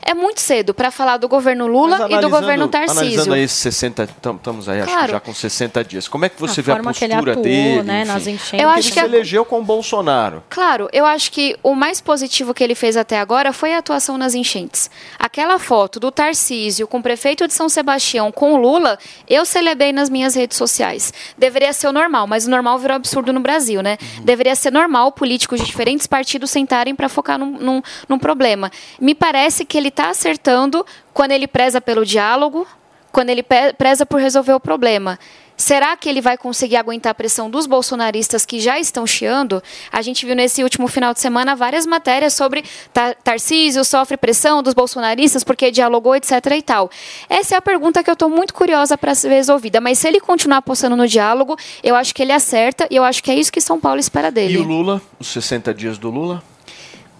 [0.00, 3.32] É muito cedo para falar do governo Lula e do governo Analisando Tarcísio.
[3.34, 5.12] aí esses 60, tam- estamos aí acho que Claro.
[5.12, 6.08] já com 60 dias.
[6.08, 7.82] Como é que você A vê a ele postura atuou, dele?
[7.82, 8.62] né, nas enchentes.
[8.62, 10.42] Eu acho ele que se a- elegeu com o Bolsonaro.
[10.48, 14.16] Claro, eu acho que o mais positivo que ele fez até agora foi a atuação
[14.16, 14.90] nas enchentes.
[15.18, 18.98] Aquela foto do Tarcísio com o prefeito de São Sebastião com o Lula,
[19.28, 21.12] eu celebrei nas minhas redes sociais.
[21.36, 23.98] Deveria ser o normal, mas o normal virou absurdo no Brasil, né?
[24.22, 28.70] Deveria ser normal políticos de diferentes partidos sentarem para focar num, num, num problema.
[29.00, 32.66] Me parece que ele está acertando quando ele preza pelo diálogo,
[33.12, 33.44] quando ele
[33.76, 35.18] preza por resolver o problema.
[35.58, 39.60] Será que ele vai conseguir aguentar a pressão dos bolsonaristas que já estão chiando?
[39.90, 44.62] A gente viu nesse último final de semana várias matérias sobre Tar Tarcísio sofre pressão
[44.62, 46.30] dos bolsonaristas porque dialogou, etc.
[46.56, 46.88] e tal.
[47.28, 49.80] Essa é a pergunta que eu estou muito curiosa para ser resolvida.
[49.80, 53.20] Mas se ele continuar apostando no diálogo, eu acho que ele acerta e eu acho
[53.20, 54.54] que é isso que São Paulo espera dele.
[54.54, 56.40] E o Lula, os 60 dias do Lula?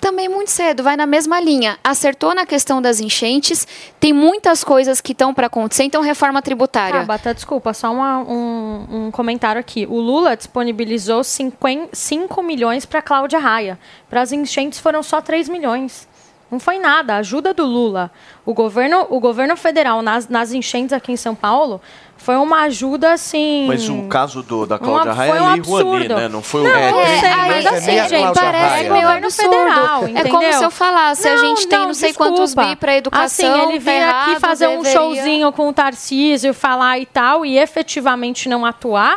[0.00, 1.76] Também muito cedo, vai na mesma linha.
[1.82, 3.66] Acertou na questão das enchentes,
[3.98, 7.00] tem muitas coisas que estão para acontecer, então reforma tributária.
[7.00, 9.86] Tabata, desculpa, só uma- um, um comentário aqui.
[9.90, 13.78] O Lula disponibilizou 50 5 milhões para Cláudia Raia.
[14.08, 16.06] Para as enchentes foram só 3 milhões.
[16.50, 17.14] Não foi nada.
[17.14, 18.10] A ajuda do Lula.
[18.46, 21.78] O governo, o governo federal nas, nas enchentes aqui em São Paulo
[22.18, 23.64] foi uma ajuda assim.
[23.66, 26.14] Mas o caso do, da Cláudia Uma- Raia foi é um Lei Rouanet, absurdo.
[26.20, 26.28] né?
[26.28, 28.90] Não foi o Não, é, é, é, mas é assim, meia gente, parece Raia.
[28.92, 29.50] meio Governo absurdo.
[29.56, 32.68] federal, é como se eu falasse, a Não, gente tem não, não, sei quantos desculpa.
[32.70, 33.24] bi para educação,
[33.54, 37.06] Assim, ele tá veio aqui errado, fazer um deveria- showzinho com o Tarcísio, falar e
[37.06, 39.16] tal, e efetivamente não atuar.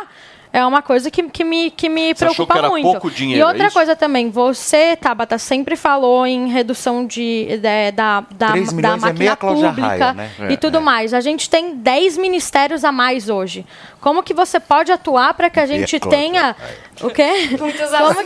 [0.52, 2.84] É uma coisa que, que me, que me Você achou preocupa que era muito.
[2.84, 7.92] pouco dinheiro, e outra é coisa também, você, Tabata, sempre falou em redução de, de-
[7.92, 10.30] da, da, da é máquina Cláudia pública Raia, né?
[10.50, 10.80] e É, tudo é.
[10.80, 11.14] mais.
[11.14, 13.64] A gente tem 10 ministérios a mais hoje.
[14.00, 16.56] Como que você pode atuar para que a gente tenha.
[17.00, 17.56] O quê?
[17.56, 17.72] Como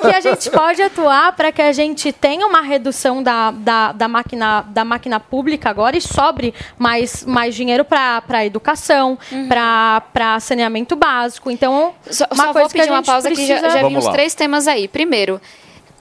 [0.01, 4.09] que a gente pode atuar para que a gente tenha uma redução da, da, da,
[4.09, 10.97] máquina, da máquina pública agora e sobre mais, mais dinheiro para a educação, para saneamento
[10.97, 11.51] básico?
[11.51, 13.71] Então, Só, uma só coisa vou pedir uma pausa que já, precisa...
[13.71, 14.13] já lá.
[14.13, 14.89] três temas aí.
[14.89, 15.41] Primeiro,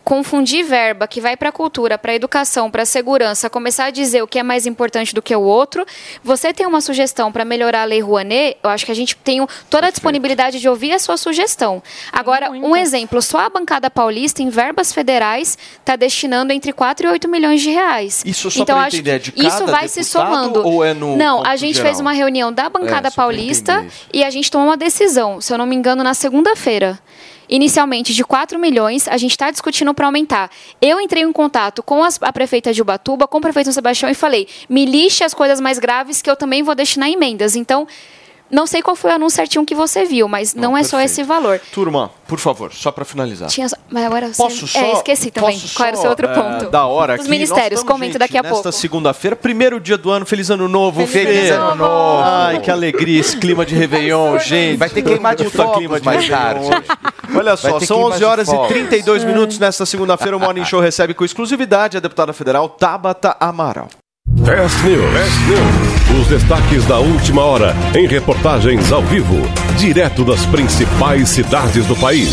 [0.06, 3.90] confundir verba que vai para a cultura, para a educação, para a segurança, começar a
[3.90, 5.84] dizer o que é mais importante do que o outro.
[6.23, 8.56] Você tem uma sugestão para melhorar a Lei Rouanet?
[8.64, 11.82] Eu acho que a gente tem toda a disponibilidade de ouvir a sua sugestão.
[12.14, 17.10] Agora, um exemplo, só a bancada paulista em verbas federais está destinando entre 4 e
[17.10, 18.22] 8 milhões de reais.
[18.23, 20.64] Isso só então, acho entender, é que de cada isso vai se somando.
[20.64, 21.88] ou é no Não, a gente geral?
[21.90, 23.84] fez uma reunião da bancada É, paulista
[24.14, 26.99] e a gente tomou uma decisão, se eu não me engano, na segunda-feira.
[27.48, 30.50] Inicialmente de 4 milhões, a gente está discutindo para aumentar.
[30.82, 34.10] Eu entrei em contato com as- a prefeita de Ubatuba, com o prefeito São Sebastião
[34.10, 37.56] e falei: me lixe as coisas mais graves que eu também vou destinar em emendas.
[37.56, 37.88] Então,
[38.50, 41.12] não sei qual foi o anúncio certinho que você viu, mas não, é só perfeito.
[41.12, 41.60] esse valor.
[41.74, 43.50] Turma, por favor, só para finalizar.
[43.50, 44.80] Tinha só- mas agora Posso você...
[44.80, 45.60] só, É, esqueci também.
[45.60, 46.70] posso Qual era o só, seu outro é, ponto?
[46.70, 47.30] Da hora Os aqui.
[47.30, 48.72] ministérios, Nós estamos, comento gente, daqui a nesta pouco.
[48.72, 50.26] segunda-feira, primeiro dia do ano.
[50.26, 51.50] Feliz ano novo, Feliz Fê.
[51.52, 52.22] ano novo.
[52.24, 54.78] Ai, que alegria, esse clima de Réveillon, gente.
[54.78, 56.66] Vai ter queimar de fogos clima de mais tarde.
[56.66, 56.84] hoje.
[57.38, 58.68] Olha só, são queima 11 de horas e fogos.
[58.70, 60.38] 32 minutos nesta segunda-feira.
[60.38, 63.88] O Morning Show recebe com exclusividade a deputada federal Tabata Amaral.
[64.44, 65.14] Fast News.
[65.14, 66.20] Fast News.
[66.20, 69.38] Os destaques da última hora em reportagens ao vivo,
[69.78, 72.32] direto das principais cidades do país.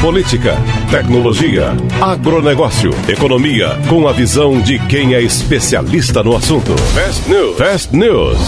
[0.00, 0.56] Política,
[0.90, 6.76] tecnologia, agronegócio, economia, com a visão de quem é especialista no assunto.
[6.94, 7.58] Fast News.
[7.58, 8.38] Fast News.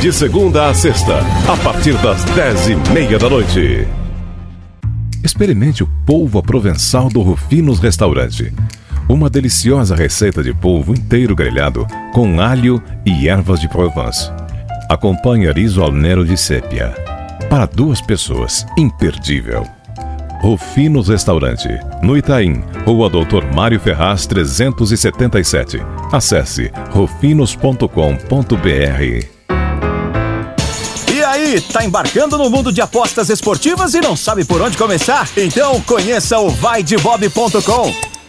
[0.00, 3.88] De segunda a sexta, a partir das dez e meia da noite.
[5.24, 8.52] Experimente o polvo provençal do Rufinos Restaurante.
[9.08, 14.30] Uma deliciosa receita de polvo inteiro grelhado com alho e ervas de Provence.
[14.88, 16.94] Acompanhe riso al nero de sépia.
[17.50, 19.66] Para duas pessoas, imperdível.
[20.40, 21.68] Rufinos Restaurante,
[22.02, 25.80] no Itaim, Rua Doutor Mário Ferraz 377.
[26.10, 27.88] Acesse rufinos.com.br.
[31.12, 35.28] E aí, tá embarcando no mundo de apostas esportivas e não sabe por onde começar?
[35.36, 38.13] Então conheça o vaidebob.com.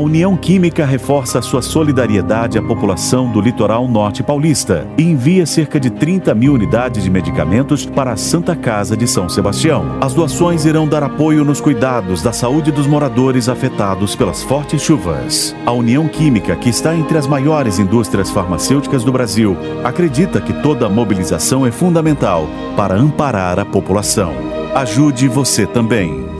[0.00, 5.90] União Química reforça sua solidariedade à população do litoral norte paulista e envia cerca de
[5.90, 9.98] 30 mil unidades de medicamentos para a Santa Casa de São Sebastião.
[10.00, 15.54] As doações irão dar apoio nos cuidados da saúde dos moradores afetados pelas fortes chuvas.
[15.66, 20.88] A União Química, que está entre as maiores indústrias farmacêuticas do Brasil, acredita que toda
[20.88, 24.34] mobilização é fundamental para amparar a população.
[24.74, 26.39] Ajude você também.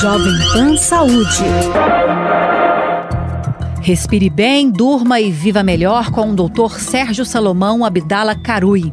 [0.00, 1.42] Jovem Pan Saúde.
[3.80, 6.78] Respire bem, durma e viva melhor com o Dr.
[6.78, 8.92] Sérgio Salomão Abdala Carui.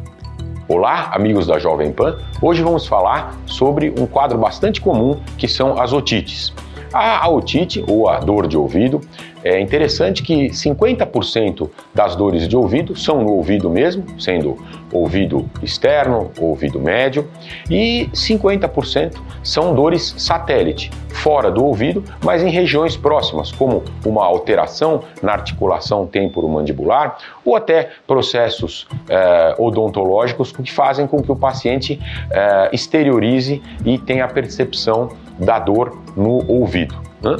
[0.66, 2.16] Olá, amigos da Jovem Pan.
[2.40, 6.54] Hoje vamos falar sobre um quadro bastante comum que são as otites.
[6.90, 9.02] A otite, ou a dor de ouvido,
[9.44, 14.56] é interessante que 50% das dores de ouvido são no ouvido mesmo, sendo
[14.90, 17.28] ouvido externo, ouvido médio,
[17.68, 25.02] e 50% são dores satélite, fora do ouvido, mas em regiões próximas, como uma alteração
[25.22, 32.00] na articulação temporomandibular ou até processos eh, odontológicos que fazem com que o paciente
[32.30, 37.13] eh, exteriorize e tenha a percepção da dor no ouvido.
[37.24, 37.36] Né?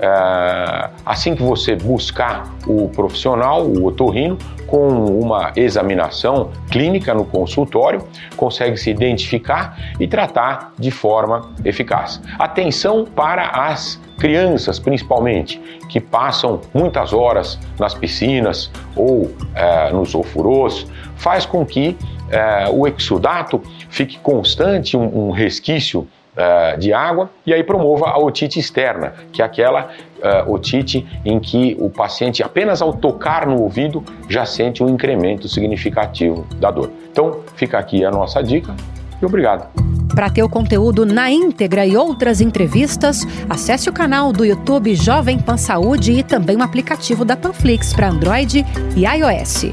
[0.00, 4.36] Eh, assim que você buscar o profissional, o otorrino,
[4.66, 8.04] com uma examinação clínica no consultório,
[8.36, 12.20] consegue se identificar e tratar de forma eficaz.
[12.38, 20.86] Atenção para as crianças, principalmente, que passam muitas horas nas piscinas ou eh, nos ofurôs,
[21.16, 21.96] faz com que
[22.30, 26.06] eh, o exudato fique constante, um, um resquício
[26.38, 29.90] eh, de água e aí promova a otite externa, que é aquela
[30.22, 35.48] eh, otite em que o paciente apenas ao tocar no ouvido já sente um incremento
[35.48, 36.92] significativo da dor.
[37.10, 38.72] Então fica aqui a nossa dica
[39.20, 39.66] e obrigado.
[40.14, 45.40] Para ter o conteúdo na íntegra e outras entrevistas, acesse o canal do YouTube Jovem
[45.40, 48.64] Pan Saúde e também o aplicativo da Panflix para Android
[48.96, 49.72] e iOS.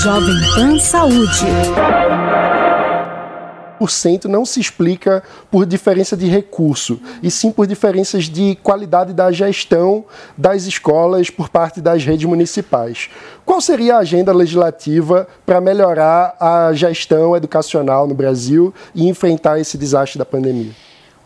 [0.00, 1.46] Jovem Pan Saúde.
[3.88, 9.30] Cento não se explica por diferença de recurso, e sim por diferenças de qualidade da
[9.30, 10.04] gestão
[10.36, 13.08] das escolas por parte das redes municipais.
[13.46, 19.78] Qual seria a agenda legislativa para melhorar a gestão educacional no Brasil e enfrentar esse
[19.78, 20.72] desastre da pandemia?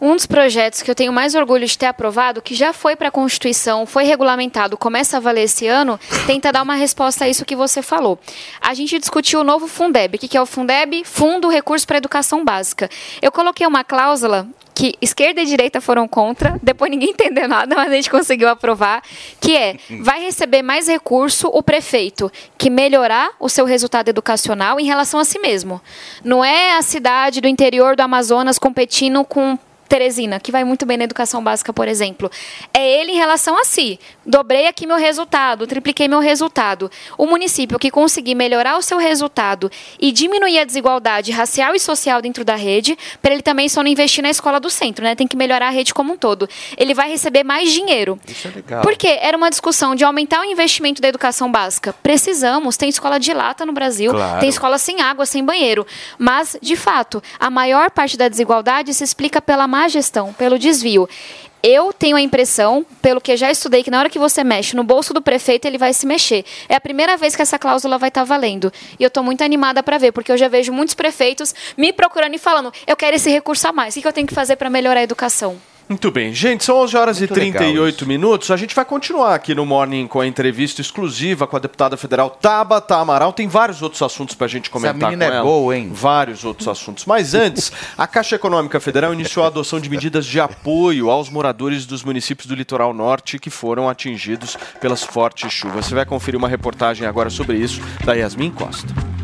[0.05, 3.09] Um dos projetos que eu tenho mais orgulho de ter aprovado, que já foi para
[3.09, 7.43] a Constituição, foi regulamentado, começa a valer esse ano, tenta dar uma resposta a isso
[7.43, 8.19] que você falou.
[8.61, 10.17] A gente discutiu o novo Fundeb.
[10.17, 11.05] O que é o Fundeb?
[11.07, 12.91] Fundo Recurso para Educação Básica.
[13.23, 17.91] Eu coloquei uma cláusula que esquerda e direita foram contra, depois ninguém entendeu nada, mas
[17.91, 19.03] a gente conseguiu aprovar,
[19.41, 24.85] que é, vai receber mais recurso o prefeito que melhorar o seu resultado educacional em
[24.85, 25.81] relação a si mesmo.
[26.23, 30.97] Não é a cidade do interior do Amazonas competindo com Teresina, que vai muito bem
[30.97, 32.31] na educação básica, por exemplo.
[32.73, 33.99] É ele em relação a si.
[34.25, 36.91] Dobrei aqui meu resultado, tripliquei meu resultado.
[37.19, 39.71] O município que conseguir melhorar o seu resultado
[40.01, 43.91] e diminuir a desigualdade racial e social dentro da rede, para ele também só não
[43.91, 45.15] investir na escola do centro, né?
[45.15, 46.49] Tem que melhorar a rede como um todo.
[46.77, 48.19] Ele vai receber mais dinheiro.
[48.27, 48.83] Isso é legal.
[48.83, 51.93] Porque era uma discussão de aumentar o investimento da educação básica.
[52.03, 54.41] Precisamos, tem escola de lata no Brasil, Claro.
[54.41, 55.87] tem escola sem água, sem banheiro.
[56.19, 61.09] Mas, de fato, a maior parte da desigualdade se explica pela má gestão, pelo desvio.
[61.61, 64.85] Eu tenho a impressão, pelo que já estudei, que na hora que você mexe no
[64.85, 66.45] bolso do prefeito, ele vai se mexer.
[66.69, 68.73] É a primeira vez que essa cláusula vai estar valendo.
[69.01, 72.35] E eu estou muito animada para ver, porque eu já vejo muitos prefeitos me procurando
[72.35, 73.97] e falando: eu quero esse recurso a mais.
[73.97, 75.59] O que eu tenho que fazer para melhorar a educação?
[75.89, 78.51] Muito bem, gente, são 11 horas Muito e legal 38 minutos.
[78.51, 82.31] A gente vai continuar aqui no Morning com a entrevista exclusiva com a deputada federal
[82.31, 83.35] Tabata Amaral.
[83.35, 85.45] Tem vários outros assuntos para a gente comentar menina com é ela.
[85.45, 85.91] boa, hein?
[85.93, 87.05] Vários outros assuntos.
[87.05, 91.85] Mas antes, a Caixa Econômica Federal iniciou a adoção de medidas de apoio aos moradores
[91.85, 95.87] dos municípios do litoral norte que foram atingidos pelas fortes chuvas.
[95.87, 99.24] Você vai conferir uma reportagem agora sobre isso da Yasmin Costa.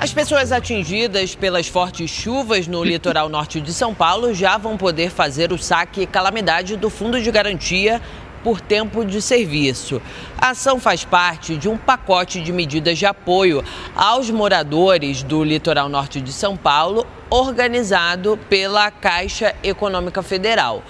[0.00, 5.10] As pessoas atingidas pelas fortes chuvas no litoral norte de São Paulo já vão poder
[5.10, 8.00] fazer o saque calamidade do Fundo de Garantia
[8.42, 10.00] por tempo de serviço.
[10.40, 13.62] A ação faz parte de um pacote de medidas de apoio
[13.94, 20.82] aos moradores do litoral norte de São Paulo, organizado pela Caixa Econômica Federal.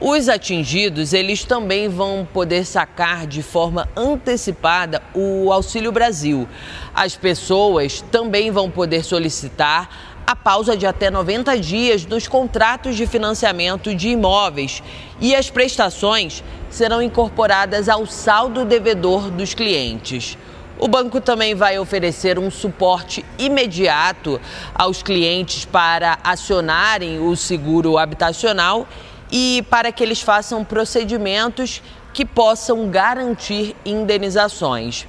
[0.00, 6.48] Os atingidos, eles também vão poder sacar de forma antecipada o Auxílio Brasil.
[6.94, 13.08] As pessoas também vão poder solicitar a pausa de até 90 dias nos contratos de
[13.08, 14.84] financiamento de imóveis
[15.20, 20.38] e as prestações serão incorporadas ao saldo devedor dos clientes.
[20.78, 24.40] O banco também vai oferecer um suporte imediato
[24.72, 28.86] aos clientes para acionarem o seguro habitacional
[29.30, 31.82] e para que eles façam procedimentos
[32.12, 35.06] que possam garantir indenizações.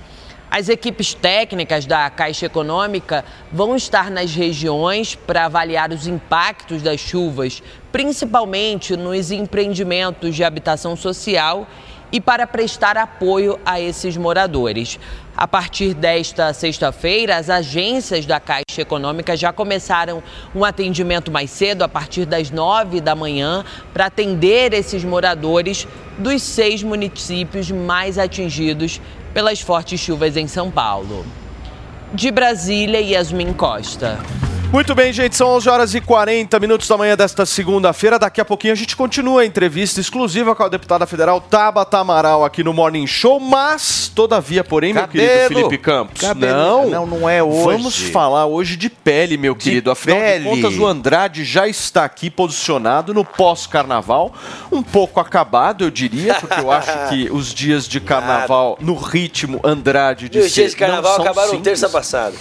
[0.52, 7.00] As equipes técnicas da Caixa Econômica vão estar nas regiões para avaliar os impactos das
[7.00, 11.68] chuvas, principalmente nos empreendimentos de habitação social
[12.12, 15.00] e para prestar apoio a esses moradores.
[15.40, 20.22] A partir desta sexta-feira, as agências da Caixa Econômica já começaram
[20.54, 23.64] um atendimento mais cedo, a partir das nove da manhã,
[23.94, 25.88] para atender esses moradores
[26.18, 29.00] dos seis municípios mais atingidos
[29.34, 31.26] pelas fortes chuvas em São Paulo.
[32.14, 34.20] De Brasília, Yasmin Costa.
[34.72, 38.20] Muito bem, gente, são 11 horas e 40 minutos da manhã desta segunda-feira.
[38.20, 42.46] Daqui a pouquinho a gente continua a entrevista exclusiva com a deputada federal Tabata Amaral
[42.46, 45.56] aqui no Morning Show, mas, todavia, porém, meu querido Cabelo.
[45.56, 46.54] Felipe Campos, Cabelo.
[46.54, 47.64] não, Não, não é hoje.
[47.78, 49.90] Vamos falar hoje de pele, meu querido.
[49.90, 50.44] Afinal pele.
[50.44, 54.32] de contas, o Andrade já está aqui posicionado no pós-carnaval,
[54.72, 59.60] um pouco acabado, eu diria, porque eu acho que os dias de carnaval no ritmo
[59.64, 61.64] Andrade de E os dias de carnaval acabaram simples.
[61.64, 62.36] terça passada.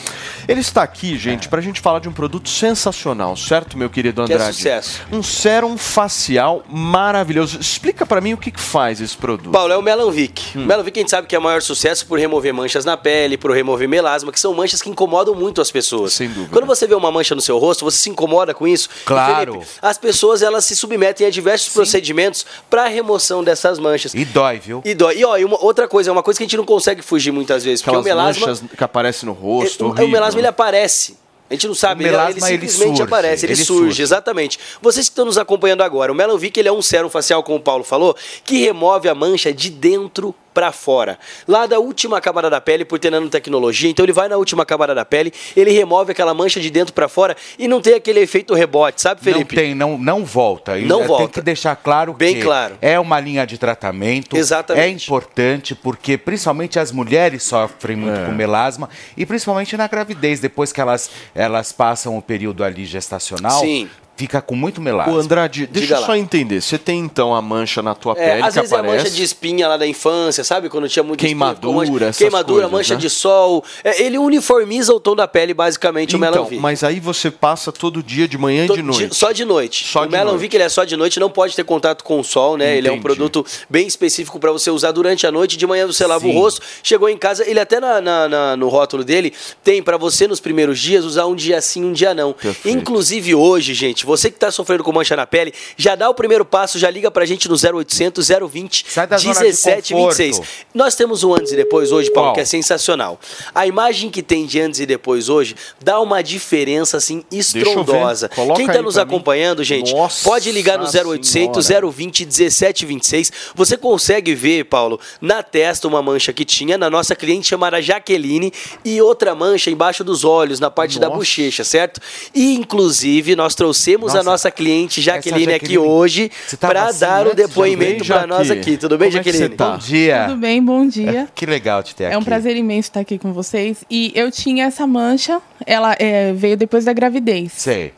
[0.47, 4.32] Ele está aqui, gente, pra gente falar de um produto sensacional, certo, meu querido Que
[4.32, 4.57] é Andrade?
[4.57, 5.03] sucesso.
[5.12, 7.61] Um sérum facial maravilhoso.
[7.61, 9.53] Explica pra mim o que, que faz esse produto.
[9.53, 10.59] Paulo, é o Melanvic.
[10.59, 13.39] O Melanvic a gente sabe que é o maior sucesso por remover manchas na pele,
[13.39, 16.12] por remover melasma, que são manchas que incomodam muito as pessoas.
[16.12, 16.49] Sem dúvida.
[16.51, 18.89] Quando você vê uma mancha no seu rosto, você se incomoda com isso?
[19.05, 19.53] Claro.
[19.53, 24.12] Felipe, as pessoas elas se submetem a diversos procedimentos para remoção dessas manchas.
[24.12, 24.82] E dói, viu?
[24.85, 25.19] E dói.
[25.19, 27.31] E ó, e uma, outra coisa, é uma coisa que a gente não consegue fugir
[27.31, 30.07] muitas vezes, porque Aquelas o melasma manchas que aparecem no rosto, horrível.
[30.07, 31.28] o melasma ele aparece.
[31.51, 34.03] A gente não sabe, ele, melasma, ele ele simplesmente surge, aparece, ele, ele surge, surge.
[34.03, 34.59] exatamente.
[34.83, 37.61] Vocês que estão nos acompanhando agora, o Melanvic ele é um sérum facial, como o
[37.61, 38.15] Paulo falou,
[38.45, 41.19] que remove a mancha de dentro para fora.
[41.47, 44.95] Lá da última camada da pele, por ter nanotecnologia, então ele vai na última camada
[44.95, 48.55] da pele, ele remove aquela mancha de dentro para fora e não tem aquele efeito
[48.55, 49.55] rebote, sabe, Felipe?
[49.57, 50.79] Não tem, não, não volta.
[50.79, 51.29] E Não Tem volta.
[51.35, 52.77] que deixar claro Bem que claro.
[52.81, 54.37] é uma linha de tratamento.
[54.37, 54.85] Exatamente.
[54.85, 58.25] É importante porque principalmente as mulheres sofrem muito É.
[58.27, 63.61] com melasma e principalmente na gravidez, depois que elas, elas passam o período ali gestacional,
[63.61, 63.89] Sim.
[64.19, 65.15] Fica com muito melasma.
[65.15, 66.61] Ô, Andrade, deixa eu só entender.
[66.61, 69.05] Você tem então a mancha na tua É, pele às que vezes é a aparece.
[69.05, 70.69] mancha de espinha lá da infância, sabe?
[70.69, 73.01] Quando tinha muito espinha, Queimadura, mancha- essas Queimadura, coisas, mancha né?
[73.01, 73.65] de sol.
[73.85, 76.61] É, ele uniformiza o tom da pele, basicamente, o Então, Melanvic.
[76.61, 79.15] mas aí você passa todo dia, de manhã e de noite.
[79.15, 79.85] só de noite.
[79.86, 82.24] Só o de Melanvic ele é só de noite, não pode ter contato com o
[82.24, 82.77] sol, né?
[82.77, 83.03] Ele é um Entendi.
[83.05, 85.57] produto bem específico para você usar durante a noite.
[85.57, 86.36] De manhã você lava o Sim.
[86.36, 89.32] rosto, chegou em casa, ele até na, na- na- no rótulo dele
[89.62, 92.35] tem para você nos primeiros dias usar um dia sim, um dia não.
[92.65, 96.44] Inclusive hoje, gente, você que tá sofrendo com mancha na pele, já dá o primeiro
[96.44, 100.36] passo, já liga pra gente no 0800 020 da zona de 1726.
[100.39, 100.52] conforto.
[100.74, 102.35] Nós temos um antes e depois hoje, Paulo, Qual?
[102.35, 103.20] que é sensacional.
[103.55, 108.28] A imagem que tem de antes e depois hoje dá uma diferença assim estrondosa.
[108.56, 109.10] Quem aí tá nos pra mim.
[109.10, 111.86] acompanhando, gente, Nossa pode ligar no 0800 Senhora.
[111.90, 113.32] 020 1726.
[113.55, 118.52] Você consegue ver, Paulo, na testa uma mancha que tinha na nossa cliente chamada Jaqueline
[118.85, 121.18] e outra mancha embaixo dos olhos, na parte da Nossa.
[121.18, 122.01] bochecha, certo?
[122.35, 126.31] E inclusive nós trouxemos a Nossa, nossa cliente Jaqueline, essa aqui Jaqueline, hoje
[126.61, 128.77] para assim dar o antes, depoimento já para bem, nós aqui.
[128.77, 129.51] Tudo bem, Como é que Jaqueline?
[129.51, 129.70] você tá?
[129.73, 130.25] Bom dia.
[130.29, 131.29] Tudo bem, bom dia.
[131.35, 132.15] Que legal te ter aqui.
[132.15, 133.85] É um prazer imenso estar aqui com vocês.
[133.91, 137.53] E eu tinha essa mancha, ela é, veio depois da gravidez.
[137.53, 137.93] Sei.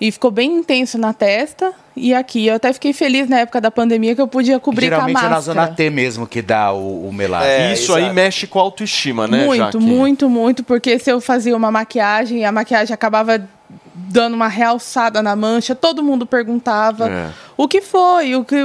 [0.00, 2.46] E ficou bem intenso na testa e aqui.
[2.48, 5.16] Eu até fiquei feliz na época da pandemia que eu podia cobrir com a Geralmente
[5.16, 5.34] é máscara.
[5.34, 7.46] na zona T mesmo que dá o, o melasma.
[7.46, 9.76] É, Isso aí mexe com a autoestima, né, muito, Jaque?
[9.78, 13.48] muito, muito, porque se eu fazia uma maquiagem e a maquiagem acabava
[13.94, 17.30] dando uma realçada na mancha, todo mundo perguntava É.
[17.56, 18.56] o que foi, o que,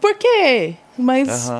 [0.00, 0.74] por quê?
[0.96, 1.50] Mas.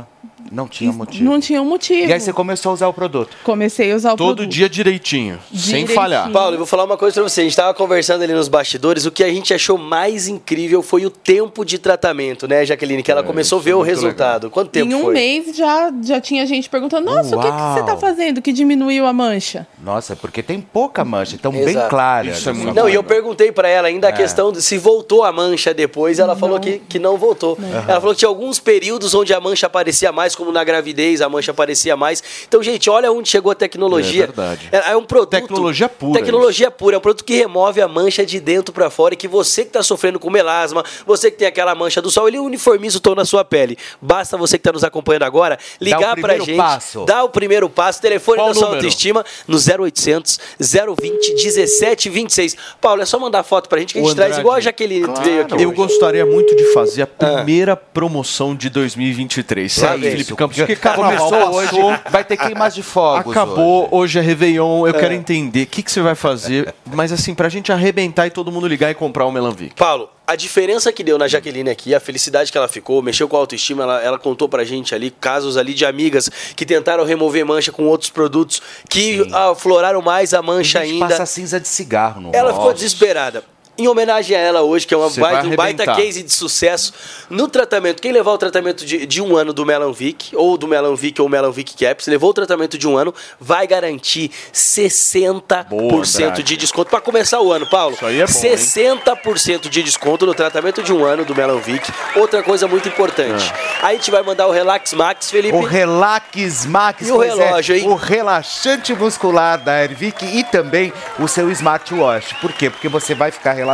[0.51, 1.25] Não tinha motivo.
[1.25, 2.09] não tinha um motivo.
[2.09, 3.37] E aí você começou a usar o produto?
[3.45, 4.53] Comecei a usar o Todo produto.
[4.53, 6.31] dia direitinho, sem falhar.
[6.33, 7.43] Paulo, eu vou falar uma coisa pra você.
[7.43, 9.07] A gente tava conversando ali nos bastidores.
[9.07, 13.03] O que a gente achou mais incrível foi o tempo de tratamento, né, Jaqueline?
[13.03, 14.51] Que ela começou a ver o resultado.
[14.51, 15.15] Quanto tempo em um foi?
[15.15, 17.85] mês já, já tinha gente perguntando: Nossa, o que, que você Uau.
[17.87, 19.67] tá fazendo que diminuiu a mancha?
[19.83, 21.89] Nossa, porque tem pouca mancha, então bem Exato.
[21.91, 22.27] clara.
[22.29, 24.13] Isso é muito Não, e eu perguntei pra ela ainda a É.
[24.15, 26.19] questão de se voltou a mancha depois.
[26.19, 27.57] Ela falou que, que não voltou.
[27.87, 31.29] Ela falou que tinha alguns períodos onde a mancha aparecia mais, como na gravidez, a
[31.29, 32.23] mancha aparecia mais.
[32.47, 34.25] Então, gente, olha onde chegou a tecnologia.
[34.25, 34.69] É verdade.
[34.73, 35.31] É, é um produto.
[35.31, 36.97] Tecnologia pura, Tecnologia pura.
[36.97, 39.71] É um produto que remove a mancha de dentro pra fora e que você que
[39.71, 43.15] tá sofrendo com melasma, você que tem aquela mancha do sol, ele uniformiza o tom
[43.15, 43.77] na sua pele.
[44.01, 46.57] Basta você que tá nos acompanhando agora ligar pra primeiro gente.
[46.57, 47.05] passo.
[47.05, 48.01] Dá o primeiro passo.
[48.01, 48.77] Telefone Qual da sua número?
[48.79, 52.57] autoestima no 0800 020 1726.
[52.81, 54.61] Paulo, é só mandar foto pra gente que a gente O traz Andrade, igual a
[54.61, 55.55] Jaqueline veio aqui.
[55.63, 55.77] Eu hoje.
[55.77, 59.79] gostaria muito de fazer a primeira promoção de 2023.
[59.79, 60.57] Lá Vem Felipe Campos?
[60.57, 64.19] porque carnaval começou passou, hoje, vai ter queimas de fogos Acabou, hoje.
[64.19, 64.87] é Réveillon.
[64.87, 64.99] Eu É.
[64.99, 68.51] quero entender o que, que você vai fazer, mas assim, pra gente arrebentar e todo
[68.53, 69.75] mundo ligar e comprar o Melanvic.
[69.75, 73.37] Paulo, a diferença que deu na Jaqueline aqui, a felicidade que ela ficou, mexeu com
[73.37, 77.45] a autoestima, ela, ela contou pra gente ali casos ali de amigas que tentaram remover
[77.45, 81.09] mancha com outros produtos que afloraram mais a mancha A gente ainda.
[81.09, 83.43] passa cinza de cigarro no Ela ficou desesperada.
[83.81, 86.93] Em homenagem a ela hoje, que é uma baita, um baita case de sucesso
[87.31, 88.03] no tratamento.
[88.03, 91.75] Quem levar o tratamento de, de um ano do Melanvic, ou do Melanvic ou Melanvic
[91.83, 96.43] Caps, levou o tratamento de um ano, vai garantir 60% Andrade.
[96.43, 96.91] de desconto.
[96.91, 97.95] Para começar o ano, Paulo.
[97.95, 98.55] Isso aí é bom, hein?
[98.55, 101.91] 60% de desconto no tratamento de um ano do Melanvic.
[102.17, 103.51] Outra coisa muito importante.
[103.51, 103.87] Ah.
[103.87, 105.57] Aí a gente vai mandar o Relax Max, Felipe.
[105.57, 107.89] O Relax Max, E o é, relógio, hein?
[107.89, 112.35] o relaxante muscular da Ervic e também o seu smartwatch.
[112.43, 112.69] Por quê?
[112.69, 113.70] Porque você vai ficar relaxado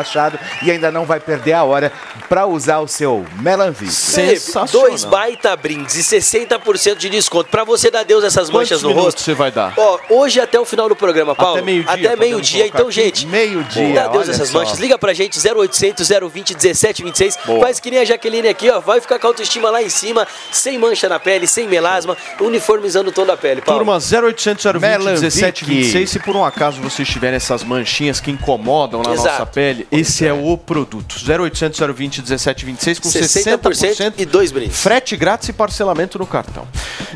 [0.63, 1.93] e ainda não vai perder a hora
[2.29, 3.93] para usar o seu Melanvic.
[3.93, 7.51] Felipe, dois baita brindes e 60% de desconto.
[7.51, 9.21] Pra você dar Deus essas Quantos manchas no minutos rosto.
[9.23, 9.73] você vai dar?
[9.77, 11.57] Ó, hoje até o final do programa, Paulo.
[11.57, 12.67] Até meio-dia, Até meio-dia.
[12.67, 14.59] Então, gente, Meio-dia, dá Deus essas só.
[14.59, 14.79] manchas.
[14.79, 17.39] Liga pra gente, 0800 020 1726.
[17.61, 18.81] Faz que nem a Jaqueline aqui, ó.
[18.81, 23.11] Vai ficar com a autoestima lá em cima, sem mancha na pele, sem melasma, uniformizando
[23.11, 23.81] o tom da pele, Paulo.
[23.85, 25.21] Turma, 0800 020 Melanvic.
[25.23, 26.11] 1726.
[26.11, 29.29] Se por um acaso vocês tiverem essas manchinhas que incomodam na Exato.
[29.29, 31.17] nossa pele, esse é o produto.
[31.17, 34.79] 0800 020 1726 com 60% 60%, e dois brindes.
[34.79, 36.67] Frete grátis e parcelamento no cartão.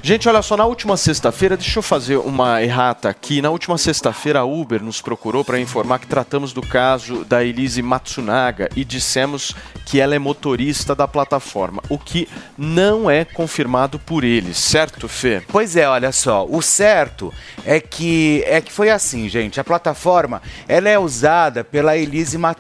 [0.02, 3.42] Gente, olha só, na última sexta-feira, deixa eu fazer uma errata aqui.
[3.42, 7.82] Na última sexta-feira, a Uber nos procurou para informar que tratamos do caso da Elise
[7.82, 14.22] Matsunaga e dissemos que ela é motorista da plataforma, o que não é confirmado por
[14.22, 15.42] eles, certo, Fê?
[15.48, 17.32] Pois é, olha só, o certo
[17.64, 19.58] é que é que foi assim, gente.
[19.58, 22.59] A plataforma ela é usada pela Elise Matsunaga.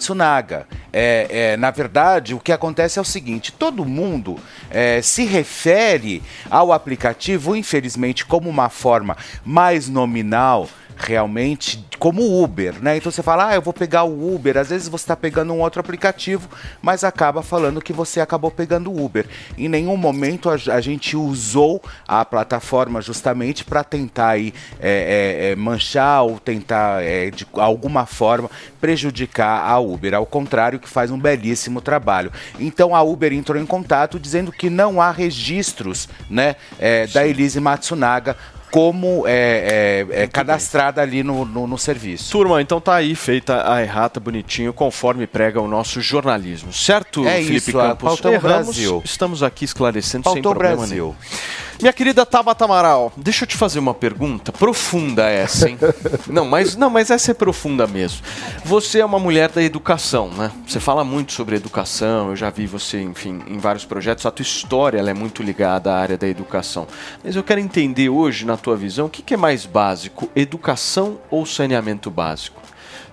[0.92, 4.36] É, é, na verdade, o que acontece é o seguinte: todo mundo
[4.70, 10.68] é, se refere ao aplicativo, infelizmente, como uma forma mais nominal
[11.00, 12.96] realmente como Uber, né?
[12.96, 14.56] Então você fala, ah, eu vou pegar o Uber.
[14.56, 16.48] Às vezes você está pegando um outro aplicativo,
[16.80, 19.26] mas acaba falando que você acabou pegando o Uber.
[19.56, 25.50] Em nenhum momento a, a gente usou a plataforma justamente para tentar aí, é, é,
[25.50, 28.50] é, manchar ou tentar é, de alguma forma
[28.80, 30.14] prejudicar a Uber.
[30.14, 32.32] Ao contrário, que faz um belíssimo trabalho.
[32.58, 37.60] Então a Uber entrou em contato dizendo que não há registros, né, é, da Elise
[37.60, 38.36] Matsunaga
[38.70, 42.30] como é, é, é cadastrada ali no, no, no serviço.
[42.30, 46.72] Turma, então tá aí feita a errata bonitinho, conforme prega o nosso jornalismo.
[46.72, 48.24] Certo, É Felipe isso, Campos?
[48.24, 49.02] é Erramos, Brasil.
[49.04, 50.96] Estamos aqui esclarecendo sem Pautou o problema Brasil.
[50.96, 51.60] nenhum.
[51.80, 55.78] Minha querida Tabata Amaral, deixa eu te fazer uma pergunta profunda essa, hein?
[56.28, 58.20] não, mas não, mas essa é profunda mesmo.
[58.66, 60.52] Você é uma mulher da educação, né?
[60.66, 64.26] Você fala muito sobre educação, eu já vi você, enfim, em vários projetos.
[64.26, 66.86] A tua história é muito ligada à área da educação.
[67.24, 71.18] Mas eu quero entender hoje, na tua visão, o que, que é mais básico, educação
[71.30, 72.60] ou saneamento básico?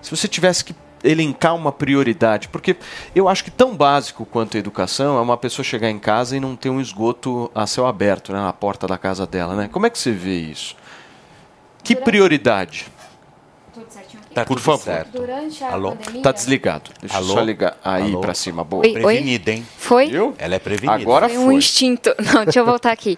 [0.00, 2.76] Se você tivesse que elencar uma prioridade, porque
[3.14, 6.40] eu acho que tão básico quanto a educação é uma pessoa chegar em casa e
[6.40, 9.68] não ter um esgoto a céu aberto né, na porta da casa dela, né?
[9.70, 10.76] Como é que você vê isso?
[11.82, 12.86] Que prioridade?
[13.72, 14.34] Tudo certinho aqui?
[14.34, 15.06] Tá Por favor.
[15.12, 15.92] Durante a Alô?
[15.92, 16.22] pandemia...
[16.22, 16.90] Tá desligado.
[17.00, 17.28] Deixa Alô?
[17.28, 18.64] eu só ligar aí pra cima.
[18.64, 18.84] Boa.
[18.84, 18.92] Oi.
[18.92, 19.66] Prevenida, hein?
[19.76, 20.10] Foi?
[20.38, 20.92] Ela é prevenida.
[20.92, 22.14] Agora foi um instinto.
[22.34, 23.16] Não, deixa eu voltar aqui.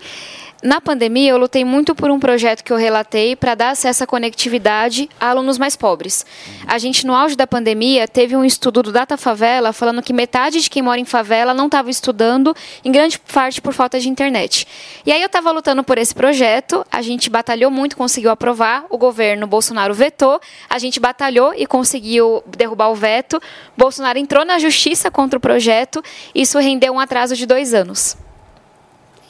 [0.62, 4.07] Na pandemia, eu lutei muito por um projeto que eu relatei para dar acesso à
[4.07, 6.27] conectividade a alunos mais pobres.
[6.66, 10.61] A gente, no auge da pandemia, teve um estudo do Data Favela falando que metade
[10.61, 12.55] de quem mora em favela não estava estudando,
[12.85, 14.66] em grande parte por falta de internet.
[15.07, 18.99] E aí eu estava lutando por esse projeto, a gente batalhou muito, conseguiu aprovar, o
[18.99, 20.39] governo Bolsonaro vetou,
[20.69, 23.41] a gente batalhou e conseguiu derrubar o veto.
[23.78, 26.05] Bolsonaro entrou na justiça contra o projeto,
[26.35, 28.15] isso rendeu um atraso de dois anos.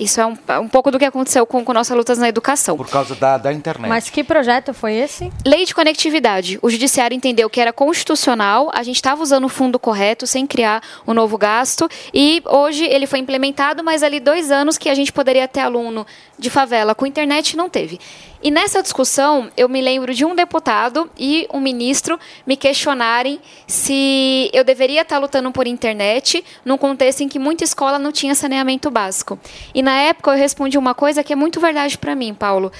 [0.00, 2.74] Isso é um, um pouco do que aconteceu com, com nossas lutas na educação.
[2.74, 3.86] Por causa da, da internet.
[3.86, 5.30] Mas que projeto foi esse?
[5.44, 6.58] Lei de conectividade.
[6.62, 10.82] O judiciário entendeu que era constitucional, a gente estava usando o fundo correto, sem criar
[11.06, 15.12] um novo gasto, e hoje ele foi implementado, mas ali dois anos que a gente
[15.12, 16.06] poderia ter aluno
[16.38, 18.00] de favela com internet não teve.
[18.42, 24.50] E nessa discussão, eu me lembro de um deputado e um ministro me questionarem se
[24.54, 28.90] eu deveria estar lutando por internet num contexto em que muita escola não tinha saneamento
[28.90, 29.38] básico.
[29.74, 32.72] E na época eu respondi uma coisa que é muito verdade para mim, Paulo.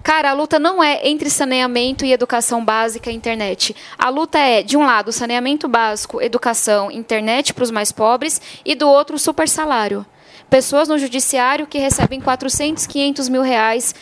[0.00, 3.74] Cara, a luta não é entre saneamento e educação básica e internet.
[3.98, 8.76] A luta é, de um lado, saneamento básico, educação, internet para os mais pobres, e
[8.76, 10.06] do outro, super salário.
[10.48, 13.94] Pessoas no judiciário que recebem 400, 500 mil reais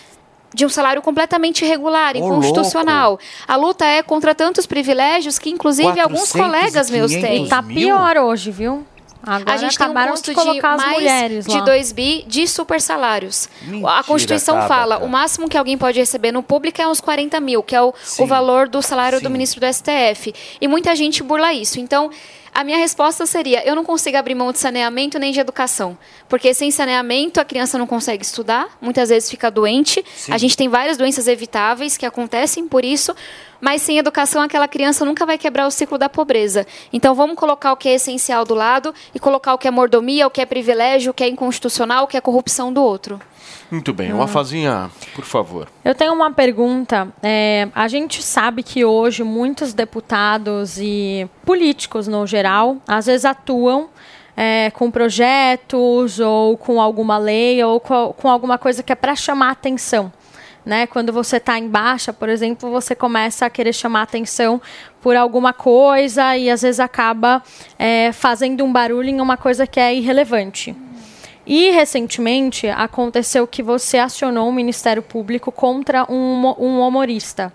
[0.52, 3.18] de um salário completamente irregular, Ô, inconstitucional.
[3.46, 7.48] A luta é contra tantos privilégios que, inclusive, alguns 400 colegas meus 500 têm.
[7.48, 8.86] Tá pior hoje, viu?
[9.22, 11.64] Agora a gente tem um acabaram custo de de, colocar as mais mulheres de lá.
[11.64, 13.48] 2 bi de super salários.
[13.62, 14.74] Mentira, a Constituição Tabata.
[14.74, 17.82] fala, o máximo que alguém pode receber no público é uns 40 mil, que é
[17.82, 20.32] o, o valor do salário do ministro do STF.
[20.60, 21.78] E muita gente burla isso.
[21.80, 22.10] Então,
[22.58, 25.96] a minha resposta seria, eu não consigo abrir mão de saneamento nem de educação.
[26.28, 30.04] Porque sem saneamento, a criança não consegue estudar, muitas vezes fica doente.
[30.12, 30.32] Sim.
[30.32, 33.14] A gente tem várias doenças evitáveis que acontecem por isso,
[33.60, 36.66] mas sem educação aquela criança nunca vai quebrar o ciclo da pobreza.
[36.92, 40.26] Então vamos colocar o que é essencial do lado e colocar o que é mordomia,
[40.26, 43.20] o que é privilégio, o que é inconstitucional, o que é corrupção do outro.
[43.70, 45.68] Muito bem, uma fazinha, por favor.
[45.84, 47.08] Eu tenho uma pergunta.
[47.22, 53.88] É, a gente sabe que hoje muitos deputados e políticos, no geral, às vezes atuam
[54.36, 59.16] é, com projetos ou com alguma lei ou com, com alguma coisa que é para
[59.16, 60.12] chamar atenção.
[60.64, 60.86] Né?
[60.86, 64.60] Quando você está em baixa, por exemplo, você começa a querer chamar atenção
[65.00, 67.42] por alguma coisa e às vezes acaba
[67.78, 70.76] é, fazendo um barulho em uma coisa que é irrelevante.
[71.50, 77.50] E recentemente aconteceu que você acionou o Ministério Público contra um, um humorista.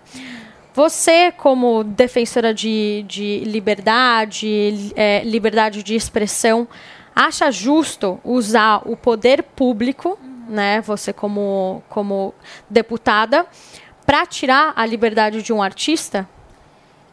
[0.74, 6.66] Você, como defensora de, de liberdade, é, liberdade de expressão,
[7.14, 10.18] acha justo usar o poder público,
[10.48, 12.34] né, você como, como
[12.68, 13.46] deputada,
[14.04, 16.28] para tirar a liberdade de um artista?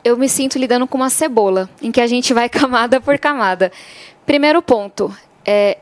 [0.03, 3.72] eu me sinto lidando com uma cebola, em que a gente vai camada por camada.
[4.26, 5.78] Primeiro ponto, é,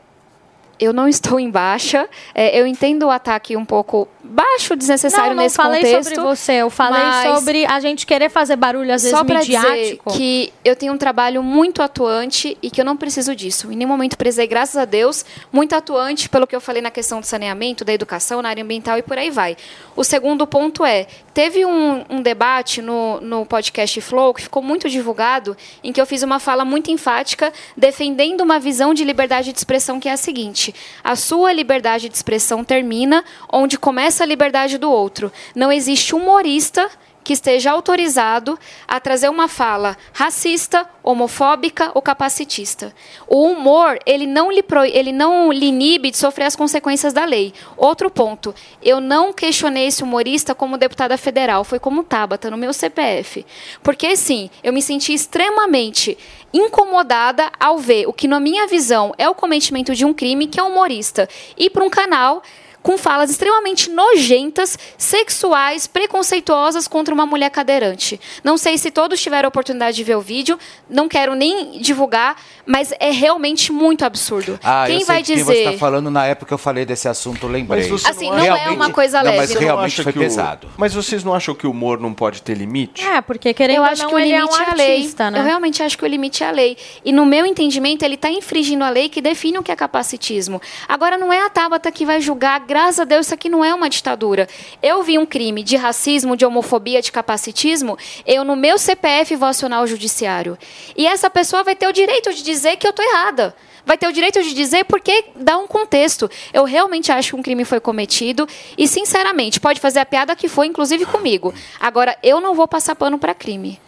[0.80, 2.08] eu não estou em baixa.
[2.34, 6.14] É, eu entendo o ataque um pouco baixo, desnecessário não, não nesse falei contexto.
[6.14, 9.58] sobre você, eu falei sobre a gente querer fazer barulho às vezes Só pra dizer
[9.58, 10.12] midiático.
[10.12, 13.70] que eu tenho um trabalho muito atuante e que eu não preciso disso.
[13.70, 17.20] Em nenhum momento precisei, graças a Deus, muito atuante pelo que eu falei na questão
[17.20, 19.56] do saneamento, da educação, na área ambiental e por aí vai.
[19.94, 24.88] O segundo ponto é, teve um, um debate no, no podcast Flow que ficou muito
[24.88, 29.58] divulgado, em que eu fiz uma fala muito enfática defendendo uma visão de liberdade de
[29.58, 30.69] expressão que é a seguinte:
[31.02, 35.32] a sua liberdade de expressão termina onde começa a liberdade do outro.
[35.54, 36.90] Não existe humorista
[37.30, 38.58] que esteja autorizado
[38.88, 42.92] a trazer uma fala racista, homofóbica ou capacitista.
[43.28, 47.24] O humor, ele não lhe, pro- ele não lhe inibe de sofrer as consequências da
[47.24, 47.54] lei.
[47.76, 48.52] Outro ponto,
[48.82, 53.46] eu não questionei esse humorista como deputada federal, foi como Tabata, no meu CPF.
[53.80, 56.18] Porque, sim, eu me senti extremamente
[56.52, 60.58] incomodada ao ver o que, na minha visão, é o cometimento de um crime, que
[60.58, 62.42] é um humorista, ir para um canal
[62.82, 68.20] com falas extremamente nojentas, sexuais, preconceituosas contra uma mulher cadeirante.
[68.42, 70.58] Não sei se todos tiveram a oportunidade de ver o vídeo,
[70.88, 74.58] não quero nem divulgar, mas é realmente muito absurdo.
[74.62, 76.58] Ah, quem eu sei vai de quem dizer você está falando na época que eu
[76.58, 77.88] falei desse assunto, eu lembrei.
[77.90, 79.38] Mas Assim, não é uma coisa não, leve.
[79.38, 80.68] Mas Você não realmente foi que o- pesado.
[80.76, 83.04] Mas vocês não acham que o humor não pode ter limite?
[83.06, 84.74] É, porque querendo eu ou acho não, que o ele é um limite é a
[84.74, 84.96] lei.
[84.96, 85.38] artista, né?
[85.38, 86.76] Eu realmente acho que o limite é a lei.
[87.04, 90.60] E no meu entendimento, ele está infringindo a lei que define o que é capacitismo.
[90.88, 93.74] Agora, não é a Tabata que vai julgar, graças a Deus, isso aqui não é
[93.74, 94.48] uma ditadura.
[94.80, 99.48] Eu vi um crime de racismo, de homofobia, de capacitismo, eu no meu CPF vou
[99.48, 100.56] acionar o judiciário.
[100.96, 103.56] E essa pessoa vai ter o direito de dizer que eu estou errada.
[103.84, 106.30] Vai ter o direito de dizer porque dá um contexto.
[106.52, 108.46] Eu realmente acho que um crime foi cometido
[108.78, 111.52] e, sinceramente, pode fazer a piada que foi, inclusive comigo.
[111.80, 113.80] Agora, eu não vou passar pano para crime.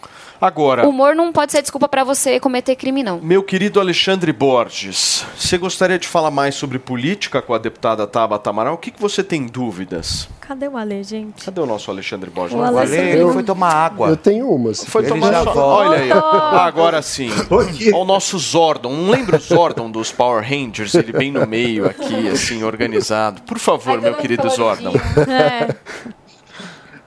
[0.43, 3.21] Agora, O humor não pode ser desculpa pra você cometer crime, não.
[3.21, 8.51] meu querido Alexandre Borges, você gostaria de falar mais sobre política com a deputada Tabata
[8.51, 8.75] Amaral?
[8.75, 10.29] O que, que você tem dúvidas?
[10.41, 11.45] Cadê o Ale, gente?
[11.45, 12.55] Cadê o nosso Alexandre Borges?
[12.55, 13.21] O Não Alexandre- foi?
[13.23, 14.09] ele foi tomar água.
[14.09, 14.85] Eu tenho umas.
[14.85, 15.61] Foi Ele tomar volta.
[15.61, 16.11] Olha aí.
[16.11, 17.31] Ah, agora sim.
[17.49, 18.91] Olha o nosso Zordon.
[18.93, 20.93] Não lembra o Zordon dos Power Rangers?
[20.95, 23.43] Ele bem no meio aqui, assim, organizado.
[23.43, 24.93] Por favor, meu querido Zordon.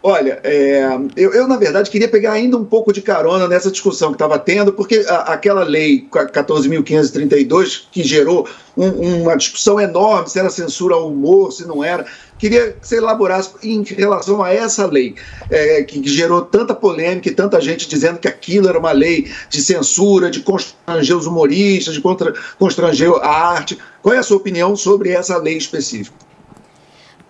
[0.08, 0.88] Olha, é,
[1.18, 4.38] eu, eu, na verdade queria pegar ainda um pouco de carona nessa discussão que estava
[4.38, 10.94] tendo, porque a- aquela lei 14.532 que gerou um- uma discussão enorme se era censura
[10.94, 12.06] ao humor, se não era.
[12.38, 15.16] Queria que você elaborasse em relação a essa lei,
[15.50, 19.60] é, que, gerou tanta polêmica e tanta gente dizendo que aquilo era uma lei de
[19.60, 23.76] censura, de constranger os humoristas, de contra, constranger a arte.
[24.04, 26.16] Qual é a sua opinião sobre essa lei específica?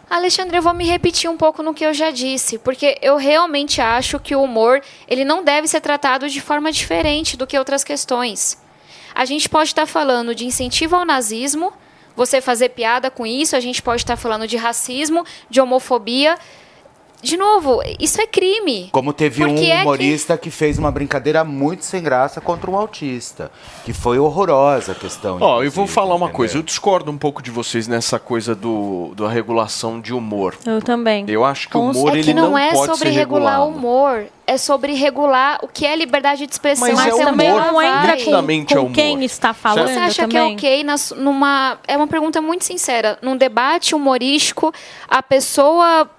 [0.09, 3.81] Alexandre, eu vou me repetir um pouco no que eu já disse, porque eu realmente
[3.81, 7.83] acho que o humor ele não deve ser tratado de forma diferente do que outras
[7.83, 8.61] questões.
[9.15, 11.73] A gente pode estar falando de incentivo ao nazismo,
[12.15, 16.37] você fazer piada com isso, a gente pode estar falando de racismo, de homofobia.
[17.21, 18.89] De novo, isso é crime.
[18.91, 20.51] Como teve Porque um é que- humorista que...
[20.51, 23.51] fez uma brincadeira muito sem graça contra um autista,
[23.83, 25.37] que foi horrorosa a questão.
[25.41, 26.57] Ó, eu vou falar uma coisa.
[26.57, 30.55] Eu discordo um pouco de vocês nessa coisa do, da regulação de humor.
[30.65, 31.25] Eu também.
[31.27, 33.17] Eu acho que o Com- humor é ele que não, não é pode sobre ser
[33.17, 33.77] regular o regulado.
[33.87, 36.87] humor, é sobre regular o que é liberdade de expressão.
[36.87, 37.65] Mas é Mas também humor.
[37.65, 38.93] não entra com, Nitidamente é com humor.
[38.95, 40.53] quem está falando Você acha que é também.
[40.55, 41.79] ok nas- numa.
[41.87, 43.17] É uma pergunta muito sincera.
[43.21, 44.71] Num debate humorístico,
[45.09, 46.09] a pessoa.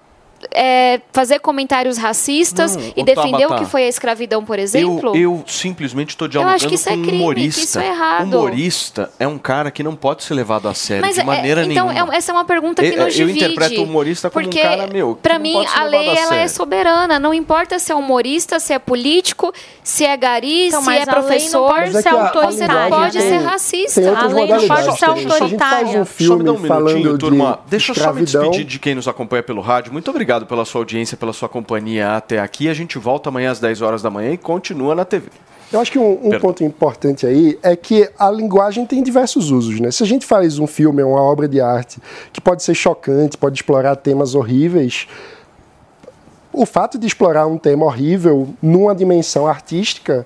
[0.57, 5.15] É, fazer comentários racistas Não, e ô, defender o que foi a escravidão, por exemplo?
[5.15, 7.61] Eu, eu simplesmente estou Eu dialogando acho que isso com é um crime, que humorista.
[7.61, 8.23] isso é errado.
[8.37, 11.63] Humorista é um cara que não pode ser levado a sério Mas de é- maneira
[11.63, 12.13] então, nenhuma.
[12.13, 13.45] é- essa é uma pergunta que Eu- nos eu divide.
[13.45, 16.35] interpreto o humorista como um cara, meu, que Pra não mim, a lei a ela
[16.37, 17.19] é soberana.
[17.19, 19.53] Não importa se é humorista, se é político,
[19.83, 21.67] se é gari, Então, se é professor.
[21.69, 24.01] pode Mas é ser que a- a Você não linguagem pode ser racista.
[24.17, 26.05] A lei não pode ser Se autoritária.
[26.05, 27.59] Só me dá um minutinho, turma.
[27.65, 29.91] de Deixa eu só me despedir de quem nos acompanha pelo rádio.
[29.93, 32.67] Muito obrigado pela sua audiência, pela sua companhia até aqui.
[32.69, 35.27] A gente volta amanhã às 10 horas da manhã e continua na TV.
[35.71, 39.81] Eu acho que um, um ponto importante aí é que a linguagem tem diversos usos,
[39.81, 39.91] né?
[39.91, 41.99] Se a gente faz um filme, uma obra de arte
[42.31, 45.07] que pode ser chocante, pode explorar temas horríveis,
[46.53, 50.25] o fato de explorar um tema horrível numa dimensão artística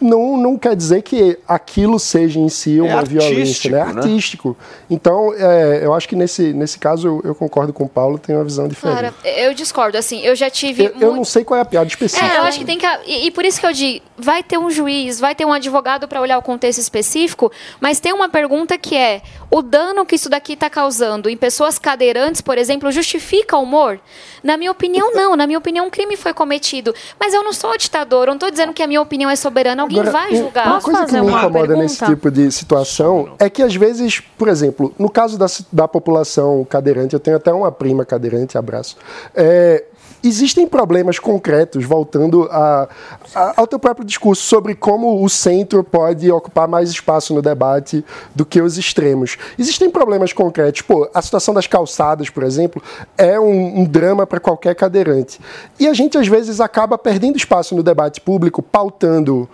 [0.00, 3.78] não, não quer dizer que aquilo seja em si uma violência, né?
[3.78, 4.00] É artístico, né?
[4.00, 4.56] artístico.
[4.88, 8.34] Então, é, eu acho que nesse, nesse caso eu, eu concordo com o Paulo, tem
[8.34, 8.96] uma visão diferente.
[8.96, 9.98] Cara, eu discordo.
[9.98, 10.84] Assim, eu já tive.
[10.84, 12.26] eu, eu não sei qual é a piada específica.
[12.26, 12.86] É, eu acho que tem que.
[13.06, 16.08] E, e por isso que eu digo, vai ter um juiz, vai ter um advogado
[16.08, 20.28] para olhar o contexto específico, mas tem uma pergunta que é: o dano que isso
[20.28, 24.00] daqui está causando em pessoas cadeirantes, por exemplo, justifica o humor?
[24.42, 25.36] Na minha opinião, não.
[25.36, 26.94] Na minha opinião, um crime foi cometido.
[27.18, 29.89] Mas eu não sou ditador, eu não estou dizendo que a minha opinião é soberana.
[29.98, 30.66] Alguém Agora, vai julgar.
[30.66, 34.92] Uma coisa que me incomoda nesse tipo de situação é que, às vezes, por exemplo,
[34.98, 38.96] no caso da, da população cadeirante, eu tenho até uma prima cadeirante, abraço.
[39.34, 39.84] é,
[40.22, 42.86] Existem problemas concretos, voltando a-
[43.34, 48.04] a- ao teu próprio discurso, sobre como o centro pode ocupar mais espaço no debate
[48.34, 49.38] do que os extremos.
[49.58, 50.82] Existem problemas concretos.
[50.82, 52.82] Pô, a situação das calçadas, por exemplo,
[53.16, 55.40] é um, um drama para qualquer cadeirante.
[55.78, 59.48] E a gente, às vezes, acaba perdendo espaço no debate público, pautando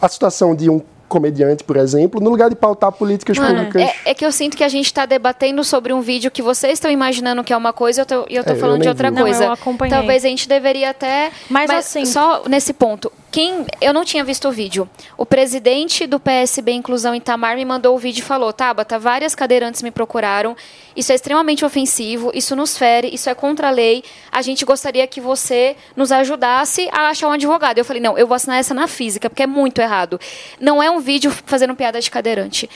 [0.00, 3.82] a situação de um comediante, por exemplo, no lugar de pautar políticas públicas.
[3.82, 6.74] É, é que eu sinto que a gente está debatendo sobre um vídeo que vocês
[6.74, 8.74] estão imaginando que é uma coisa e eu tô, e eu tô É, eu falando
[8.76, 9.16] de nem outra vi.
[9.16, 9.44] Não, coisa.
[9.46, 9.96] eu acompanhei.
[9.96, 11.32] Talvez a gente deveria até.
[11.48, 13.10] Mas assim- Só nesse ponto.
[13.30, 13.64] Quem.
[13.80, 14.90] Eu não tinha visto o vídeo.
[15.16, 19.82] O presidente do PSB Inclusão Itamar me mandou o vídeo e falou: Tabata, várias cadeirantes
[19.82, 20.56] me procuraram.
[20.96, 24.02] Isso é extremamente ofensivo, isso nos fere, isso é contra a lei.
[24.32, 27.78] A gente gostaria que você nos ajudasse a achar um advogado.
[27.78, 30.18] Eu falei: não, eu vou assinar essa na física, porque é muito errado.
[30.58, 32.68] Não é um vídeo fazendo piada de cadeirante.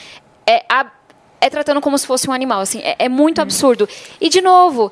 [0.47, 0.89] É, a-
[1.41, 2.79] é tratando como se fosse um animal, assim.
[2.79, 3.89] É, é muito absurdo.
[4.21, 4.89] E, de novo,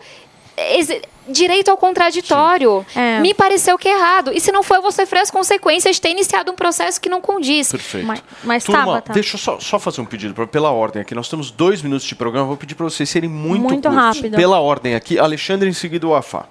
[1.28, 2.86] direito ao contraditório.
[3.22, 4.32] Me pareceu que é errado.
[4.34, 7.10] E se não for, eu vou sofrer as consequências de ter iniciado um processo que
[7.10, 7.72] não condiz.
[7.72, 8.06] Perfeito.
[8.08, 11.14] Mas, mas Turma, Tabata, deixa eu só, só fazer um pedido pra- pela ordem aqui.
[11.16, 12.48] Nós temos dois minutos de programa.
[12.48, 13.94] Vou pedir para vocês serem muito, Muito curtos.
[13.94, 14.36] rápido.
[14.36, 16.46] Pela ordem aqui, Alexandre em seguida o Afá.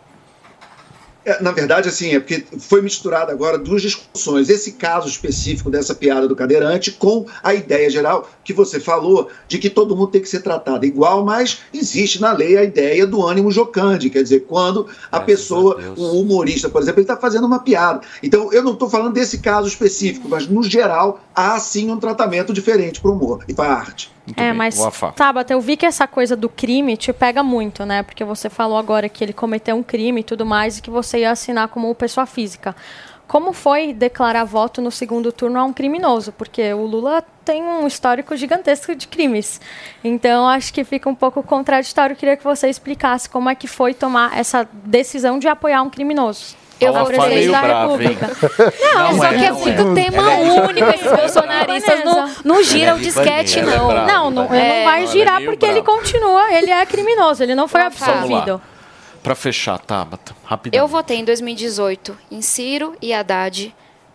[1.25, 4.49] É, na verdade, assim, é porque foi misturado agora duas discussões.
[4.49, 9.59] Esse caso específico dessa piada do cadeirante com a ideia geral que você falou de
[9.59, 13.25] que todo mundo tem que ser tratado igual, mas existe na lei a ideia do
[13.25, 17.61] ânimo jocante, quer dizer, quando a pessoa, o humorista, por exemplo, ele está fazendo uma
[17.61, 18.01] piada.
[18.23, 22.53] Então, eu não estou falando desse caso específico, mas no geral há sim um tratamento
[22.53, 24.11] diferente para o humor e para a arte.
[24.37, 25.13] É, mas o Afá.
[25.13, 28.03] Tabata, eu vi que essa coisa do crime te pega muito, né?
[28.03, 31.21] Porque você falou agora que ele cometeu um crime e tudo mais e que você
[31.21, 32.75] ia assinar como pessoa física.
[33.33, 37.87] como foi declarar voto no segundo turno a um criminoso, porque o Lula tem um
[37.87, 39.59] histórico gigantesco de crimes.
[40.05, 42.15] Então, acho que fica um pouco contraditório.
[42.15, 46.62] Queria que você explicasse como é que foi tomar essa decisão de apoiar um criminoso.
[46.81, 47.97] Eu vou presidente da brava?
[47.97, 48.31] República.
[48.81, 49.95] Não, Não só é, que é muito é.
[49.95, 50.89] tema Ela é único.
[50.91, 53.87] Esses bolsonaristas não, não giram o disquete, é não.
[53.89, 57.69] brava, Não, não, ele não vai girar porque ele continua, ele é criminoso, ele não
[57.69, 58.61] foi absolvido.
[59.23, 60.81] Pra fechar, Tabata, rapidão.
[60.81, 63.73] Eu votei em 2018 em Ciro e Haddad.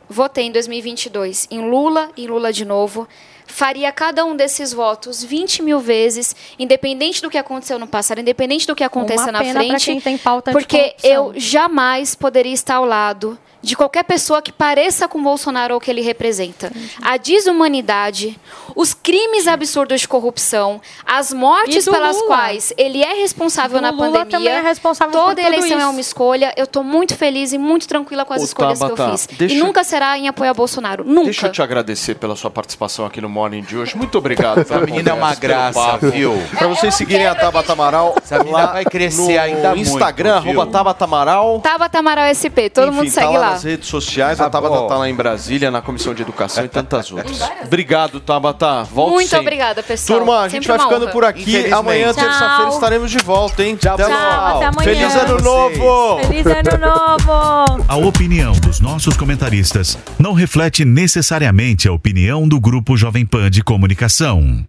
[0.09, 3.07] Votei em 2022 em Lula e Lula de novo.
[3.47, 8.67] Faria cada um desses votos 20 mil vezes, independente do que aconteceu no passado, independente
[8.67, 9.85] do que aconteça Uma na pra frente.
[9.85, 13.37] quem tem pauta porque eu jamais poderia estar ao lado
[13.67, 16.71] de qualquer pessoa que pareça com Bolsonaro ou que ele representa.
[17.01, 18.39] A desumanidade,
[18.75, 22.27] os crimes absurdos de corrupção, as mortes pelas Lula.
[22.27, 24.25] quais ele é responsável Do na Lula pandemia.
[24.25, 25.89] também é responsável por Toda tudo eleição é isso.
[25.89, 26.53] uma escolha.
[26.55, 29.27] Eu estou muito feliz e muito tranquila com as Ô, escolhas que Tabata, eu fiz.
[29.37, 31.03] deixa- E nunca será em apoio a Bolsonaro.
[31.03, 31.25] Nunca.
[31.25, 33.97] Deixa eu te agradecer pela sua participação aqui no Morning de hoje.
[33.97, 34.59] Muito obrigado.
[34.59, 36.41] Essa menina é uma graça, viu?
[36.57, 40.51] Pra vocês seguirem a Tabata Amaral Essa lá vai crescer no ainda muito, Instagram, viu?
[40.51, 41.59] arroba Tabata Amaral.
[41.61, 43.56] Tabata Amaral SP, todo Enfim, mundo segue tá lá, lá.
[43.57, 44.39] Nas redes sociais.
[44.39, 47.39] a Tabata tá lá em Brasília, na Comissão de Educação e tantas outras.
[47.65, 48.83] Obrigado, Tabata.
[48.83, 49.45] Volte Muito sempre.
[49.45, 50.19] obrigada, pessoal.
[50.19, 51.11] Turma, a gente Sempre vai uma ficando honra.
[51.13, 51.71] por aqui.
[51.73, 52.23] Amanhã, Tchau.
[52.23, 53.75] terça-feira, estaremos de volta, hein?
[53.75, 54.83] Tchau, Tchau, até amanhã.
[54.83, 56.19] Feliz ano novo!
[56.27, 57.83] Feliz ano novo!
[57.87, 63.63] A opinião dos nossos comentaristas não reflete necessariamente a opinião do Grupo Jovem Pan de
[63.63, 64.63] Comunicação.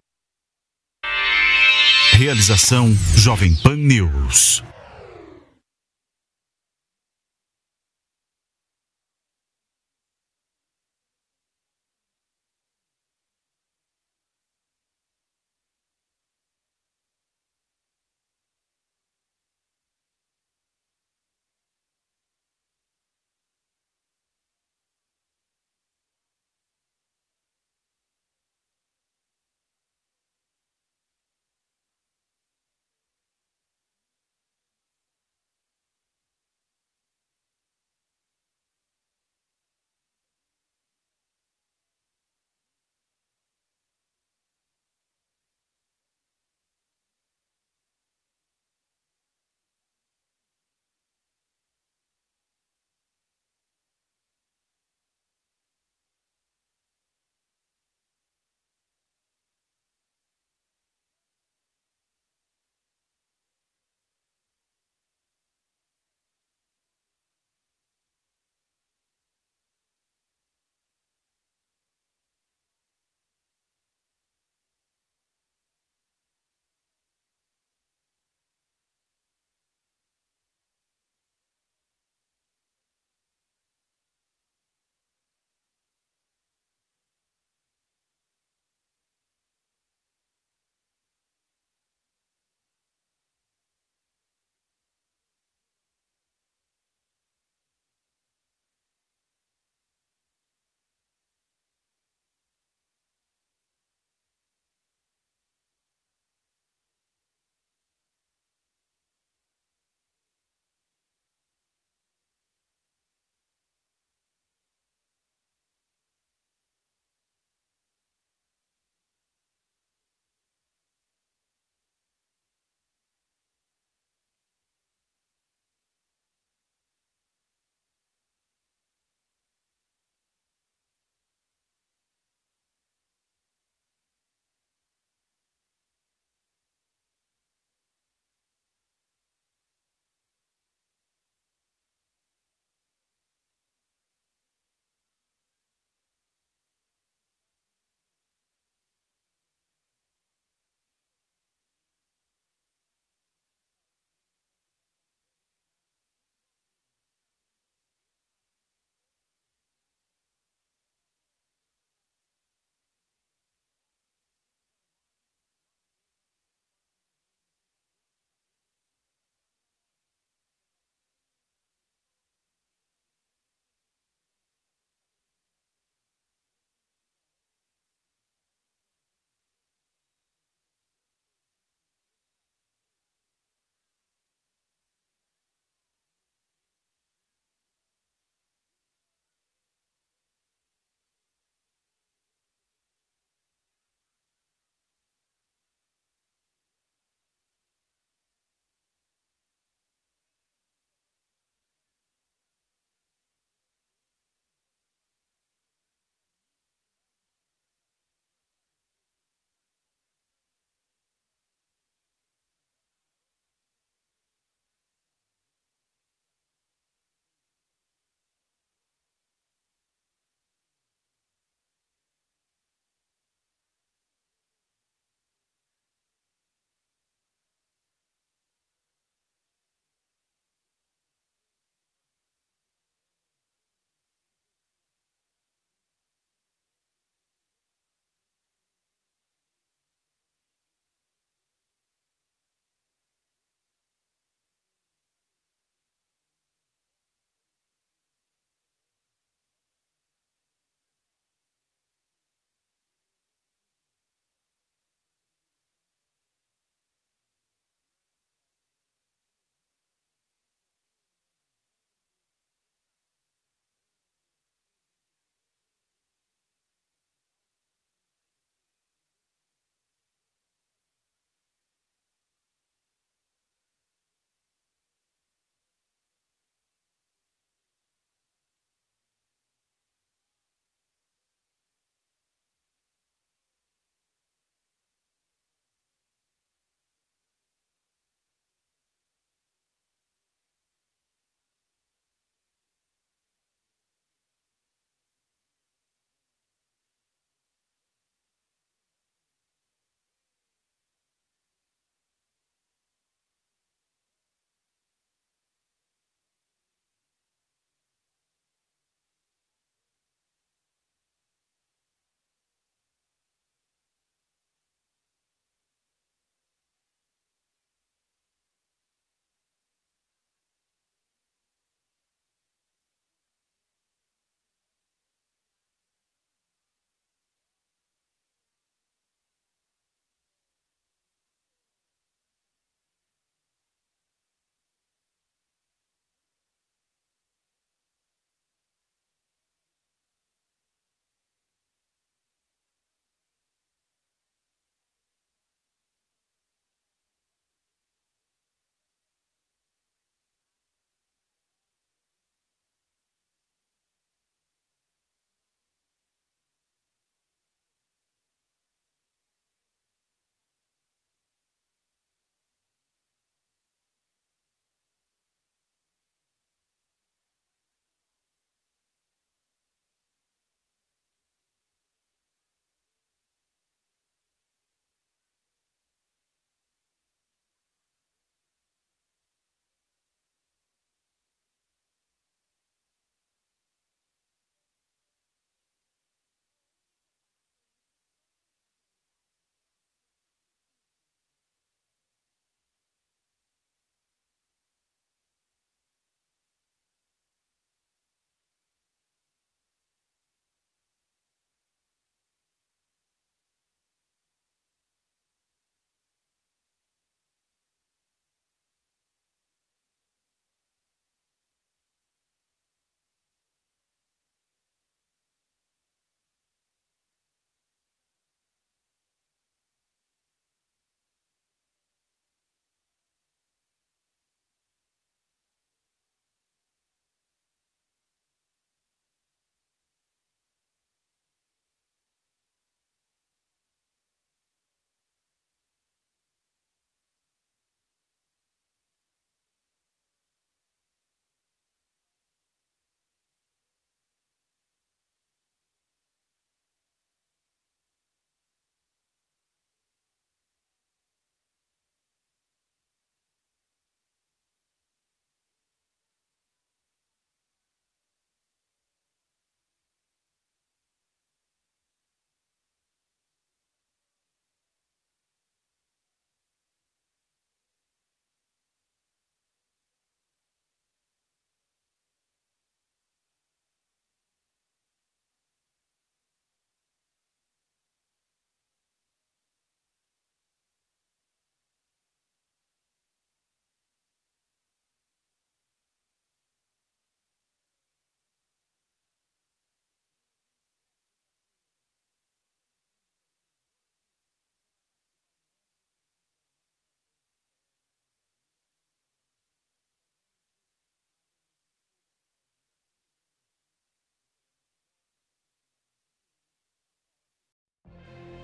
[2.13, 4.63] Realização Jovem Pan News.